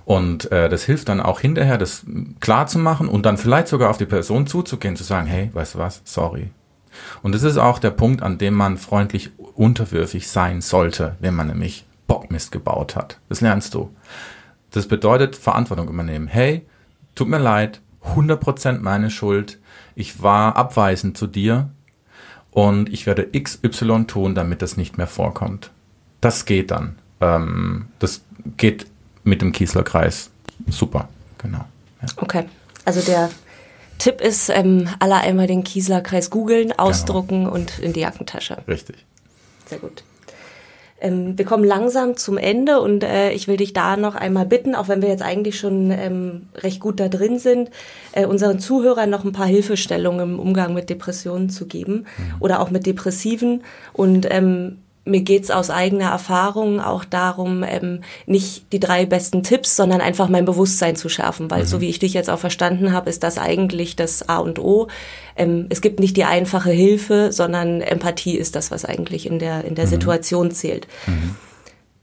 Und 0.05 0.53
äh, 0.53 0.69
das 0.69 0.85
hilft 0.85 1.09
dann 1.09 1.21
auch 1.21 1.41
hinterher, 1.41 1.79
das 1.79 2.05
klar 2.41 2.67
zu 2.67 2.79
machen 2.79 3.09
und 3.09 3.25
dann 3.25 3.39
vielleicht 3.39 3.69
sogar 3.69 3.91
auf 3.91 3.99
die 3.99 4.05
Person 4.07 4.47
zuzugehen, 4.47 4.97
zu 4.97 5.05
sagen, 5.05 5.27
hey, 5.27 5.51
weißt 5.53 5.75
du 5.75 5.79
was, 5.79 6.03
sorry. 6.05 6.51
Und 7.23 7.35
das 7.35 7.43
ist 7.43 7.57
auch 7.57 7.79
der 7.79 7.91
Punkt, 7.91 8.23
an 8.23 8.39
dem 8.39 8.55
man 8.55 8.77
freundlich 8.77 9.31
unterwürfig 9.55 10.29
sein 10.29 10.61
sollte, 10.61 11.17
wenn 11.21 11.35
man 11.35 11.49
nämlich 11.49 11.87
Bockmist 12.07 12.53
gebaut 12.53 12.97
hat. 12.97 13.19
Das 13.29 13.41
lernst 13.41 13.75
du. 13.75 13.91
Das 14.71 14.87
bedeutet 14.87 15.37
Verantwortung 15.37 15.89
übernehmen. 15.89 16.27
Hey, 16.27 16.67
tut 17.15 17.29
mir 17.29 17.39
leid, 17.39 17.81
100% 18.15 18.81
meine 18.81 19.11
Schuld. 19.11 19.59
Ich 19.95 20.23
war 20.23 20.57
abweisend 20.57 21.17
zu 21.17 21.27
dir 21.27 21.71
und 22.51 22.93
ich 22.93 23.07
werde 23.07 23.31
XY 23.31 24.05
tun, 24.07 24.35
damit 24.35 24.63
das 24.63 24.77
nicht 24.77 24.99
mehr 24.99 25.07
vorkommt. 25.07 25.71
Das 26.21 26.45
geht 26.45 26.71
dann. 26.71 26.99
Ähm, 27.21 27.87
das 27.99 28.25
geht 28.57 28.87
mit 29.25 29.43
dem 29.43 29.53
Kieslerkreis. 29.53 30.31
Super, 30.69 31.09
genau. 31.39 31.65
Ja. 32.03 32.09
Okay, 32.17 32.45
also 32.85 33.01
der 33.01 33.31
Tipp 33.99 34.21
ist, 34.21 34.51
ähm, 34.51 34.89
alle 34.99 35.17
einmal 35.17 35.47
den 35.47 35.65
Kieslerkreis 35.65 36.31
googeln, 36.31 36.69
genau. 36.69 36.83
ausdrucken 36.83 37.45
genau. 37.45 37.55
und 37.55 37.79
in 37.79 37.93
die 37.93 38.01
Jackentasche. 38.01 38.59
Richtig. 38.69 38.97
Sehr 39.67 39.79
gut. 39.79 40.05
Ähm, 41.01 41.37
wir 41.37 41.45
kommen 41.45 41.65
langsam 41.65 42.17
zum 42.17 42.39
Ende 42.39 42.81
und 42.81 43.03
äh, 43.03 43.33
ich 43.33 43.49
will 43.49 43.57
dich 43.57 43.73
da 43.73 43.97
noch 43.97 44.15
einmal 44.15 44.47
bitten, 44.47 44.75
auch 44.75 44.89
wenn 44.89 45.03
wir 45.03 45.09
jetzt 45.09 45.23
eigentlich 45.23 45.59
schon 45.59 45.91
ähm, 45.91 46.49
recht 46.55 46.81
gut 46.81 47.01
da 47.01 47.09
drin 47.09 47.39
sind, 47.39 47.71
äh, 48.13 48.27
unseren 48.27 48.59
Zuhörern 48.59 49.11
noch 49.11 49.25
ein 49.25 49.33
paar 49.33 49.47
Hilfestellungen 49.47 50.35
im 50.35 50.39
Umgang 50.39 50.73
mit 50.73 50.91
Depressionen 50.91 51.51
zu 51.51 51.67
geben 51.67 52.07
mhm. 52.17 52.35
oder 52.41 52.61
auch 52.61 52.71
mit 52.71 52.87
Depressiven. 52.87 53.65
Und 53.93 54.27
ähm, 54.31 54.79
mir 55.05 55.21
geht's 55.21 55.51
aus 55.51 55.71
eigener 55.71 56.11
Erfahrung 56.11 56.81
auch 56.81 57.05
darum, 57.05 57.63
ähm, 57.63 58.01
nicht 58.27 58.73
die 58.73 58.81
drei 58.81 59.05
besten 59.05 59.43
Tipps, 59.43 59.77
sondern 59.77 60.01
einfach 60.01 60.29
mein 60.29 60.45
Bewusstsein 60.45 60.97
zu 60.97 61.09
schärfen, 61.09 61.51
weil 61.51 61.63
mhm. 61.63 61.67
so 61.67 61.81
wie 61.81 61.91
ich 61.91 61.99
dich 61.99 62.15
jetzt 62.15 62.31
auch 62.31 62.39
verstanden 62.39 62.93
habe, 62.93 63.11
ist 63.11 63.23
das 63.23 63.37
eigentlich 63.39 63.97
das 63.97 64.29
A 64.29 64.39
und 64.39 64.59
O. 64.59 64.89
Ähm, 65.37 65.67
es 65.69 65.81
gibt 65.81 66.01
nicht 66.01 66.17
die 66.17 66.25
einfache 66.25 66.71
Hilfe, 66.71 67.33
sondern 67.33 67.83
Empathie 67.83 68.37
ist 68.37 68.57
das, 68.57 68.71
was 68.71 68.85
eigentlich 68.85 69.27
in 69.27 69.39
der, 69.39 69.65
in 69.65 69.75
der 69.75 69.87
mhm. 69.87 69.91
Situation 69.91 70.51
zählt. 70.53 70.89
Mhm. 71.07 71.37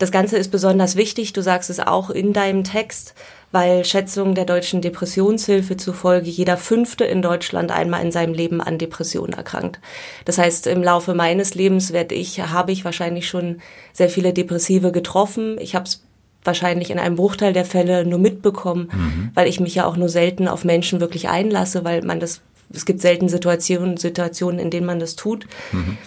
Das 0.01 0.11
Ganze 0.11 0.35
ist 0.37 0.49
besonders 0.49 0.95
wichtig, 0.95 1.31
du 1.31 1.43
sagst 1.43 1.69
es 1.69 1.79
auch 1.79 2.09
in 2.09 2.33
deinem 2.33 2.63
Text, 2.63 3.13
weil 3.51 3.85
Schätzungen 3.85 4.33
der 4.33 4.45
deutschen 4.45 4.81
Depressionshilfe 4.81 5.77
zufolge 5.77 6.27
jeder 6.27 6.57
Fünfte 6.57 7.03
in 7.03 7.21
Deutschland 7.21 7.69
einmal 7.69 8.01
in 8.01 8.11
seinem 8.11 8.33
Leben 8.33 8.61
an 8.61 8.79
Depressionen 8.79 9.33
erkrankt. 9.33 9.79
Das 10.25 10.39
heißt, 10.39 10.65
im 10.65 10.81
Laufe 10.81 11.13
meines 11.13 11.53
Lebens 11.53 11.93
werde 11.93 12.15
ich, 12.15 12.39
habe 12.39 12.71
ich 12.71 12.83
wahrscheinlich 12.83 13.27
schon 13.27 13.61
sehr 13.93 14.09
viele 14.09 14.33
Depressive 14.33 14.91
getroffen. 14.91 15.57
Ich 15.59 15.75
habe 15.75 15.85
es 15.85 16.03
wahrscheinlich 16.43 16.89
in 16.89 16.97
einem 16.97 17.15
Bruchteil 17.15 17.53
der 17.53 17.65
Fälle 17.65 18.03
nur 18.03 18.17
mitbekommen, 18.17 18.89
mhm. 18.91 19.29
weil 19.35 19.47
ich 19.47 19.59
mich 19.59 19.75
ja 19.75 19.85
auch 19.85 19.97
nur 19.97 20.09
selten 20.09 20.47
auf 20.47 20.65
Menschen 20.65 20.99
wirklich 20.99 21.29
einlasse, 21.29 21.85
weil 21.85 22.01
man 22.01 22.19
das, 22.19 22.41
es 22.73 22.87
gibt 22.87 23.01
selten 23.01 23.29
Situationen, 23.29 23.97
Situationen, 23.97 24.59
in 24.59 24.71
denen 24.71 24.87
man 24.87 24.99
das 24.99 25.15
tut. 25.15 25.45
Mhm. 25.71 25.97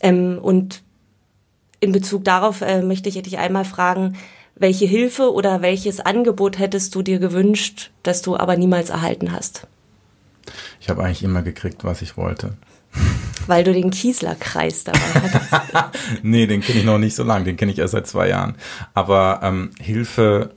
Ähm, 0.00 0.38
und 0.42 0.82
in 1.80 1.92
Bezug 1.92 2.24
darauf 2.24 2.60
äh, 2.60 2.82
möchte 2.82 3.08
ich 3.08 3.20
dich 3.22 3.38
einmal 3.38 3.64
fragen, 3.64 4.16
welche 4.56 4.86
Hilfe 4.86 5.32
oder 5.32 5.62
welches 5.62 6.00
Angebot 6.00 6.58
hättest 6.58 6.94
du 6.94 7.02
dir 7.02 7.18
gewünscht, 7.18 7.90
das 8.02 8.22
du 8.22 8.36
aber 8.36 8.56
niemals 8.56 8.90
erhalten 8.90 9.32
hast? 9.32 9.66
Ich 10.80 10.88
habe 10.88 11.02
eigentlich 11.02 11.24
immer 11.24 11.42
gekriegt, 11.42 11.84
was 11.84 12.02
ich 12.02 12.16
wollte. 12.16 12.56
Weil 13.46 13.64
du 13.64 13.72
den 13.72 13.90
Kiesler-Kreis 13.90 14.84
dabei 14.84 14.98
hattest. 14.98 15.98
nee, 16.22 16.46
den 16.46 16.60
kenne 16.60 16.78
ich 16.78 16.84
noch 16.84 16.98
nicht 16.98 17.16
so 17.16 17.24
lange, 17.24 17.44
den 17.44 17.56
kenne 17.56 17.72
ich 17.72 17.78
erst 17.78 17.92
seit 17.92 18.06
zwei 18.06 18.28
Jahren. 18.28 18.54
Aber 18.94 19.40
ähm, 19.42 19.70
Hilfe 19.80 20.50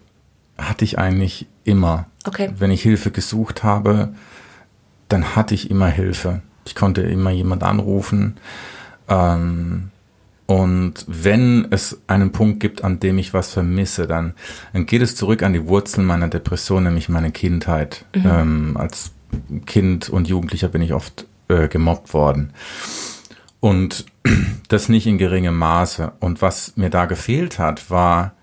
hatte 0.57 0.85
ich 0.85 0.99
eigentlich 0.99 1.47
immer. 1.63 2.05
Okay. 2.25 2.51
Wenn 2.57 2.71
ich 2.71 2.81
Hilfe 2.81 3.11
gesucht 3.11 3.63
habe, 3.63 4.13
dann 5.09 5.35
hatte 5.35 5.53
ich 5.53 5.71
immer 5.71 5.87
Hilfe. 5.87 6.41
Ich 6.65 6.75
konnte 6.75 7.01
immer 7.01 7.31
jemand 7.31 7.63
anrufen. 7.63 8.37
Ähm, 9.09 9.89
und 10.47 10.93
wenn 11.07 11.67
es 11.71 12.01
einen 12.07 12.31
Punkt 12.31 12.61
gibt, 12.61 12.81
an 12.83 13.01
dem 13.01 13.17
ich 13.17 13.33
was 13.33 13.51
vermisse, 13.51 14.07
dann, 14.07 14.33
dann 14.71 14.85
geht 14.85 15.01
es 15.01 15.17
zurück 15.17 15.43
an 15.43 15.51
die 15.51 15.67
Wurzeln 15.67 16.07
meiner 16.07 16.29
Depression, 16.29 16.85
nämlich 16.85 17.09
meine 17.09 17.31
Kindheit. 17.31 18.05
Mhm. 18.15 18.25
Ähm, 18.25 18.77
als 18.77 19.11
Kind 19.65 20.07
und 20.07 20.29
Jugendlicher 20.29 20.69
bin 20.69 20.81
ich 20.81 20.93
oft 20.93 21.27
äh, 21.49 21.67
gemobbt 21.67 22.13
worden. 22.13 22.53
Und 23.59 24.05
das 24.69 24.87
nicht 24.87 25.05
in 25.05 25.17
geringem 25.17 25.57
Maße. 25.57 26.13
Und 26.21 26.41
was 26.41 26.77
mir 26.77 26.89
da 26.89 27.07
gefehlt 27.07 27.59
hat, 27.59 27.91
war 27.91 28.33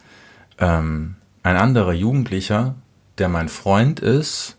ähm, 0.58 1.16
ein 1.42 1.56
anderer 1.56 1.94
Jugendlicher, 1.94 2.74
der 3.16 3.30
mein 3.30 3.48
Freund 3.48 4.00
ist 4.00 4.58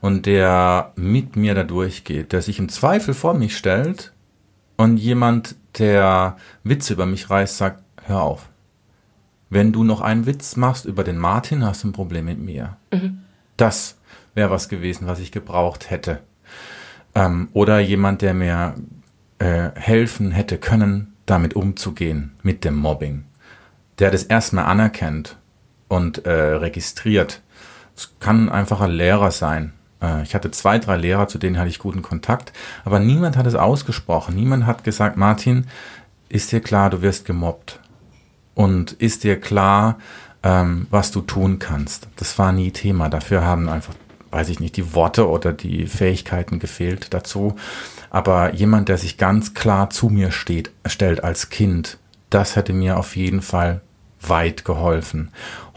und 0.00 0.24
der 0.24 0.92
mit 0.96 1.36
mir 1.36 1.54
da 1.54 1.62
durchgeht, 1.62 2.32
der 2.32 2.40
sich 2.40 2.58
im 2.58 2.70
Zweifel 2.70 3.12
vor 3.12 3.34
mich 3.34 3.54
stellt 3.54 4.12
und 4.76 4.96
jemand, 4.98 5.56
der 5.78 6.36
Witze 6.64 6.92
über 6.92 7.06
mich 7.06 7.30
reißt, 7.30 7.56
sagt, 7.56 7.82
hör 8.04 8.22
auf. 8.22 8.48
Wenn 9.48 9.72
du 9.72 9.84
noch 9.84 10.00
einen 10.00 10.26
Witz 10.26 10.56
machst 10.56 10.84
über 10.84 11.04
den 11.04 11.18
Martin, 11.18 11.64
hast 11.64 11.84
du 11.84 11.88
ein 11.88 11.92
Problem 11.92 12.24
mit 12.24 12.38
mir. 12.38 12.76
Mhm. 12.92 13.18
Das 13.56 13.96
wäre 14.34 14.50
was 14.50 14.68
gewesen, 14.68 15.06
was 15.06 15.20
ich 15.20 15.32
gebraucht 15.32 15.90
hätte. 15.90 16.20
Ähm, 17.14 17.48
oder 17.52 17.78
jemand, 17.78 18.22
der 18.22 18.34
mir 18.34 18.74
äh, 19.38 19.70
helfen 19.74 20.32
hätte 20.32 20.58
können, 20.58 21.14
damit 21.26 21.54
umzugehen, 21.54 22.34
mit 22.42 22.64
dem 22.64 22.74
Mobbing. 22.74 23.24
Der 23.98 24.10
das 24.10 24.24
erstmal 24.24 24.66
anerkennt 24.66 25.36
und 25.88 26.26
äh, 26.26 26.30
registriert. 26.30 27.42
Es 27.96 28.14
kann 28.20 28.48
einfach 28.48 28.80
ein 28.80 28.90
Lehrer 28.90 29.30
sein, 29.30 29.72
ich 30.22 30.34
hatte 30.34 30.50
zwei, 30.50 30.78
drei 30.78 30.96
Lehrer, 30.96 31.28
zu 31.28 31.38
denen 31.38 31.58
hatte 31.58 31.68
ich 31.68 31.78
guten 31.78 32.02
Kontakt, 32.02 32.52
aber 32.84 32.98
niemand 32.98 33.36
hat 33.36 33.46
es 33.46 33.54
ausgesprochen. 33.54 34.34
Niemand 34.34 34.66
hat 34.66 34.84
gesagt, 34.84 35.16
Martin, 35.16 35.66
ist 36.28 36.52
dir 36.52 36.60
klar, 36.60 36.90
du 36.90 37.02
wirst 37.02 37.24
gemobbt? 37.24 37.80
Und 38.54 38.92
ist 38.92 39.24
dir 39.24 39.38
klar, 39.38 39.98
ähm, 40.42 40.86
was 40.90 41.10
du 41.10 41.20
tun 41.20 41.58
kannst? 41.58 42.08
Das 42.16 42.38
war 42.38 42.52
nie 42.52 42.70
Thema. 42.70 43.08
Dafür 43.08 43.44
haben 43.44 43.68
einfach, 43.68 43.94
weiß 44.30 44.48
ich 44.48 44.60
nicht, 44.60 44.76
die 44.76 44.94
Worte 44.94 45.28
oder 45.28 45.52
die 45.52 45.86
Fähigkeiten 45.86 46.58
gefehlt 46.58 47.12
dazu. 47.12 47.56
Aber 48.10 48.54
jemand, 48.54 48.88
der 48.88 48.98
sich 48.98 49.18
ganz 49.18 49.54
klar 49.54 49.90
zu 49.90 50.08
mir 50.08 50.30
steht, 50.30 50.70
stellt 50.86 51.22
als 51.22 51.50
Kind, 51.50 51.98
das 52.30 52.56
hätte 52.56 52.72
mir 52.72 52.98
auf 52.98 53.16
jeden 53.16 53.42
Fall 53.42 53.82
weit 54.20 54.64
geholfen. 54.64 55.30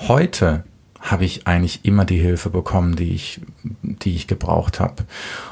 Heute 0.08 0.64
habe 1.00 1.26
ich 1.26 1.48
eigentlich 1.48 1.86
immer 1.86 2.06
die 2.06 2.18
Hilfe 2.20 2.50
bekommen, 2.50 2.96
die 2.96 3.14
ich, 3.14 3.42
die 3.82 4.16
ich 4.16 4.28
gebraucht 4.28 4.80
habe. 4.80 5.06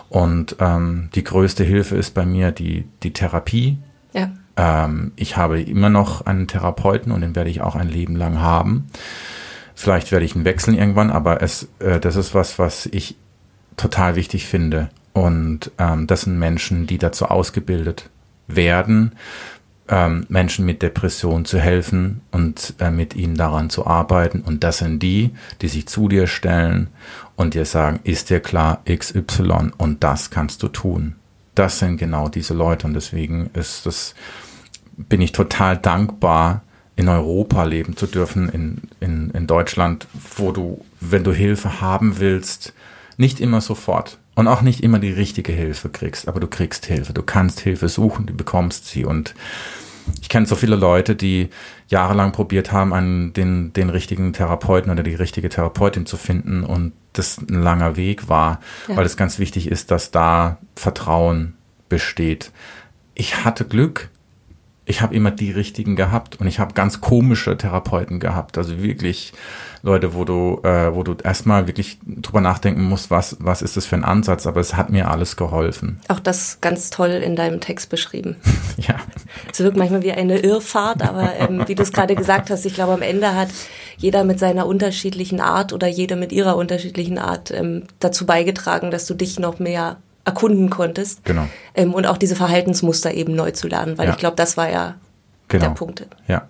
Und 0.10 0.58
ähm, 0.60 1.10
die 1.16 1.24
größte 1.24 1.64
Hilfe 1.64 1.96
ist 1.96 2.14
bei 2.14 2.26
mir 2.26 2.52
die, 2.52 2.86
die 3.04 3.14
Therapie. 3.14 3.78
Ja. 4.14 4.32
Ähm, 4.58 5.14
ich 5.16 5.38
habe 5.38 5.62
immer 5.62 5.90
noch 5.90 6.26
einen 6.26 6.48
Therapeuten 6.48 7.12
und 7.12 7.22
den 7.22 7.36
werde 7.36 7.50
ich 7.50 7.62
auch 7.62 7.76
ein 7.76 7.90
Leben 7.90 8.16
lang 8.16 8.42
haben. 8.42 8.88
Vielleicht 9.76 10.12
werde 10.12 10.26
ich 10.26 10.36
ihn 10.36 10.46
wechseln 10.46 10.78
irgendwann, 10.78 11.12
aber 11.12 11.42
es, 11.42 11.70
äh, 11.80 12.00
das 12.00 12.16
ist 12.16 12.34
was, 12.34 12.60
was 12.60 12.88
ich 12.88 13.16
total 13.78 14.16
wichtig 14.16 14.48
finde. 14.48 14.90
Und 15.14 15.72
ähm, 15.78 16.08
das 16.08 16.22
sind 16.22 16.38
Menschen, 16.38 16.88
die 16.88 16.98
dazu 16.98 17.26
ausgebildet 17.26 18.10
werden, 18.48 19.14
ähm, 19.90 20.26
Menschen 20.30 20.66
mit 20.66 20.82
Depression 20.82 21.46
zu 21.46 21.60
helfen 21.60 22.22
und 22.32 22.74
äh, 22.80 22.92
mit 22.92 23.16
ihnen 23.16 23.36
daran 23.36 23.70
zu 23.70 23.88
arbeiten. 23.88 24.42
Und 24.42 24.64
das 24.64 24.80
sind 24.80 25.02
die, 25.02 25.32
die 25.62 25.68
sich 25.68 25.88
zu 25.88 26.08
dir 26.08 26.28
stellen 26.28 26.88
und 27.36 27.54
dir 27.54 27.66
sagen, 27.66 28.00
ist 28.04 28.30
dir 28.30 28.40
klar, 28.40 28.82
XY 28.86 29.72
und 29.78 30.04
das 30.04 30.30
kannst 30.30 30.64
du 30.64 30.68
tun. 30.68 31.16
Das 31.56 31.80
sind 31.80 31.98
genau 31.98 32.30
diese 32.30 32.54
Leute 32.54 32.88
und 32.88 32.94
deswegen 32.94 33.50
ist 33.54 33.86
das, 33.86 34.14
bin 34.96 35.22
ich 35.22 35.32
total 35.32 35.78
dankbar, 35.78 36.62
in 36.96 37.10
Europa 37.10 37.64
leben 37.64 37.96
zu 37.96 38.08
dürfen, 38.08 38.50
in, 38.50 38.82
in, 39.00 39.30
in 39.30 39.48
Deutschland, 39.48 40.08
wo 40.36 40.52
du, 40.52 40.84
wenn 41.00 41.24
du 41.24 41.32
Hilfe 41.32 41.80
haben 41.80 42.20
willst, 42.20 42.74
nicht 43.18 43.40
immer 43.40 43.62
sofort 43.62 44.18
und 44.38 44.48
auch 44.48 44.62
nicht 44.62 44.82
immer 44.82 45.00
die 45.00 45.12
richtige 45.12 45.52
Hilfe 45.52 45.90
kriegst, 45.90 46.28
aber 46.28 46.40
du 46.40 46.48
kriegst 46.48 46.86
Hilfe. 46.86 47.14
Du 47.14 47.24
kannst 47.24 47.60
Hilfe 47.60 47.90
suchen, 47.90 48.28
du 48.28 48.36
bekommst 48.36 48.88
sie 48.88 49.06
und 49.06 49.34
ich 50.22 50.30
kenne 50.30 50.46
so 50.46 50.56
viele 50.56 50.76
Leute, 50.76 51.16
die 51.16 51.50
jahrelang 51.88 52.32
probiert 52.32 52.72
haben, 52.72 52.94
einen, 52.94 53.34
den, 53.34 53.74
den 53.74 53.90
richtigen 53.90 54.34
Therapeuten 54.34 54.92
oder 54.92 55.04
die 55.04 55.16
richtige 55.16 55.50
Therapeutin 55.50 56.06
zu 56.06 56.18
finden 56.18 56.64
und 56.64 56.94
das 57.14 57.38
ein 57.38 57.62
langer 57.62 57.96
Weg 57.96 58.30
war, 58.30 58.60
ja. 58.88 58.96
weil 58.96 59.06
es 59.06 59.18
ganz 59.18 59.40
wichtig 59.40 59.70
ist, 59.70 59.92
dass 59.92 60.12
da 60.12 60.58
Vertrauen 60.76 61.56
besteht. 61.90 62.52
Ich 63.16 63.44
hatte 63.44 63.66
Glück, 63.66 64.10
ich 64.86 65.02
habe 65.02 65.16
immer 65.16 65.32
die 65.32 65.52
richtigen 65.52 65.96
gehabt 65.96 66.40
und 66.40 66.48
ich 66.48 66.60
habe 66.60 66.74
ganz 66.74 67.02
komische 67.02 67.58
Therapeuten 67.58 68.20
gehabt, 68.20 68.58
also 68.58 68.82
wirklich 68.82 69.34
Leute, 69.84 70.14
wo 70.14 70.26
du, 70.26 70.60
äh, 70.64 70.94
wo 70.94 71.04
du 71.04 71.16
erstmal 71.24 71.68
wirklich 71.68 72.00
drüber 72.06 72.42
nachdenken 72.42 72.84
musst, 72.84 73.12
was, 73.12 73.38
was 73.40 73.62
ist 73.62 73.78
das 73.78 73.86
für 73.86 73.96
ein 73.96 74.04
Ansatz, 74.04 74.48
aber 74.48 74.60
es 74.60 74.76
hat 74.76 74.90
mir 74.90 75.10
alles 75.10 75.36
geholfen. 75.36 76.00
Auch 76.08 76.20
das 76.20 76.60
ganz 76.62 76.90
toll 76.90 77.10
in 77.10 77.36
deinem 77.36 77.60
Text 77.60 77.90
beschrieben. 77.90 78.38
ja. 78.78 78.96
Es 79.52 79.60
wirkt 79.60 79.78
manchmal 79.78 80.04
wie 80.04 80.12
eine 80.12 80.40
Irrfahrt, 80.40 81.02
aber 81.02 81.34
ähm, 81.40 81.64
wie 81.68 81.76
du 81.76 81.84
es 81.84 81.92
gerade 81.92 82.16
gesagt 82.16 82.50
hast, 82.50 82.66
ich 82.66 82.74
glaube, 82.74 82.94
am 82.94 83.02
Ende 83.02 83.36
hat 83.36 83.50
jeder 83.98 84.24
mit 84.24 84.40
seiner 84.40 84.66
unterschiedlichen 84.66 85.42
Art 85.42 85.74
oder 85.74 85.88
jede 85.88 86.16
mit 86.16 86.32
ihrer 86.32 86.56
unterschiedlichen 86.56 87.18
Art 87.18 87.52
ähm, 87.52 87.84
dazu 88.00 88.26
beigetragen, 88.26 88.92
dass 88.92 89.06
du 89.06 89.14
dich 89.14 89.40
noch 89.40 89.60
mehr 89.60 89.98
erkunden 90.26 90.70
konntest. 90.70 91.24
Genau. 91.24 91.48
Ähm, 91.74 91.94
und 91.94 92.06
auch 92.06 92.18
diese 92.18 92.36
Verhaltensmuster 92.36 93.14
eben 93.14 93.34
neu 93.34 93.52
zu 93.52 93.68
lernen, 93.68 93.98
weil 93.98 94.08
ja. 94.08 94.14
ich 94.14 94.20
glaube, 94.20 94.36
das 94.36 94.58
war 94.58 94.70
ja 94.70 94.96
genau. 95.48 95.66
der 95.66 95.72
Punkt. 95.72 96.08
Ja. 96.28 96.48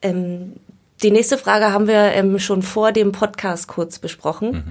Ähm, 0.00 0.52
die 1.02 1.10
nächste 1.10 1.38
Frage 1.38 1.72
haben 1.72 1.86
wir 1.86 2.12
ähm, 2.12 2.38
schon 2.38 2.62
vor 2.62 2.92
dem 2.92 3.12
Podcast 3.12 3.68
kurz 3.68 3.98
besprochen. 3.98 4.50
Mhm. 4.50 4.64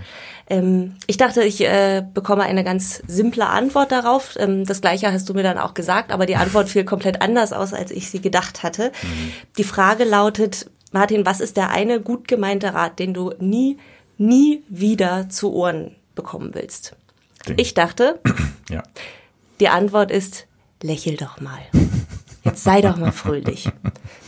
Ähm, 0.50 0.96
ich 1.08 1.18
dachte, 1.18 1.44
ich 1.44 1.62
äh, 1.62 2.04
bekomme 2.14 2.44
eine 2.44 2.64
ganz 2.64 3.02
simple 3.08 3.48
Antwort 3.48 3.92
darauf. 3.92 4.36
Ähm, 4.38 4.66
das 4.66 4.82
gleiche 4.82 5.12
hast 5.12 5.30
du 5.30 5.34
mir 5.34 5.44
dann 5.44 5.58
auch 5.58 5.74
gesagt, 5.74 6.12
aber 6.12 6.26
die 6.26 6.36
Antwort 6.36 6.70
fiel 6.70 6.84
komplett 6.84 7.22
anders 7.22 7.54
aus, 7.54 7.74
als 7.74 7.92
ich 7.92 8.10
sie 8.10 8.22
gedacht 8.22 8.64
hatte. 8.64 8.92
Mhm. 9.04 9.34
Die 9.58 9.64
Frage 9.64 10.04
lautet, 10.04 10.70
Martin, 10.92 11.26
was 11.26 11.40
ist 11.40 11.58
der 11.58 11.70
eine 11.70 12.02
gut 12.02 12.28
gemeinte 12.28 12.74
Rat, 12.74 13.00
den 13.00 13.14
du 13.14 13.34
nie, 13.40 13.78
nie 14.18 14.64
wieder 14.70 15.30
zu 15.30 15.54
Ohren 15.54 15.96
bekommen 16.16 16.54
willst? 16.54 16.96
Ding. 17.48 17.56
Ich 17.58 17.74
dachte, 17.74 18.20
ja. 18.70 18.84
die 19.60 19.70
Antwort 19.70 20.12
ist, 20.12 20.48
lächel 20.82 21.18
doch 21.18 21.40
mal. 21.40 21.60
Jetzt 22.44 22.64
sei 22.64 22.82
doch 22.82 22.98
mal 22.98 23.12
fröhlich. 23.12 23.70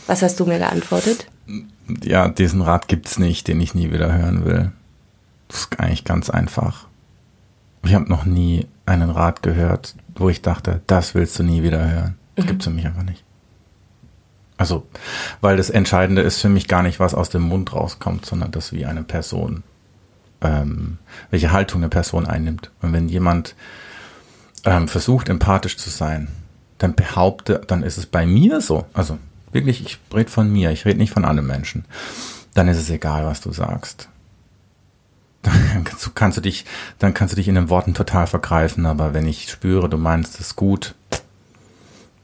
Was 0.06 0.22
hast 0.22 0.38
du 0.40 0.44
mir 0.44 0.58
geantwortet? 0.58 1.26
Ja, 2.02 2.28
diesen 2.28 2.62
Rat 2.62 2.88
gibt's 2.88 3.18
nicht, 3.18 3.48
den 3.48 3.60
ich 3.60 3.74
nie 3.74 3.92
wieder 3.92 4.12
hören 4.12 4.44
will. 4.44 4.72
Das 5.48 5.60
ist 5.60 5.80
eigentlich 5.80 6.04
ganz 6.04 6.30
einfach. 6.30 6.86
Ich 7.82 7.94
habe 7.94 8.08
noch 8.08 8.24
nie 8.24 8.66
einen 8.86 9.10
Rat 9.10 9.42
gehört, 9.42 9.96
wo 10.14 10.28
ich 10.28 10.42
dachte, 10.42 10.82
das 10.86 11.14
willst 11.14 11.38
du 11.38 11.42
nie 11.42 11.62
wieder 11.62 11.90
hören. 11.90 12.16
Das 12.36 12.44
mhm. 12.44 12.48
gibt's 12.48 12.64
für 12.64 12.70
mich 12.70 12.86
einfach 12.86 13.02
nicht. 13.02 13.24
Also, 14.56 14.86
weil 15.40 15.56
das 15.56 15.70
Entscheidende 15.70 16.22
ist 16.22 16.40
für 16.40 16.50
mich 16.50 16.68
gar 16.68 16.82
nicht, 16.82 17.00
was 17.00 17.14
aus 17.14 17.30
dem 17.30 17.42
Mund 17.42 17.72
rauskommt, 17.72 18.26
sondern 18.26 18.50
das, 18.50 18.72
wie 18.72 18.84
eine 18.84 19.02
Person 19.02 19.62
ähm, 20.40 20.98
welche 21.30 21.52
Haltung 21.52 21.80
eine 21.80 21.88
Person 21.88 22.26
einnimmt. 22.26 22.70
Und 22.82 22.92
wenn 22.92 23.08
jemand 23.08 23.54
ähm, 24.64 24.88
versucht, 24.88 25.28
empathisch 25.28 25.76
zu 25.76 25.90
sein, 25.90 26.28
dann 26.78 26.94
behaupte, 26.94 27.60
dann 27.66 27.82
ist 27.82 27.98
es 27.98 28.06
bei 28.06 28.26
mir 28.26 28.60
so. 28.60 28.86
Also 28.92 29.18
wirklich, 29.52 29.80
ich 29.82 29.98
rede 30.14 30.30
von 30.30 30.52
mir, 30.52 30.70
ich 30.70 30.84
rede 30.84 30.98
nicht 30.98 31.12
von 31.12 31.24
anderen 31.24 31.46
Menschen. 31.46 31.84
Dann 32.54 32.68
ist 32.68 32.78
es 32.78 32.90
egal, 32.90 33.26
was 33.26 33.40
du 33.40 33.52
sagst. 33.52 34.08
Dann 35.42 35.84
kannst 36.14 36.36
du 36.36 36.42
dich, 36.42 36.66
dann 36.98 37.14
kannst 37.14 37.32
du 37.32 37.36
dich 37.36 37.48
in 37.48 37.54
den 37.54 37.70
Worten 37.70 37.94
total 37.94 38.26
vergreifen, 38.26 38.84
aber 38.84 39.14
wenn 39.14 39.26
ich 39.26 39.50
spüre, 39.50 39.88
du 39.88 39.96
meinst 39.96 40.38
es 40.38 40.54
gut, 40.54 40.94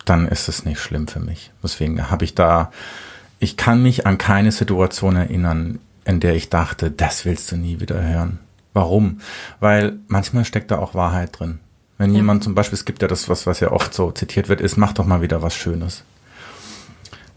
dann 0.05 0.29
ist 0.29 0.49
es 0.49 0.67
nicht 0.67 0.81
schlimm 0.81 1.09
für 1.09 1.21
mich. 1.21 1.51
Deswegen 1.63 2.11
habe 2.11 2.27
ich 2.27 2.35
da, 2.35 2.71
ich 3.39 3.57
kann 3.57 3.83
mich 3.83 4.07
an 4.07 4.19
keine 4.19 4.53
Situation 4.53 5.17
erinnern, 5.17 5.79
in 6.05 6.21
der 6.21 6.35
ich 6.35 6.51
dachte, 6.51 6.91
das 6.91 7.25
willst 7.25 7.51
du 7.51 7.57
nie 7.57 7.81
wieder 7.81 8.03
hören. 8.03 8.39
Warum? 8.73 9.21
Weil 9.61 9.99
manchmal 10.09 10.45
steckt 10.45 10.71
da 10.71 10.79
auch 10.79 10.95
Wahrheit 10.95 11.39
drin. 11.39 11.61
Wenn 11.99 12.11
ja. 12.11 12.17
jemand 12.17 12.45
zum 12.45 12.55
Beispiel, 12.55 12.77
es 12.77 12.85
gibt 12.85 13.03
ja 13.03 13.09
das, 13.09 13.29
was, 13.29 13.47
was 13.47 13.61
ja 13.61 13.73
oft 13.73 13.95
so 13.95 14.13
zitiert 14.13 14.49
wird, 14.49 14.61
ist, 14.61 14.77
mach 14.77 14.93
doch 14.93 15.07
mal 15.07 15.23
wieder 15.23 15.43
was 15.43 15.55
Schönes. 15.55 16.05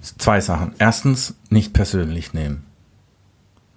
Zwei 0.02 0.42
Sachen. 0.42 0.74
Erstens, 0.80 1.36
nicht 1.50 1.74
persönlich 1.74 2.34
nehmen. 2.34 2.66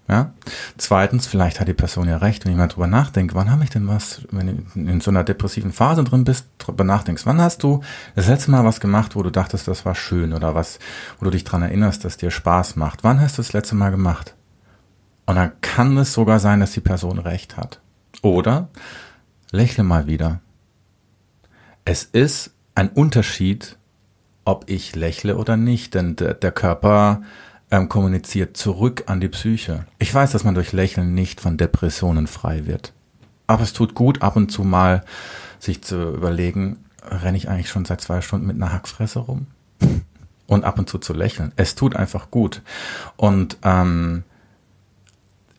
Ja? 0.08 0.32
Zweitens, 0.76 1.26
vielleicht 1.26 1.60
hat 1.60 1.68
die 1.68 1.74
Person 1.74 2.08
ja 2.08 2.18
recht, 2.18 2.44
wenn 2.44 2.52
ich 2.52 2.58
mal 2.58 2.68
drüber 2.68 2.86
nachdenke, 2.86 3.34
wann 3.34 3.50
habe 3.50 3.64
ich 3.64 3.70
denn 3.70 3.88
was, 3.88 4.22
wenn 4.30 4.64
du 4.74 4.80
in 4.80 5.00
so 5.00 5.10
einer 5.10 5.24
depressiven 5.24 5.72
Phase 5.72 6.04
drin 6.04 6.24
bist, 6.24 6.46
drüber 6.58 6.84
nachdenkst, 6.84 7.24
wann 7.24 7.40
hast 7.40 7.62
du 7.62 7.80
das 8.14 8.28
letzte 8.28 8.50
Mal 8.50 8.64
was 8.64 8.80
gemacht, 8.80 9.16
wo 9.16 9.22
du 9.22 9.30
dachtest, 9.30 9.68
das 9.68 9.84
war 9.84 9.94
schön 9.94 10.32
oder 10.32 10.54
was, 10.54 10.78
wo 11.18 11.24
du 11.24 11.30
dich 11.30 11.44
dran 11.44 11.62
erinnerst, 11.62 12.04
dass 12.04 12.16
dir 12.16 12.30
Spaß 12.30 12.76
macht? 12.76 13.04
Wann 13.04 13.20
hast 13.20 13.38
du 13.38 13.42
das 13.42 13.52
letzte 13.52 13.74
Mal 13.74 13.90
gemacht? 13.90 14.34
Und 15.24 15.36
dann 15.36 15.52
kann 15.60 15.96
es 15.96 16.12
sogar 16.12 16.40
sein, 16.40 16.60
dass 16.60 16.72
die 16.72 16.80
Person 16.80 17.18
recht 17.18 17.56
hat. 17.56 17.80
Oder 18.22 18.68
lächle 19.50 19.84
mal 19.84 20.06
wieder. 20.06 20.40
Es 21.84 22.04
ist 22.04 22.50
ein 22.74 22.88
Unterschied, 22.90 23.78
ob 24.44 24.64
ich 24.68 24.94
lächle 24.96 25.36
oder 25.36 25.56
nicht, 25.56 25.94
denn 25.94 26.16
der, 26.16 26.34
Körper 26.52 27.22
ähm, 27.70 27.88
kommuniziert 27.88 28.56
zurück 28.56 29.04
an 29.06 29.20
die 29.20 29.28
Psyche. 29.28 29.86
Ich 29.98 30.12
weiß, 30.12 30.32
dass 30.32 30.44
man 30.44 30.54
durch 30.54 30.72
Lächeln 30.72 31.14
nicht 31.14 31.40
von 31.40 31.56
Depressionen 31.56 32.26
frei 32.26 32.66
wird. 32.66 32.92
Aber 33.46 33.62
es 33.62 33.72
tut 33.72 33.94
gut, 33.94 34.22
ab 34.22 34.36
und 34.36 34.50
zu 34.50 34.64
mal 34.64 35.04
sich 35.58 35.82
zu 35.82 36.14
überlegen, 36.14 36.78
renne 37.04 37.36
ich 37.36 37.48
eigentlich 37.48 37.68
schon 37.68 37.84
seit 37.84 38.00
zwei 38.00 38.20
Stunden 38.20 38.46
mit 38.46 38.56
einer 38.56 38.72
Hackfresse 38.72 39.20
rum? 39.20 39.46
Und 40.46 40.64
ab 40.64 40.78
und 40.78 40.88
zu 40.88 40.98
zu 40.98 41.12
lächeln. 41.12 41.52
Es 41.56 41.74
tut 41.74 41.96
einfach 41.96 42.30
gut. 42.30 42.62
Und 43.16 43.56
ähm, 43.62 44.24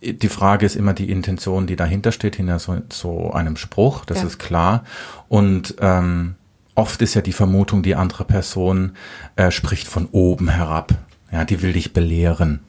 die 0.01 0.29
Frage 0.29 0.65
ist 0.65 0.75
immer 0.75 0.93
die 0.93 1.09
Intention, 1.09 1.65
die 1.65 1.75
dahinter 1.75 2.11
steht, 2.11 2.35
hinter 2.35 2.59
so, 2.59 2.81
so 2.91 3.31
einem 3.31 3.55
Spruch, 3.55 4.05
das 4.05 4.19
ja. 4.19 4.27
ist 4.27 4.37
klar. 4.37 4.83
Und 5.29 5.75
ähm, 5.79 6.35
oft 6.75 7.01
ist 7.01 7.13
ja 7.13 7.21
die 7.21 7.33
Vermutung, 7.33 7.83
die 7.83 7.95
andere 7.95 8.25
Person 8.25 8.93
äh, 9.35 9.51
spricht 9.51 9.87
von 9.87 10.07
oben 10.11 10.49
herab. 10.49 10.93
Ja, 11.31 11.45
die 11.45 11.61
will 11.61 11.73
dich 11.73 11.93
belehren. 11.93 12.59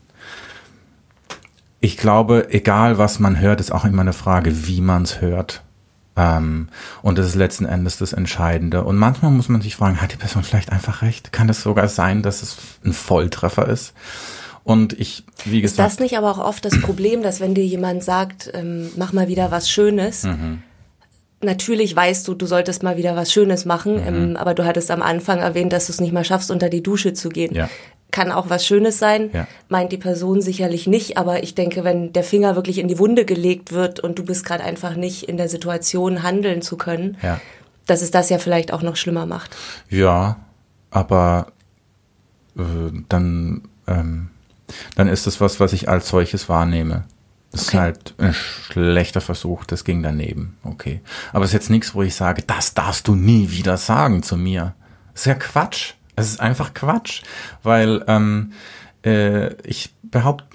Ich 1.81 1.97
glaube, 1.99 2.49
egal 2.51 2.97
was 2.97 3.19
man 3.19 3.39
hört, 3.39 3.61
ist 3.61 3.71
auch 3.71 3.85
immer 3.85 4.01
eine 4.01 4.15
Frage, 4.15 4.67
wie 4.67 4.81
man 4.81 5.03
es 5.03 5.21
hört. 5.21 5.63
Ähm, 6.17 6.69
und 7.03 7.19
das 7.19 7.27
ist 7.27 7.35
letzten 7.35 7.67
Endes 7.67 7.99
das 7.99 8.13
Entscheidende. 8.13 8.85
Und 8.85 8.97
manchmal 8.97 9.31
muss 9.31 9.49
man 9.49 9.61
sich 9.61 9.77
fragen, 9.77 10.01
hat 10.01 10.13
die 10.13 10.17
Person 10.17 10.45
vielleicht 10.45 10.73
einfach 10.73 11.03
recht? 11.03 11.33
Kann 11.33 11.49
das 11.49 11.61
sogar 11.61 11.89
sein, 11.89 12.23
dass 12.23 12.43
es 12.43 12.57
ein 12.85 12.93
Volltreffer 12.93 13.69
ist? 13.69 13.93
Und 14.63 14.99
ich, 14.99 15.25
wie 15.45 15.61
gesagt. 15.61 15.87
Ist 15.87 15.95
das 15.95 16.01
nicht 16.01 16.17
aber 16.17 16.31
auch 16.31 16.39
oft 16.39 16.65
das 16.65 16.81
Problem, 16.81 17.23
dass 17.23 17.41
wenn 17.41 17.55
dir 17.55 17.67
jemand 17.67 18.03
sagt, 18.03 18.51
ähm, 18.55 18.91
mach 18.97 19.13
mal 19.13 19.29
wieder 19.29 19.51
was 19.51 19.71
Schönes, 19.71 20.23
mhm. 20.23 20.63
Natürlich 21.45 21.95
weißt 21.95 22.27
du, 22.27 22.35
du 22.35 22.47
solltest 22.47 22.83
mal 22.83 22.97
wieder 22.97 23.17
was 23.17 23.33
Schönes 23.33 23.65
machen, 23.65 23.95
mhm. 23.95 24.07
ähm, 24.07 24.37
aber 24.37 24.55
du 24.55 24.65
hattest 24.65 24.91
am 24.91 25.03
Anfang 25.03 25.39
erwähnt, 25.39 25.73
dass 25.73 25.87
du 25.87 25.93
es 25.93 26.01
nicht 26.01 26.13
mal 26.13 26.25
schaffst, 26.25 26.51
unter 26.51 26.69
die 26.69 26.83
Dusche 26.83 27.13
zu 27.13 27.29
gehen. 27.29 27.55
Ja. 27.55 27.69
Kann 28.11 28.31
auch 28.31 28.49
was 28.49 28.65
Schönes 28.65 28.99
sein, 28.99 29.31
ja. 29.33 29.47
meint 29.69 29.91
die 29.91 29.99
Person 29.99 30.41
sicherlich 30.41 30.87
nicht, 30.87 31.19
aber 31.19 31.43
ich 31.43 31.55
denke, 31.55 31.83
wenn 31.83 32.13
der 32.13 32.23
Finger 32.23 32.55
wirklich 32.55 32.79
in 32.79 32.87
die 32.87 32.99
Wunde 32.99 33.25
gelegt 33.25 33.73
wird 33.73 34.01
und 34.01 34.19
du 34.19 34.25
bist 34.25 34.47
gerade 34.47 34.63
einfach 34.63 34.95
nicht 34.95 35.25
in 35.25 35.37
der 35.37 35.49
Situation, 35.49 36.23
handeln 36.23 36.63
zu 36.63 36.77
können, 36.77 37.17
ja. 37.23 37.41
dass 37.87 38.03
es 38.03 38.11
das 38.11 38.31
ja 38.31 38.39
vielleicht 38.39 38.73
auch 38.73 38.83
noch 38.83 38.97
schlimmer 38.97 39.27
macht. 39.27 39.57
Ja, 39.91 40.37
aber 40.91 41.49
äh, 42.57 42.63
dann 43.09 43.63
ähm, 43.89 44.31
dann 44.95 45.09
ist 45.09 45.27
das 45.27 45.41
was, 45.41 45.61
was 45.61 45.73
ich 45.73 45.89
als 45.89 46.09
solches 46.09 46.49
wahrnehme. 46.49 47.05
Das 47.55 47.69
okay. 47.69 47.77
ist 47.77 47.81
halt 47.81 48.15
ein 48.19 48.35
schlechter 48.35 49.21
Versuch, 49.21 49.65
das 49.65 49.85
ging 49.85 50.03
daneben. 50.03 50.57
Okay. 50.65 51.01
Aber 51.33 51.45
es 51.45 51.51
ist 51.51 51.55
jetzt 51.55 51.71
nichts, 51.71 51.95
wo 51.95 52.03
ich 52.03 52.17
sage, 52.17 52.43
das 52.45 52.75
darfst 52.75 53.07
du 53.07 53.15
nie 53.15 53.53
wieder 53.53 53.77
sagen 53.77 54.25
zu 54.25 54.37
mir. 54.37 54.75
Das 55.13 55.21
ist 55.23 55.27
ja 55.27 55.35
Quatsch. 55.35 55.93
Es 56.17 56.29
ist 56.29 56.41
einfach 56.41 56.75
Quatsch. 56.75 57.23
Weil 57.63 58.05
ähm, 58.09 58.55
äh, 59.05 59.55
ich 59.63 59.95
behaupte, 60.03 60.47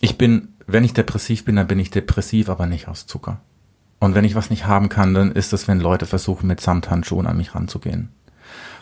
ich 0.00 0.16
bin, 0.16 0.54
wenn 0.66 0.84
ich 0.84 0.94
depressiv 0.94 1.44
bin, 1.44 1.56
dann 1.56 1.66
bin 1.66 1.80
ich 1.80 1.90
depressiv, 1.90 2.48
aber 2.48 2.66
nicht 2.66 2.88
aus 2.88 3.06
Zucker. 3.06 3.42
Und 3.98 4.14
wenn 4.14 4.24
ich 4.24 4.36
was 4.36 4.48
nicht 4.48 4.64
haben 4.64 4.88
kann, 4.88 5.12
dann 5.12 5.32
ist 5.32 5.52
es, 5.52 5.68
wenn 5.68 5.80
Leute 5.80 6.06
versuchen, 6.06 6.46
mit 6.46 6.62
Samthandschuhen 6.62 7.26
an 7.26 7.36
mich 7.36 7.54
ranzugehen. 7.54 8.08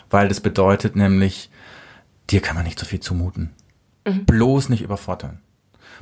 Weil 0.09 0.29
das 0.29 0.39
bedeutet 0.39 0.95
nämlich, 0.95 1.49
dir 2.29 2.39
kann 2.39 2.55
man 2.55 2.63
nicht 2.63 2.79
so 2.79 2.85
viel 2.85 3.01
zumuten. 3.01 3.51
Mhm. 4.07 4.23
Bloß 4.25 4.69
nicht 4.69 4.83
überfordern. 4.83 5.41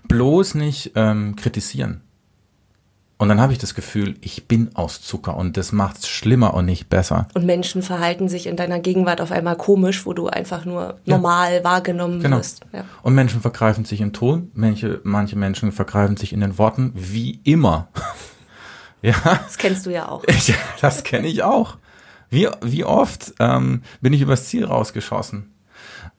Bloß 0.08 0.56
nicht 0.56 0.92
ähm, 0.96 1.36
kritisieren. 1.36 2.02
Und 3.24 3.30
dann 3.30 3.40
habe 3.40 3.54
ich 3.54 3.60
das 3.60 3.74
Gefühl, 3.74 4.16
ich 4.20 4.48
bin 4.48 4.76
aus 4.76 5.02
Zucker 5.02 5.38
und 5.38 5.56
das 5.56 5.72
macht 5.72 6.00
es 6.00 6.10
schlimmer 6.10 6.54
und 6.56 6.66
nicht 6.66 6.90
besser. 6.90 7.28
Und 7.34 7.46
Menschen 7.46 7.82
verhalten 7.82 8.28
sich 8.28 8.48
in 8.48 8.58
deiner 8.58 8.80
Gegenwart 8.80 9.22
auf 9.22 9.32
einmal 9.32 9.56
komisch, 9.56 10.06
wo 10.06 10.12
du 10.12 10.28
einfach 10.28 10.66
nur 10.66 11.00
normal 11.06 11.54
ja. 11.54 11.64
wahrgenommen 11.64 12.22
genau. 12.22 12.38
wirst. 12.38 12.66
Ja. 12.74 12.84
Und 13.02 13.16
Menschen 13.16 13.40
vergreifen 13.40 13.86
sich 13.86 14.02
im 14.02 14.12
Ton, 14.12 14.52
manche, 14.56 15.00
manche 15.04 15.38
Menschen 15.38 15.72
vergreifen 15.72 16.18
sich 16.18 16.34
in 16.34 16.42
den 16.42 16.58
Worten, 16.58 16.92
wie 16.96 17.40
immer. 17.46 17.88
ja. 19.02 19.16
Das 19.24 19.58
kennst 19.58 19.86
du 19.86 19.92
ja 19.92 20.10
auch. 20.10 20.24
Ja, 20.46 20.56
das 20.82 21.06
kenne 21.06 21.28
ich 21.28 21.44
auch. 21.44 21.78
Wie, 22.30 22.50
wie 22.62 22.84
oft 22.84 23.36
ähm, 23.40 23.84
bin 24.02 24.12
ich 24.12 24.20
übers 24.20 24.50
Ziel 24.50 24.66
rausgeschossen? 24.66 25.54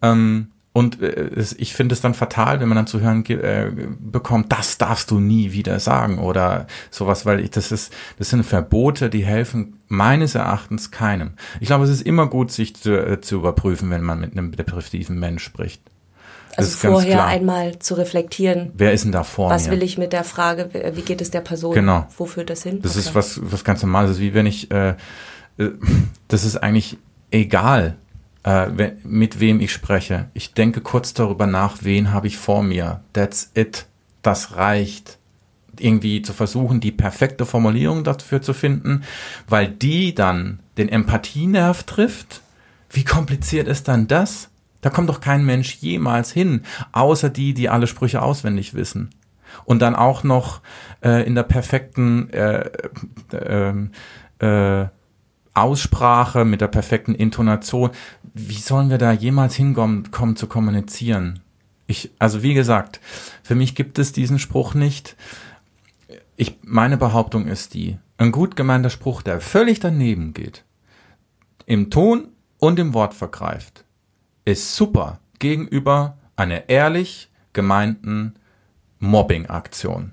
Ähm, 0.00 0.52
und 0.76 1.00
äh, 1.00 1.30
ich 1.56 1.72
finde 1.72 1.94
es 1.94 2.00
dann 2.00 2.14
fatal, 2.14 2.58
wenn 2.58 2.68
man 2.68 2.74
dann 2.74 2.88
zu 2.88 3.00
hören 3.00 3.24
äh, 3.26 3.70
bekommt, 4.00 4.50
das 4.50 4.76
darfst 4.76 5.10
du 5.12 5.20
nie 5.20 5.52
wieder 5.52 5.78
sagen 5.78 6.18
oder 6.18 6.66
sowas, 6.90 7.24
weil 7.24 7.38
ich, 7.38 7.50
das 7.50 7.70
ist, 7.70 7.92
das 8.18 8.30
sind 8.30 8.42
Verbote, 8.42 9.08
die 9.08 9.24
helfen 9.24 9.78
meines 9.86 10.34
Erachtens 10.34 10.90
keinem. 10.90 11.34
Ich 11.60 11.68
glaube, 11.68 11.84
es 11.84 11.90
ist 11.90 12.02
immer 12.02 12.26
gut, 12.26 12.50
sich 12.50 12.74
zu, 12.74 12.90
äh, 12.90 13.20
zu 13.20 13.36
überprüfen, 13.36 13.88
wenn 13.90 14.02
man 14.02 14.20
mit 14.20 14.32
einem 14.32 14.50
depressiven 14.50 15.16
Mensch 15.16 15.44
spricht. 15.44 15.80
Das 16.56 16.66
also 16.82 16.88
vorher 16.88 17.24
einmal 17.24 17.78
zu 17.78 17.94
reflektieren. 17.94 18.72
Wer 18.74 18.92
ist 18.92 19.04
denn 19.04 19.12
da 19.12 19.22
vor 19.22 19.50
Was 19.50 19.66
mir? 19.66 19.72
will 19.72 19.82
ich 19.84 19.96
mit 19.96 20.12
der 20.12 20.24
Frage, 20.24 20.70
wie 20.94 21.02
geht 21.02 21.20
es 21.20 21.30
der 21.30 21.40
Person? 21.40 21.74
Genau. 21.74 22.08
Wo 22.16 22.26
führt 22.26 22.50
das 22.50 22.64
hin? 22.64 22.82
Das 22.82 22.92
okay. 22.92 23.00
ist 23.00 23.14
was, 23.14 23.40
was 23.42 23.62
ganz 23.62 23.80
normales. 23.82 24.18
Wie 24.18 24.34
wenn 24.34 24.46
ich, 24.46 24.72
äh 24.72 24.94
das 26.28 26.44
ist 26.44 26.56
eigentlich 26.56 26.98
egal, 27.30 27.96
äh, 28.44 28.92
mit 29.04 29.40
wem 29.40 29.60
ich 29.60 29.72
spreche. 29.72 30.28
Ich 30.34 30.54
denke 30.54 30.80
kurz 30.80 31.14
darüber 31.14 31.46
nach, 31.46 31.78
wen 31.80 32.12
habe 32.12 32.26
ich 32.26 32.36
vor 32.36 32.62
mir. 32.62 33.00
That's 33.12 33.50
it. 33.54 33.86
Das 34.22 34.56
reicht. 34.56 35.18
Irgendwie 35.78 36.22
zu 36.22 36.32
versuchen, 36.32 36.80
die 36.80 36.92
perfekte 36.92 37.46
Formulierung 37.46 38.04
dafür 38.04 38.42
zu 38.42 38.52
finden, 38.52 39.02
weil 39.48 39.68
die 39.68 40.14
dann 40.14 40.60
den 40.76 40.88
Empathienerv 40.88 41.82
trifft. 41.82 42.42
Wie 42.90 43.02
kompliziert 43.02 43.66
ist 43.66 43.88
dann 43.88 44.06
das? 44.06 44.50
Da 44.82 44.90
kommt 44.90 45.08
doch 45.08 45.20
kein 45.20 45.44
Mensch 45.44 45.76
jemals 45.76 46.30
hin, 46.30 46.62
außer 46.92 47.30
die, 47.30 47.54
die 47.54 47.70
alle 47.70 47.86
Sprüche 47.86 48.20
auswendig 48.22 48.74
wissen. 48.74 49.10
Und 49.64 49.80
dann 49.80 49.96
auch 49.96 50.22
noch 50.22 50.60
äh, 51.02 51.26
in 51.26 51.34
der 51.34 51.44
perfekten 51.44 52.30
äh, 52.30 52.70
äh, 53.32 53.72
äh, 54.40 54.88
Aussprache, 55.54 56.44
mit 56.44 56.60
der 56.60 56.68
perfekten 56.68 57.14
Intonation. 57.14 57.90
Wie 58.34 58.54
sollen 58.54 58.90
wir 58.90 58.98
da 58.98 59.12
jemals 59.12 59.54
hinkommen 59.54 60.10
kommen 60.10 60.36
zu 60.36 60.48
kommunizieren? 60.48 61.40
Ich, 61.86 62.10
also 62.18 62.42
wie 62.42 62.54
gesagt, 62.54 63.00
für 63.42 63.54
mich 63.54 63.74
gibt 63.74 63.98
es 63.98 64.12
diesen 64.12 64.38
Spruch 64.38 64.74
nicht. 64.74 65.16
Ich, 66.36 66.58
meine 66.62 66.96
Behauptung 66.96 67.46
ist 67.46 67.74
die, 67.74 67.98
ein 68.18 68.32
gut 68.32 68.56
gemeinter 68.56 68.90
Spruch, 68.90 69.22
der 69.22 69.40
völlig 69.40 69.78
daneben 69.78 70.34
geht, 70.34 70.64
im 71.66 71.90
Ton 71.90 72.28
und 72.58 72.78
im 72.78 72.92
Wort 72.92 73.14
vergreift, 73.14 73.84
ist 74.44 74.74
super 74.74 75.20
gegenüber 75.38 76.16
einer 76.36 76.68
ehrlich 76.68 77.30
gemeinten 77.52 78.34
Mobbing-Aktion. 78.98 80.12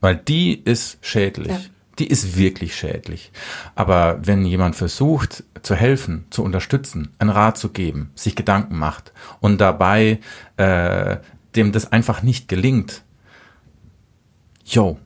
Weil 0.00 0.16
die 0.16 0.54
ist 0.54 0.98
schädlich. 1.00 1.48
Ja 1.48 1.73
die 1.98 2.08
ist 2.08 2.36
wirklich 2.36 2.74
schädlich. 2.74 3.32
Aber 3.74 4.18
wenn 4.22 4.44
jemand 4.44 4.76
versucht 4.76 5.44
zu 5.62 5.74
helfen, 5.74 6.26
zu 6.30 6.42
unterstützen, 6.42 7.14
einen 7.18 7.30
Rat 7.30 7.58
zu 7.58 7.70
geben, 7.70 8.10
sich 8.14 8.36
Gedanken 8.36 8.76
macht 8.76 9.12
und 9.40 9.60
dabei 9.60 10.20
äh, 10.56 11.16
dem 11.54 11.72
das 11.72 11.92
einfach 11.92 12.22
nicht 12.22 12.48
gelingt, 12.48 13.02
yo, 14.64 14.98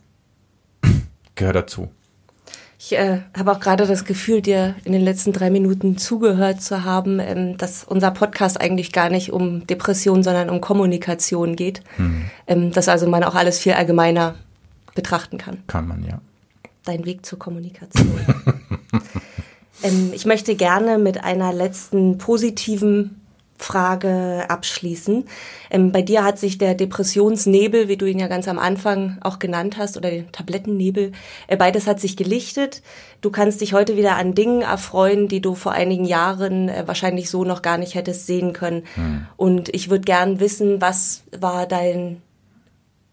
gehört 1.35 1.57
dazu. 1.57 1.91
Ich 2.81 2.97
äh, 2.97 3.23
habe 3.37 3.53
auch 3.53 3.61
gerade 3.61 3.87
das 3.87 4.05
Gefühl, 4.05 4.41
dir 4.41 4.77
in 4.85 4.93
den 4.93 5.03
letzten 5.03 5.33
drei 5.33 5.51
Minuten 5.51 5.99
zugehört 5.99 6.63
zu 6.63 6.85
haben, 6.85 7.19
ähm, 7.19 7.59
dass 7.59 7.83
unser 7.85 8.13
Podcast 8.13 8.59
eigentlich 8.59 8.93
gar 8.93 9.11
nicht 9.11 9.33
um 9.33 9.67
Depression, 9.67 10.23
sondern 10.23 10.49
um 10.49 10.61
Kommunikation 10.61 11.57
geht. 11.57 11.83
Hm. 11.97 12.31
Ähm, 12.47 12.73
dass 12.73 12.89
also 12.89 13.09
man 13.09 13.25
auch 13.25 13.35
alles 13.35 13.59
viel 13.59 13.73
allgemeiner 13.73 14.37
betrachten 14.95 15.39
kann. 15.39 15.59
Kann 15.67 15.89
man, 15.89 16.05
ja 16.05 16.21
dein 16.89 17.05
Weg 17.05 17.25
zur 17.25 17.39
Kommunikation. 17.39 18.19
ähm, 19.83 20.11
ich 20.13 20.27
möchte 20.27 20.57
gerne 20.57 20.99
mit 20.99 21.23
einer 21.23 21.53
letzten 21.53 22.19
positiven 22.19 23.21
Frage 23.59 24.45
abschließen. 24.49 25.25
Ähm, 25.71 25.93
bei 25.93 26.01
dir 26.01 26.25
hat 26.25 26.39
sich 26.39 26.59
der 26.59 26.75
Depressionsnebel, 26.75 27.89
wie 27.89 27.97
du 27.97 28.07
ihn 28.07 28.19
ja 28.19 28.29
ganz 28.29 28.47
am 28.47 28.59
Anfang 28.59 29.19
auch 29.21 29.39
genannt 29.39 29.77
hast, 29.77 29.97
oder 29.97 30.11
den 30.11 30.31
Tablettennebel, 30.31 31.13
äh, 31.49 31.57
beides 31.57 31.87
hat 31.87 32.01
sich 32.01 32.17
gelichtet. 32.17 32.83
Du 33.21 33.31
kannst 33.31 33.61
dich 33.61 33.73
heute 33.75 33.97
wieder 33.97 34.17
an 34.17 34.35
Dingen 34.35 34.63
erfreuen, 34.63 35.27
die 35.27 35.41
du 35.41 35.57
vor 35.57 35.73
einigen 35.73 36.05
Jahren 36.05 36.69
äh, 36.69 36.85
wahrscheinlich 36.87 37.31
so 37.31 37.45
noch 37.45 37.63
gar 37.63 37.79
nicht 37.79 37.97
hättest 37.97 38.27
sehen 38.27 38.53
können. 38.53 38.85
Hm. 38.95 39.27
Und 39.37 39.75
ich 39.75 39.91
würde 39.91 40.05
gern 40.05 40.39
wissen, 40.39 40.81
was 40.81 41.25
war 41.37 41.67
dein 41.67 42.23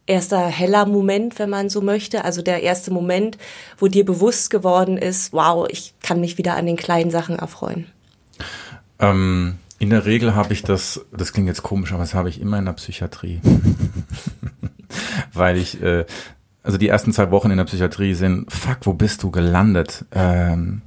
erster 0.08 0.48
heller 0.48 0.86
Moment, 0.86 1.40
wenn 1.40 1.50
man 1.50 1.70
so 1.70 1.82
möchte. 1.82 2.24
Also 2.24 2.42
der 2.42 2.64
erste 2.64 2.92
Moment, 2.92 3.38
wo 3.78 3.88
dir 3.88 4.06
bewusst 4.06 4.50
geworden 4.50 4.98
ist, 4.98 5.34
wow, 5.34 5.68
ich 5.70 5.94
kann 6.02 6.20
mich 6.20 6.38
wieder 6.38 6.56
an 6.56 6.66
den 6.66 6.78
kleinen 6.78 7.12
Sachen 7.12 7.38
erfreuen. 7.38 7.88
Ähm, 9.00 9.56
in 9.80 9.90
der 9.90 10.06
Regel 10.06 10.36
habe 10.36 10.54
ich 10.54 10.64
das, 10.64 11.06
das 11.12 11.34
klingt 11.34 11.48
jetzt 11.48 11.64
komisch, 11.64 11.92
aber 11.92 12.04
das 12.04 12.14
habe 12.14 12.30
ich 12.30 12.40
immer 12.40 12.60
in 12.60 12.66
der 12.66 12.74
Psychiatrie. 12.74 13.42
Weil 15.34 15.58
ich, 15.58 15.82
äh, 15.82 16.06
also 16.64 16.78
die 16.78 16.88
ersten 16.88 17.12
zwei 17.12 17.32
Wochen 17.32 17.52
in 17.52 17.58
der 17.58 17.66
Psychiatrie 17.66 18.14
sind, 18.14 18.52
fuck, 18.52 18.80
wo 18.82 18.94
bist 18.94 19.24
du 19.24 19.32
gelandet? 19.32 20.06
Ähm, 20.12 20.82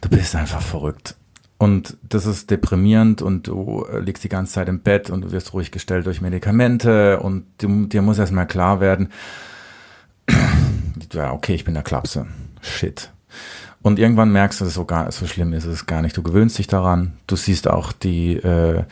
du 0.00 0.08
bist 0.08 0.34
einfach 0.36 0.62
verrückt. 0.62 1.16
Und 1.58 1.96
das 2.08 2.24
ist 2.24 2.52
deprimierend 2.52 3.20
und 3.20 3.48
du 3.48 3.84
liegst 3.98 4.22
die 4.22 4.28
ganze 4.28 4.52
Zeit 4.52 4.68
im 4.68 4.80
Bett 4.80 5.10
und 5.10 5.22
du 5.22 5.32
wirst 5.32 5.52
ruhig 5.52 5.72
gestellt 5.72 6.06
durch 6.06 6.20
Medikamente 6.20 7.18
und 7.18 7.46
du, 7.58 7.86
dir 7.86 8.00
muss 8.00 8.18
erstmal 8.18 8.46
klar 8.46 8.80
werden, 8.80 9.08
ja, 11.12 11.32
okay, 11.32 11.54
ich 11.54 11.64
bin 11.64 11.74
der 11.74 11.82
Klapse. 11.82 12.26
Shit. 12.60 13.10
Und 13.82 13.98
irgendwann 13.98 14.30
merkst 14.30 14.60
du, 14.60 14.64
dass 14.64 14.70
es 14.70 14.74
so, 14.74 14.84
gar, 14.84 15.10
so 15.10 15.26
schlimm 15.26 15.52
ist 15.52 15.64
es 15.64 15.86
gar 15.86 16.02
nicht. 16.02 16.16
Du 16.16 16.22
gewöhnst 16.22 16.58
dich 16.58 16.68
daran. 16.68 17.14
Du 17.26 17.34
siehst 17.34 17.68
auch 17.68 17.92
die, 17.92 18.36
äh, 18.36 18.84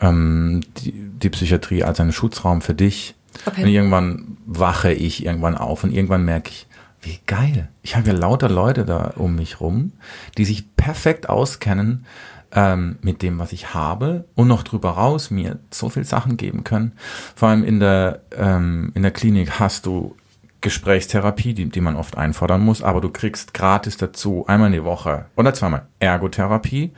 ähm, 0.00 0.62
die, 0.78 0.92
die 0.92 1.30
Psychiatrie 1.30 1.84
als 1.84 2.00
einen 2.00 2.12
Schutzraum 2.12 2.62
für 2.62 2.74
dich. 2.74 3.14
Okay. 3.46 3.62
Und 3.62 3.68
irgendwann 3.68 4.36
wache 4.44 4.92
ich 4.92 5.24
irgendwann 5.24 5.56
auf 5.56 5.84
und 5.84 5.92
irgendwann 5.92 6.24
merke 6.24 6.50
ich, 6.50 6.66
wie 7.02 7.18
geil. 7.26 7.68
Ich 7.82 7.96
habe 7.96 8.08
ja 8.08 8.14
lauter 8.14 8.48
Leute 8.48 8.84
da 8.84 9.12
um 9.16 9.34
mich 9.34 9.60
rum, 9.60 9.92
die 10.38 10.44
sich 10.44 10.76
perfekt 10.76 11.28
auskennen 11.28 12.06
ähm, 12.52 12.98
mit 13.02 13.22
dem, 13.22 13.38
was 13.38 13.52
ich 13.52 13.74
habe 13.74 14.24
und 14.34 14.48
noch 14.48 14.62
drüber 14.62 14.90
raus 14.90 15.30
mir 15.30 15.58
so 15.70 15.88
viel 15.88 16.04
Sachen 16.04 16.36
geben 16.36 16.64
können. 16.64 16.92
Vor 17.34 17.48
allem 17.48 17.64
in 17.64 17.80
der, 17.80 18.22
ähm, 18.36 18.92
in 18.94 19.02
der 19.02 19.10
Klinik 19.10 19.58
hast 19.58 19.86
du 19.86 20.16
Gesprächstherapie, 20.60 21.54
die, 21.54 21.68
die 21.68 21.80
man 21.80 21.96
oft 21.96 22.16
einfordern 22.16 22.60
muss, 22.60 22.82
aber 22.82 23.00
du 23.00 23.10
kriegst 23.10 23.52
gratis 23.52 23.96
dazu 23.96 24.44
einmal 24.46 24.68
in 24.68 24.74
die 24.74 24.84
Woche 24.84 25.26
oder 25.36 25.52
zweimal 25.54 25.86
Ergotherapie, 25.98 26.92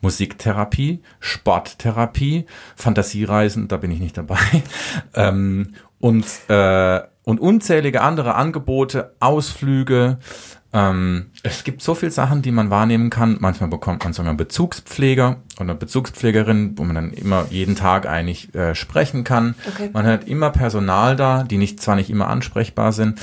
Musiktherapie, 0.00 1.02
Sporttherapie, 1.20 2.46
Fantasiereisen, 2.76 3.68
da 3.68 3.76
bin 3.76 3.90
ich 3.90 4.00
nicht 4.00 4.16
dabei, 4.16 4.38
ähm, 5.14 5.74
und 5.98 6.24
äh, 6.48 7.02
und 7.30 7.40
unzählige 7.40 8.02
andere 8.02 8.34
Angebote, 8.34 9.14
Ausflüge. 9.20 10.18
Ähm, 10.72 11.30
es 11.44 11.62
gibt 11.62 11.80
so 11.80 11.94
viele 11.94 12.10
Sachen, 12.10 12.42
die 12.42 12.50
man 12.50 12.70
wahrnehmen 12.70 13.08
kann. 13.08 13.36
Manchmal 13.40 13.70
bekommt 13.70 14.02
man 14.02 14.12
sogar 14.12 14.30
einen 14.30 14.36
Bezugspfleger 14.36 15.36
oder 15.60 15.74
Bezugspflegerin, 15.74 16.76
wo 16.76 16.82
man 16.82 16.96
dann 16.96 17.12
immer 17.12 17.46
jeden 17.50 17.76
Tag 17.76 18.06
eigentlich 18.06 18.52
äh, 18.54 18.74
sprechen 18.74 19.22
kann. 19.22 19.54
Okay. 19.68 19.90
Man 19.92 20.06
hat 20.06 20.26
immer 20.26 20.50
Personal 20.50 21.14
da, 21.14 21.44
die 21.44 21.56
nicht 21.56 21.80
zwar 21.80 21.96
nicht 21.96 22.10
immer 22.10 22.28
ansprechbar 22.28 22.92
sind, 22.92 23.20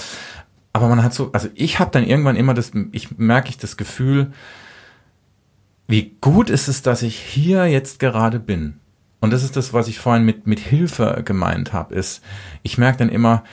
aber 0.72 0.88
man 0.88 1.04
hat 1.04 1.14
so, 1.14 1.32
also 1.34 1.50
ich 1.54 1.80
habe 1.80 1.92
dann 1.92 2.06
irgendwann 2.06 2.38
immer 2.38 2.54
das, 2.54 2.72
ich 2.94 3.18
merke 3.18 3.50
ich 3.50 3.58
das 3.58 3.76
Gefühl, 3.76 4.32
wie 5.88 6.16
gut 6.22 6.50
ist 6.50 6.70
es, 6.70 6.82
dass 6.82 7.02
ich 7.02 7.18
hier 7.20 7.66
jetzt 7.66 8.00
gerade 8.00 8.40
bin. 8.40 8.80
Und 9.20 9.34
das 9.34 9.44
ist 9.44 9.56
das, 9.56 9.74
was 9.74 9.88
ich 9.88 10.00
vorhin 10.00 10.24
mit, 10.24 10.48
mit 10.48 10.60
Hilfe 10.60 11.24
gemeint 11.26 11.74
habe, 11.74 11.96
ist, 11.96 12.22
ich 12.62 12.78
merke 12.78 13.00
dann 13.00 13.10
immer, 13.10 13.44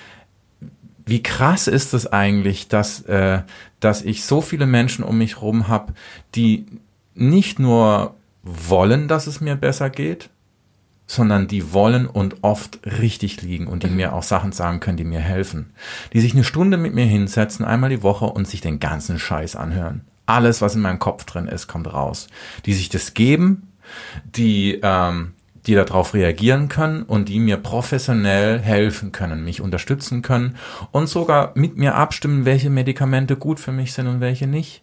wie 1.06 1.22
krass 1.22 1.66
ist 1.66 1.94
es 1.94 2.06
eigentlich, 2.06 2.68
dass, 2.68 3.02
äh, 3.02 3.42
dass 3.80 4.02
ich 4.02 4.24
so 4.24 4.40
viele 4.40 4.66
Menschen 4.66 5.04
um 5.04 5.18
mich 5.18 5.36
herum 5.36 5.68
habe, 5.68 5.92
die 6.34 6.66
nicht 7.14 7.58
nur 7.58 8.14
wollen, 8.42 9.08
dass 9.08 9.26
es 9.26 9.40
mir 9.40 9.56
besser 9.56 9.90
geht, 9.90 10.30
sondern 11.06 11.48
die 11.48 11.72
wollen 11.72 12.06
und 12.06 12.42
oft 12.42 12.80
richtig 12.86 13.42
liegen 13.42 13.66
und 13.66 13.82
die 13.82 13.88
mhm. 13.88 13.96
mir 13.96 14.12
auch 14.14 14.22
Sachen 14.22 14.52
sagen 14.52 14.80
können, 14.80 14.96
die 14.96 15.04
mir 15.04 15.20
helfen. 15.20 15.72
Die 16.12 16.20
sich 16.20 16.32
eine 16.32 16.44
Stunde 16.44 16.76
mit 16.78 16.94
mir 16.94 17.04
hinsetzen, 17.04 17.64
einmal 17.64 17.90
die 17.90 18.02
Woche 18.02 18.24
und 18.26 18.48
sich 18.48 18.60
den 18.60 18.80
ganzen 18.80 19.18
Scheiß 19.18 19.56
anhören. 19.56 20.02
Alles, 20.26 20.62
was 20.62 20.74
in 20.74 20.80
meinem 20.80 20.98
Kopf 20.98 21.24
drin 21.24 21.46
ist, 21.46 21.66
kommt 21.66 21.92
raus. 21.92 22.28
Die 22.64 22.72
sich 22.72 22.88
das 22.88 23.12
geben, 23.12 23.68
die, 24.24 24.80
ähm, 24.82 25.32
die 25.66 25.74
darauf 25.74 26.14
reagieren 26.14 26.68
können 26.68 27.02
und 27.02 27.28
die 27.28 27.40
mir 27.40 27.56
professionell 27.56 28.58
helfen 28.60 29.12
können, 29.12 29.44
mich 29.44 29.60
unterstützen 29.60 30.22
können 30.22 30.56
und 30.92 31.08
sogar 31.08 31.52
mit 31.54 31.76
mir 31.76 31.94
abstimmen, 31.94 32.44
welche 32.44 32.70
Medikamente 32.70 33.36
gut 33.36 33.60
für 33.60 33.72
mich 33.72 33.92
sind 33.92 34.06
und 34.06 34.20
welche 34.20 34.46
nicht 34.46 34.82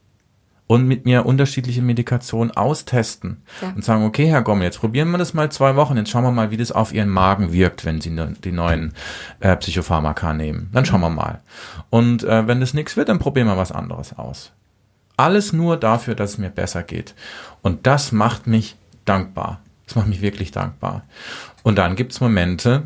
und 0.71 0.87
mit 0.87 1.03
mir 1.03 1.25
unterschiedliche 1.25 1.81
Medikationen 1.81 2.51
austesten 2.51 3.43
ja. 3.61 3.73
und 3.75 3.83
sagen, 3.83 4.05
okay, 4.05 4.27
Herr 4.27 4.41
Gommel, 4.41 4.63
jetzt 4.63 4.79
probieren 4.79 5.11
wir 5.11 5.17
das 5.17 5.33
mal 5.33 5.51
zwei 5.51 5.75
Wochen, 5.75 5.97
jetzt 5.97 6.09
schauen 6.09 6.23
wir 6.23 6.31
mal, 6.31 6.49
wie 6.49 6.55
das 6.55 6.71
auf 6.71 6.93
Ihren 6.93 7.09
Magen 7.09 7.51
wirkt, 7.51 7.83
wenn 7.83 7.99
Sie 7.99 8.09
ne, 8.09 8.35
die 8.41 8.53
neuen 8.53 8.93
äh, 9.41 9.57
Psychopharmaka 9.57 10.31
nehmen. 10.33 10.69
Dann 10.71 10.85
schauen 10.85 11.01
wir 11.01 11.09
mal. 11.09 11.41
Und 11.89 12.23
äh, 12.23 12.47
wenn 12.47 12.61
das 12.61 12.73
nichts 12.73 12.95
wird, 12.95 13.09
dann 13.09 13.19
probieren 13.19 13.47
wir 13.47 13.57
was 13.57 13.73
anderes 13.73 14.17
aus. 14.17 14.53
Alles 15.17 15.51
nur 15.51 15.75
dafür, 15.75 16.15
dass 16.15 16.31
es 16.31 16.37
mir 16.37 16.49
besser 16.49 16.83
geht. 16.83 17.15
Und 17.61 17.85
das 17.85 18.13
macht 18.13 18.47
mich 18.47 18.77
dankbar. 19.03 19.59
Das 19.91 19.97
macht 19.97 20.07
mich 20.07 20.21
wirklich 20.21 20.51
dankbar. 20.51 21.03
Und 21.63 21.77
dann 21.77 21.97
gibt's 21.97 22.21
Momente, 22.21 22.83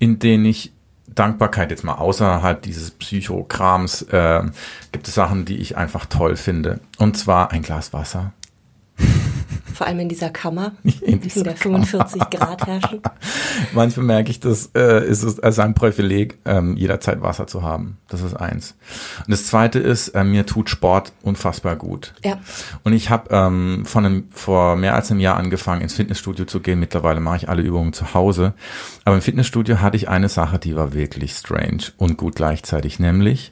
in 0.00 0.18
denen 0.18 0.44
ich 0.44 0.72
Dankbarkeit 1.06 1.70
jetzt 1.70 1.84
mal 1.84 1.94
außerhalb 1.94 2.60
dieses 2.60 2.90
Psychokrams 2.90 4.02
äh, 4.10 4.42
gibt 4.90 5.06
es 5.06 5.14
Sachen, 5.14 5.44
die 5.44 5.58
ich 5.58 5.76
einfach 5.76 6.06
toll 6.06 6.34
finde. 6.34 6.80
Und 6.98 7.16
zwar 7.16 7.52
ein 7.52 7.62
Glas 7.62 7.92
Wasser. 7.92 8.32
Vor 9.80 9.86
allem 9.86 10.00
in 10.00 10.10
dieser 10.10 10.28
Kammer, 10.28 10.72
in, 11.00 11.22
dieser 11.22 11.42
der 11.42 11.56
45 11.56 12.20
Kammer. 12.20 12.28
Grad 12.30 12.66
herrschen. 12.66 13.00
Manchmal 13.72 14.04
merke 14.04 14.30
ich, 14.30 14.38
das 14.38 14.72
äh, 14.74 15.08
ist 15.08 15.22
es 15.22 15.40
als 15.40 15.58
ein 15.58 15.72
Privileg, 15.72 16.36
ähm, 16.44 16.76
jederzeit 16.76 17.22
Wasser 17.22 17.46
zu 17.46 17.62
haben. 17.62 17.96
Das 18.08 18.20
ist 18.20 18.34
eins. 18.34 18.74
Und 19.20 19.30
das 19.30 19.46
zweite 19.46 19.78
ist, 19.78 20.08
äh, 20.08 20.22
mir 20.22 20.44
tut 20.44 20.68
Sport 20.68 21.14
unfassbar 21.22 21.76
gut. 21.76 22.12
Ja. 22.22 22.40
Und 22.84 22.92
ich 22.92 23.08
habe 23.08 23.30
ähm, 23.30 23.86
von 23.86 24.04
einem, 24.04 24.24
vor 24.32 24.76
mehr 24.76 24.94
als 24.94 25.10
einem 25.10 25.20
Jahr 25.20 25.38
angefangen, 25.38 25.80
ins 25.80 25.94
Fitnessstudio 25.94 26.44
zu 26.44 26.60
gehen. 26.60 26.78
Mittlerweile 26.78 27.20
mache 27.20 27.38
ich 27.38 27.48
alle 27.48 27.62
Übungen 27.62 27.94
zu 27.94 28.12
Hause. 28.12 28.52
Aber 29.06 29.16
im 29.16 29.22
Fitnessstudio 29.22 29.80
hatte 29.80 29.96
ich 29.96 30.10
eine 30.10 30.28
Sache, 30.28 30.58
die 30.58 30.76
war 30.76 30.92
wirklich 30.92 31.32
strange 31.32 31.84
und 31.96 32.18
gut 32.18 32.34
gleichzeitig, 32.34 32.98
nämlich 32.98 33.50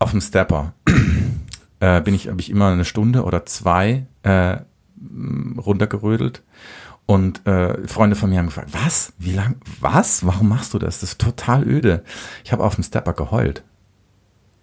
auf 0.00 0.10
dem 0.10 0.20
Stepper. 0.20 0.72
äh, 1.78 2.00
bin 2.00 2.14
ich, 2.14 2.26
habe 2.26 2.40
ich 2.40 2.50
immer 2.50 2.72
eine 2.72 2.84
Stunde 2.84 3.22
oder 3.22 3.46
zwei 3.46 4.06
äh, 4.24 4.56
runtergerödelt. 5.58 6.42
Und 7.06 7.46
äh, 7.46 7.86
Freunde 7.86 8.16
von 8.16 8.30
mir 8.30 8.38
haben 8.38 8.46
gefragt, 8.46 8.70
was? 8.72 9.12
Wie 9.18 9.32
lang? 9.32 9.56
Was? 9.80 10.24
Warum 10.26 10.48
machst 10.48 10.72
du 10.72 10.78
das? 10.78 11.00
Das 11.00 11.10
ist 11.10 11.20
total 11.20 11.66
öde. 11.68 12.02
Ich 12.44 12.52
habe 12.52 12.64
auf 12.64 12.76
dem 12.76 12.84
Stepper 12.84 13.12
geheult. 13.12 13.62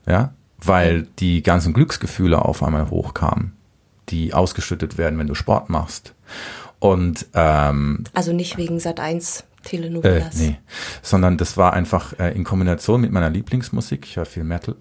Ja, 0.07 0.33
weil 0.57 1.07
die 1.19 1.43
ganzen 1.43 1.73
Glücksgefühle 1.73 2.43
auf 2.43 2.63
einmal 2.63 2.89
hochkamen, 2.89 3.53
die 4.09 4.33
ausgeschüttet 4.33 4.97
werden, 4.97 5.17
wenn 5.19 5.27
du 5.27 5.35
Sport 5.35 5.69
machst. 5.69 6.15
Und 6.79 7.27
ähm, 7.33 8.05
also 8.13 8.33
nicht 8.33 8.57
wegen 8.57 8.79
Sat 8.79 8.99
1 8.99 9.43
Telenovelas. 9.63 10.39
Äh, 10.39 10.43
nee, 10.43 10.57
sondern 11.03 11.37
das 11.37 11.57
war 11.57 11.73
einfach 11.73 12.17
äh, 12.19 12.35
in 12.35 12.43
Kombination 12.43 13.01
mit 13.01 13.11
meiner 13.11 13.29
Lieblingsmusik, 13.29 14.05
ich 14.05 14.17
höre 14.17 14.25
viel 14.25 14.43
Metal. 14.43 14.75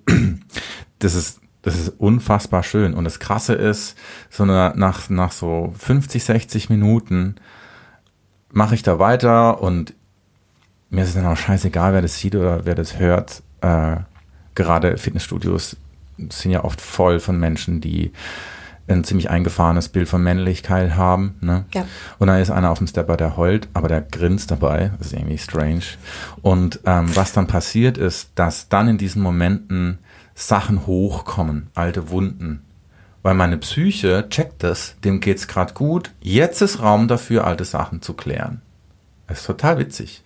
Das 0.98 1.14
ist 1.14 1.40
das 1.62 1.78
ist 1.78 1.88
unfassbar 1.98 2.62
schön. 2.62 2.94
Und 2.94 3.04
das 3.04 3.20
Krasse 3.20 3.54
ist, 3.54 3.96
so 4.30 4.44
nach, 4.44 5.08
nach 5.10 5.32
so 5.32 5.74
50, 5.78 6.24
60 6.24 6.70
Minuten 6.70 7.36
mache 8.50 8.74
ich 8.74 8.82
da 8.82 8.98
weiter 8.98 9.62
und 9.62 9.94
mir 10.88 11.02
ist 11.02 11.10
es 11.10 11.14
dann 11.14 11.26
auch 11.26 11.36
scheißegal, 11.36 11.92
wer 11.92 12.02
das 12.02 12.18
sieht 12.18 12.34
oder 12.34 12.64
wer 12.64 12.74
das 12.74 12.98
hört. 12.98 13.42
Äh, 13.60 13.96
gerade 14.54 14.98
Fitnessstudios 14.98 15.76
sind 16.18 16.50
ja 16.50 16.64
oft 16.64 16.80
voll 16.80 17.20
von 17.20 17.38
Menschen, 17.38 17.80
die 17.80 18.12
ein 18.88 19.04
ziemlich 19.04 19.30
eingefahrenes 19.30 19.88
Bild 19.88 20.08
von 20.08 20.22
Männlichkeit 20.22 20.96
haben. 20.96 21.36
Ne? 21.40 21.64
Ja. 21.72 21.86
Und 22.18 22.26
da 22.26 22.38
ist 22.38 22.50
einer 22.50 22.70
auf 22.70 22.78
dem 22.78 22.88
Stepper, 22.88 23.16
der 23.16 23.36
heult, 23.36 23.68
aber 23.72 23.86
der 23.86 24.00
grinst 24.00 24.50
dabei. 24.50 24.90
Das 24.98 25.08
ist 25.08 25.12
irgendwie 25.12 25.38
strange. 25.38 25.82
Und 26.42 26.80
ähm, 26.86 27.14
was 27.14 27.32
dann 27.32 27.46
passiert 27.46 27.98
ist, 27.98 28.30
dass 28.34 28.68
dann 28.68 28.88
in 28.88 28.98
diesen 28.98 29.22
Momenten 29.22 29.98
Sachen 30.40 30.86
hochkommen, 30.86 31.68
alte 31.74 32.10
Wunden. 32.10 32.64
Weil 33.22 33.34
meine 33.34 33.58
Psyche 33.58 34.26
checkt 34.30 34.62
das, 34.62 34.96
dem 35.04 35.20
geht's 35.20 35.46
gerade 35.46 35.74
gut. 35.74 36.12
Jetzt 36.22 36.62
ist 36.62 36.80
Raum 36.80 37.08
dafür, 37.08 37.46
alte 37.46 37.64
Sachen 37.64 38.00
zu 38.00 38.14
klären. 38.14 38.62
Das 39.26 39.40
ist 39.40 39.46
total 39.46 39.78
witzig. 39.78 40.22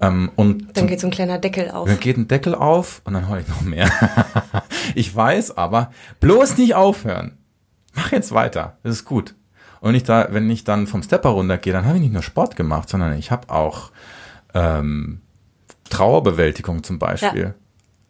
Ähm, 0.00 0.30
und 0.36 0.76
dann 0.76 0.86
geht 0.86 1.00
so 1.00 1.06
ein 1.06 1.12
kleiner 1.12 1.38
Deckel 1.38 1.70
auf. 1.70 1.88
Dann 1.88 1.98
geht 1.98 2.18
ein 2.18 2.28
Deckel 2.28 2.54
auf 2.54 3.00
und 3.04 3.14
dann 3.14 3.28
heule 3.28 3.40
ich 3.40 3.48
noch 3.48 3.62
mehr. 3.62 3.90
ich 4.94 5.16
weiß 5.16 5.56
aber, 5.56 5.92
bloß 6.20 6.58
nicht 6.58 6.74
aufhören. 6.74 7.38
Mach 7.94 8.12
jetzt 8.12 8.32
weiter. 8.32 8.76
Das 8.82 8.92
ist 8.92 9.04
gut. 9.06 9.34
Und 9.80 9.94
ich 9.94 10.02
da, 10.02 10.28
wenn 10.30 10.50
ich 10.50 10.64
dann 10.64 10.86
vom 10.86 11.02
Stepper 11.02 11.30
runtergehe, 11.30 11.72
dann 11.72 11.86
habe 11.86 11.96
ich 11.96 12.02
nicht 12.02 12.12
nur 12.12 12.22
Sport 12.22 12.54
gemacht, 12.54 12.90
sondern 12.90 13.16
ich 13.18 13.30
habe 13.30 13.48
auch 13.48 13.92
ähm, 14.52 15.22
Trauerbewältigung 15.88 16.82
zum 16.82 16.98
Beispiel. 16.98 17.42
Ja 17.42 17.54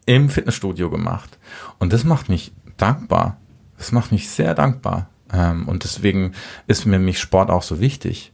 im 0.08 0.30
Fitnessstudio 0.30 0.88
gemacht. 0.88 1.38
Und 1.78 1.92
das 1.92 2.02
macht 2.02 2.30
mich 2.30 2.52
dankbar. 2.78 3.36
Das 3.76 3.92
macht 3.92 4.10
mich 4.10 4.30
sehr 4.30 4.54
dankbar. 4.54 5.10
Ähm, 5.30 5.68
und 5.68 5.84
deswegen 5.84 6.32
ist 6.66 6.86
mir 6.86 6.98
mich 6.98 7.20
Sport 7.20 7.50
auch 7.50 7.62
so 7.62 7.78
wichtig, 7.78 8.32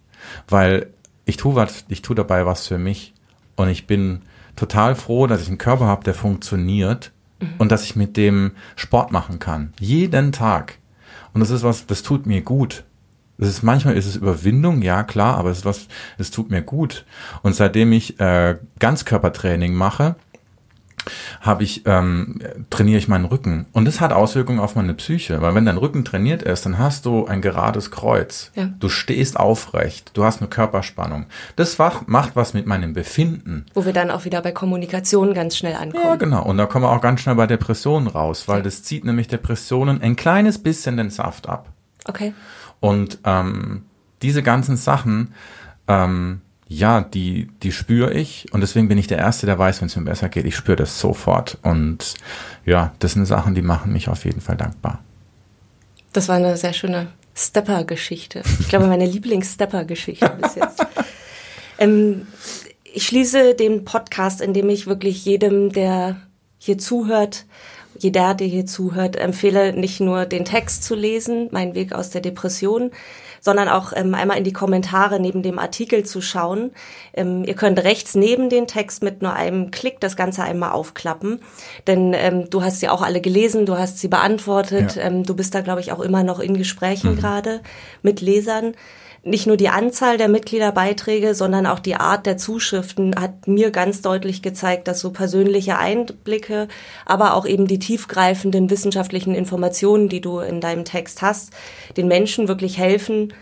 weil 0.48 0.90
ich 1.24 1.36
tue 1.36 1.56
was, 1.56 1.84
ich 1.88 2.00
tue 2.00 2.14
dabei 2.14 2.46
was 2.46 2.68
für 2.68 2.78
mich. 2.78 3.12
Und 3.56 3.68
ich 3.68 3.88
bin 3.88 4.22
total 4.54 4.94
froh, 4.94 5.26
dass 5.26 5.42
ich 5.42 5.48
einen 5.48 5.58
Körper 5.58 5.86
habe, 5.86 6.04
der 6.04 6.14
funktioniert 6.14 7.10
mhm. 7.40 7.54
und 7.58 7.72
dass 7.72 7.82
ich 7.82 7.96
mit 7.96 8.16
dem 8.16 8.52
Sport 8.76 9.10
machen 9.10 9.40
kann. 9.40 9.72
Jeden 9.80 10.30
Tag. 10.30 10.78
Und 11.32 11.40
das 11.40 11.50
ist 11.50 11.64
was, 11.64 11.86
das 11.86 12.04
tut 12.04 12.24
mir 12.24 12.42
gut. 12.42 12.84
Das 13.36 13.48
ist 13.48 13.64
manchmal 13.64 13.96
ist 13.96 14.06
es 14.06 14.14
Überwindung, 14.14 14.80
ja 14.80 15.02
klar, 15.02 15.38
aber 15.38 15.50
es 15.50 15.58
ist 15.58 15.64
was, 15.64 15.88
es 16.18 16.30
tut 16.30 16.50
mir 16.50 16.62
gut. 16.62 17.04
Und 17.42 17.56
seitdem 17.56 17.92
ich 17.92 18.20
äh, 18.20 18.58
Ganzkörpertraining 18.78 19.74
mache, 19.74 20.14
habe 21.40 21.62
ich 21.64 21.82
ähm, 21.86 22.40
trainiere 22.70 22.98
ich 22.98 23.08
meinen 23.08 23.24
Rücken 23.24 23.66
und 23.72 23.84
das 23.84 24.00
hat 24.00 24.12
Auswirkungen 24.12 24.60
auf 24.60 24.76
meine 24.76 24.94
Psyche, 24.94 25.40
weil 25.42 25.54
wenn 25.54 25.66
dein 25.66 25.76
Rücken 25.76 26.04
trainiert 26.04 26.42
ist, 26.42 26.66
dann 26.66 26.78
hast 26.78 27.06
du 27.06 27.26
ein 27.26 27.42
gerades 27.42 27.90
Kreuz. 27.90 28.50
Ja. 28.54 28.70
Du 28.78 28.88
stehst 28.88 29.38
aufrecht, 29.38 30.12
du 30.14 30.24
hast 30.24 30.40
eine 30.40 30.48
Körperspannung. 30.48 31.26
Das 31.56 31.78
macht 31.78 32.36
was 32.36 32.54
mit 32.54 32.66
meinem 32.66 32.92
Befinden. 32.92 33.66
Wo 33.74 33.84
wir 33.84 33.92
dann 33.92 34.10
auch 34.10 34.24
wieder 34.24 34.40
bei 34.42 34.52
Kommunikation 34.52 35.34
ganz 35.34 35.56
schnell 35.56 35.74
ankommen. 35.74 36.04
Ja, 36.04 36.16
genau. 36.16 36.44
Und 36.44 36.58
da 36.58 36.66
kommen 36.66 36.84
wir 36.84 36.90
auch 36.90 37.00
ganz 37.00 37.20
schnell 37.20 37.34
bei 37.34 37.46
Depressionen 37.46 38.08
raus, 38.08 38.48
weil 38.48 38.58
ja. 38.58 38.62
das 38.62 38.82
zieht 38.82 39.04
nämlich 39.04 39.28
Depressionen 39.28 40.00
ein 40.00 40.16
kleines 40.16 40.58
bisschen 40.58 40.96
den 40.96 41.10
Saft 41.10 41.48
ab. 41.48 41.68
Okay. 42.06 42.34
Und 42.80 43.18
ähm, 43.24 43.84
diese 44.22 44.42
ganzen 44.42 44.76
Sachen 44.76 45.34
ähm, 45.88 46.40
ja, 46.68 47.02
die, 47.02 47.48
die 47.62 47.72
spüre 47.72 48.12
ich 48.12 48.46
und 48.52 48.60
deswegen 48.60 48.88
bin 48.88 48.98
ich 48.98 49.06
der 49.06 49.18
Erste, 49.18 49.46
der 49.46 49.58
weiß, 49.58 49.80
wenn 49.80 49.86
es 49.86 49.96
mir 49.96 50.04
besser 50.04 50.28
geht. 50.28 50.46
Ich 50.46 50.56
spüre 50.56 50.76
das 50.76 50.98
sofort 50.98 51.58
und 51.62 52.14
ja, 52.64 52.94
das 52.98 53.12
sind 53.12 53.26
Sachen, 53.26 53.54
die 53.54 53.62
machen 53.62 53.92
mich 53.92 54.08
auf 54.08 54.24
jeden 54.24 54.40
Fall 54.40 54.56
dankbar. 54.56 55.02
Das 56.12 56.28
war 56.28 56.36
eine 56.36 56.56
sehr 56.56 56.72
schöne 56.72 57.08
Stepper-Geschichte. 57.34 58.42
Ich 58.60 58.68
glaube, 58.68 58.86
meine 58.86 59.06
Lieblings-Stepper-Geschichte 59.06 60.30
bis 60.40 60.54
jetzt. 60.54 60.86
ähm, 61.78 62.28
ich 62.84 63.06
schließe 63.06 63.54
den 63.54 63.84
Podcast, 63.84 64.40
indem 64.40 64.68
ich 64.70 64.86
wirklich 64.86 65.24
jedem, 65.24 65.72
der 65.72 66.16
hier 66.58 66.78
zuhört, 66.78 67.44
jeder, 67.98 68.34
der 68.34 68.46
hier 68.46 68.66
zuhört, 68.66 69.16
empfehle, 69.16 69.72
nicht 69.72 70.00
nur 70.00 70.26
den 70.26 70.44
Text 70.44 70.84
zu 70.84 70.94
lesen, 70.94 71.48
Mein 71.50 71.74
Weg 71.74 71.92
aus 71.92 72.10
der 72.10 72.20
Depression, 72.20 72.92
sondern 73.44 73.68
auch 73.68 73.92
ähm, 73.94 74.14
einmal 74.14 74.38
in 74.38 74.44
die 74.44 74.54
Kommentare 74.54 75.20
neben 75.20 75.42
dem 75.42 75.58
Artikel 75.58 76.04
zu 76.04 76.22
schauen. 76.22 76.70
Ähm, 77.12 77.44
ihr 77.44 77.54
könnt 77.54 77.78
rechts 77.84 78.14
neben 78.14 78.48
den 78.48 78.66
Text 78.66 79.02
mit 79.02 79.20
nur 79.20 79.34
einem 79.34 79.70
Klick 79.70 80.00
das 80.00 80.16
Ganze 80.16 80.42
einmal 80.42 80.72
aufklappen, 80.72 81.40
denn 81.86 82.14
ähm, 82.14 82.48
du 82.48 82.62
hast 82.62 82.80
sie 82.80 82.88
auch 82.88 83.02
alle 83.02 83.20
gelesen, 83.20 83.66
du 83.66 83.76
hast 83.76 83.98
sie 83.98 84.08
beantwortet, 84.08 84.96
ja. 84.96 85.02
ähm, 85.02 85.24
du 85.24 85.36
bist 85.36 85.54
da, 85.54 85.60
glaube 85.60 85.82
ich, 85.82 85.92
auch 85.92 86.00
immer 86.00 86.22
noch 86.22 86.40
in 86.40 86.56
Gesprächen 86.56 87.12
mhm. 87.12 87.16
gerade 87.16 87.60
mit 88.02 88.22
Lesern 88.22 88.72
nicht 89.24 89.46
nur 89.46 89.56
die 89.56 89.70
Anzahl 89.70 90.18
der 90.18 90.28
Mitgliederbeiträge, 90.28 91.34
sondern 91.34 91.66
auch 91.66 91.78
die 91.78 91.96
Art 91.96 92.26
der 92.26 92.36
Zuschriften 92.36 93.14
hat 93.18 93.48
mir 93.48 93.70
ganz 93.70 94.02
deutlich 94.02 94.42
gezeigt, 94.42 94.86
dass 94.86 95.00
so 95.00 95.10
persönliche 95.10 95.78
Einblicke, 95.78 96.68
aber 97.06 97.34
auch 97.34 97.46
eben 97.46 97.66
die 97.66 97.78
tiefgreifenden 97.78 98.70
wissenschaftlichen 98.70 99.34
Informationen, 99.34 100.08
die 100.08 100.20
du 100.20 100.40
in 100.40 100.60
deinem 100.60 100.84
Text 100.84 101.22
hast, 101.22 101.52
den 101.96 102.06
Menschen 102.06 102.48
wirklich 102.48 102.78
helfen, 102.78 103.32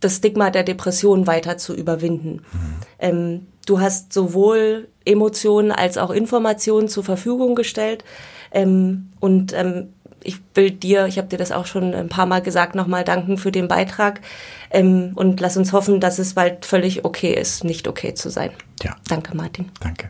das 0.00 0.16
Stigma 0.16 0.50
der 0.50 0.62
Depression 0.62 1.26
weiter 1.26 1.58
zu 1.58 1.74
überwinden. 1.74 2.42
Mhm. 2.52 2.76
Ähm, 2.98 3.46
du 3.66 3.80
hast 3.80 4.12
sowohl 4.12 4.88
Emotionen 5.04 5.70
als 5.70 5.98
auch 5.98 6.10
Informationen 6.10 6.88
zur 6.88 7.04
Verfügung 7.04 7.54
gestellt. 7.54 8.04
Ähm, 8.52 9.10
und 9.20 9.52
ähm, 9.52 9.92
ich 10.26 10.38
will 10.54 10.70
dir, 10.70 11.06
ich 11.06 11.18
habe 11.18 11.28
dir 11.28 11.38
das 11.38 11.52
auch 11.52 11.66
schon 11.66 11.94
ein 11.94 12.08
paar 12.08 12.26
Mal 12.26 12.42
gesagt, 12.42 12.74
nochmal 12.74 13.04
danken 13.04 13.38
für 13.38 13.52
den 13.52 13.68
Beitrag 13.68 14.20
ähm, 14.70 15.12
und 15.14 15.40
lass 15.40 15.56
uns 15.56 15.72
hoffen, 15.72 16.00
dass 16.00 16.18
es 16.18 16.34
bald 16.34 16.66
völlig 16.66 17.04
okay 17.04 17.32
ist, 17.32 17.64
nicht 17.64 17.88
okay 17.88 18.14
zu 18.14 18.28
sein. 18.28 18.50
Ja. 18.82 18.96
Danke, 19.08 19.36
Martin. 19.36 19.70
Danke. 19.80 20.04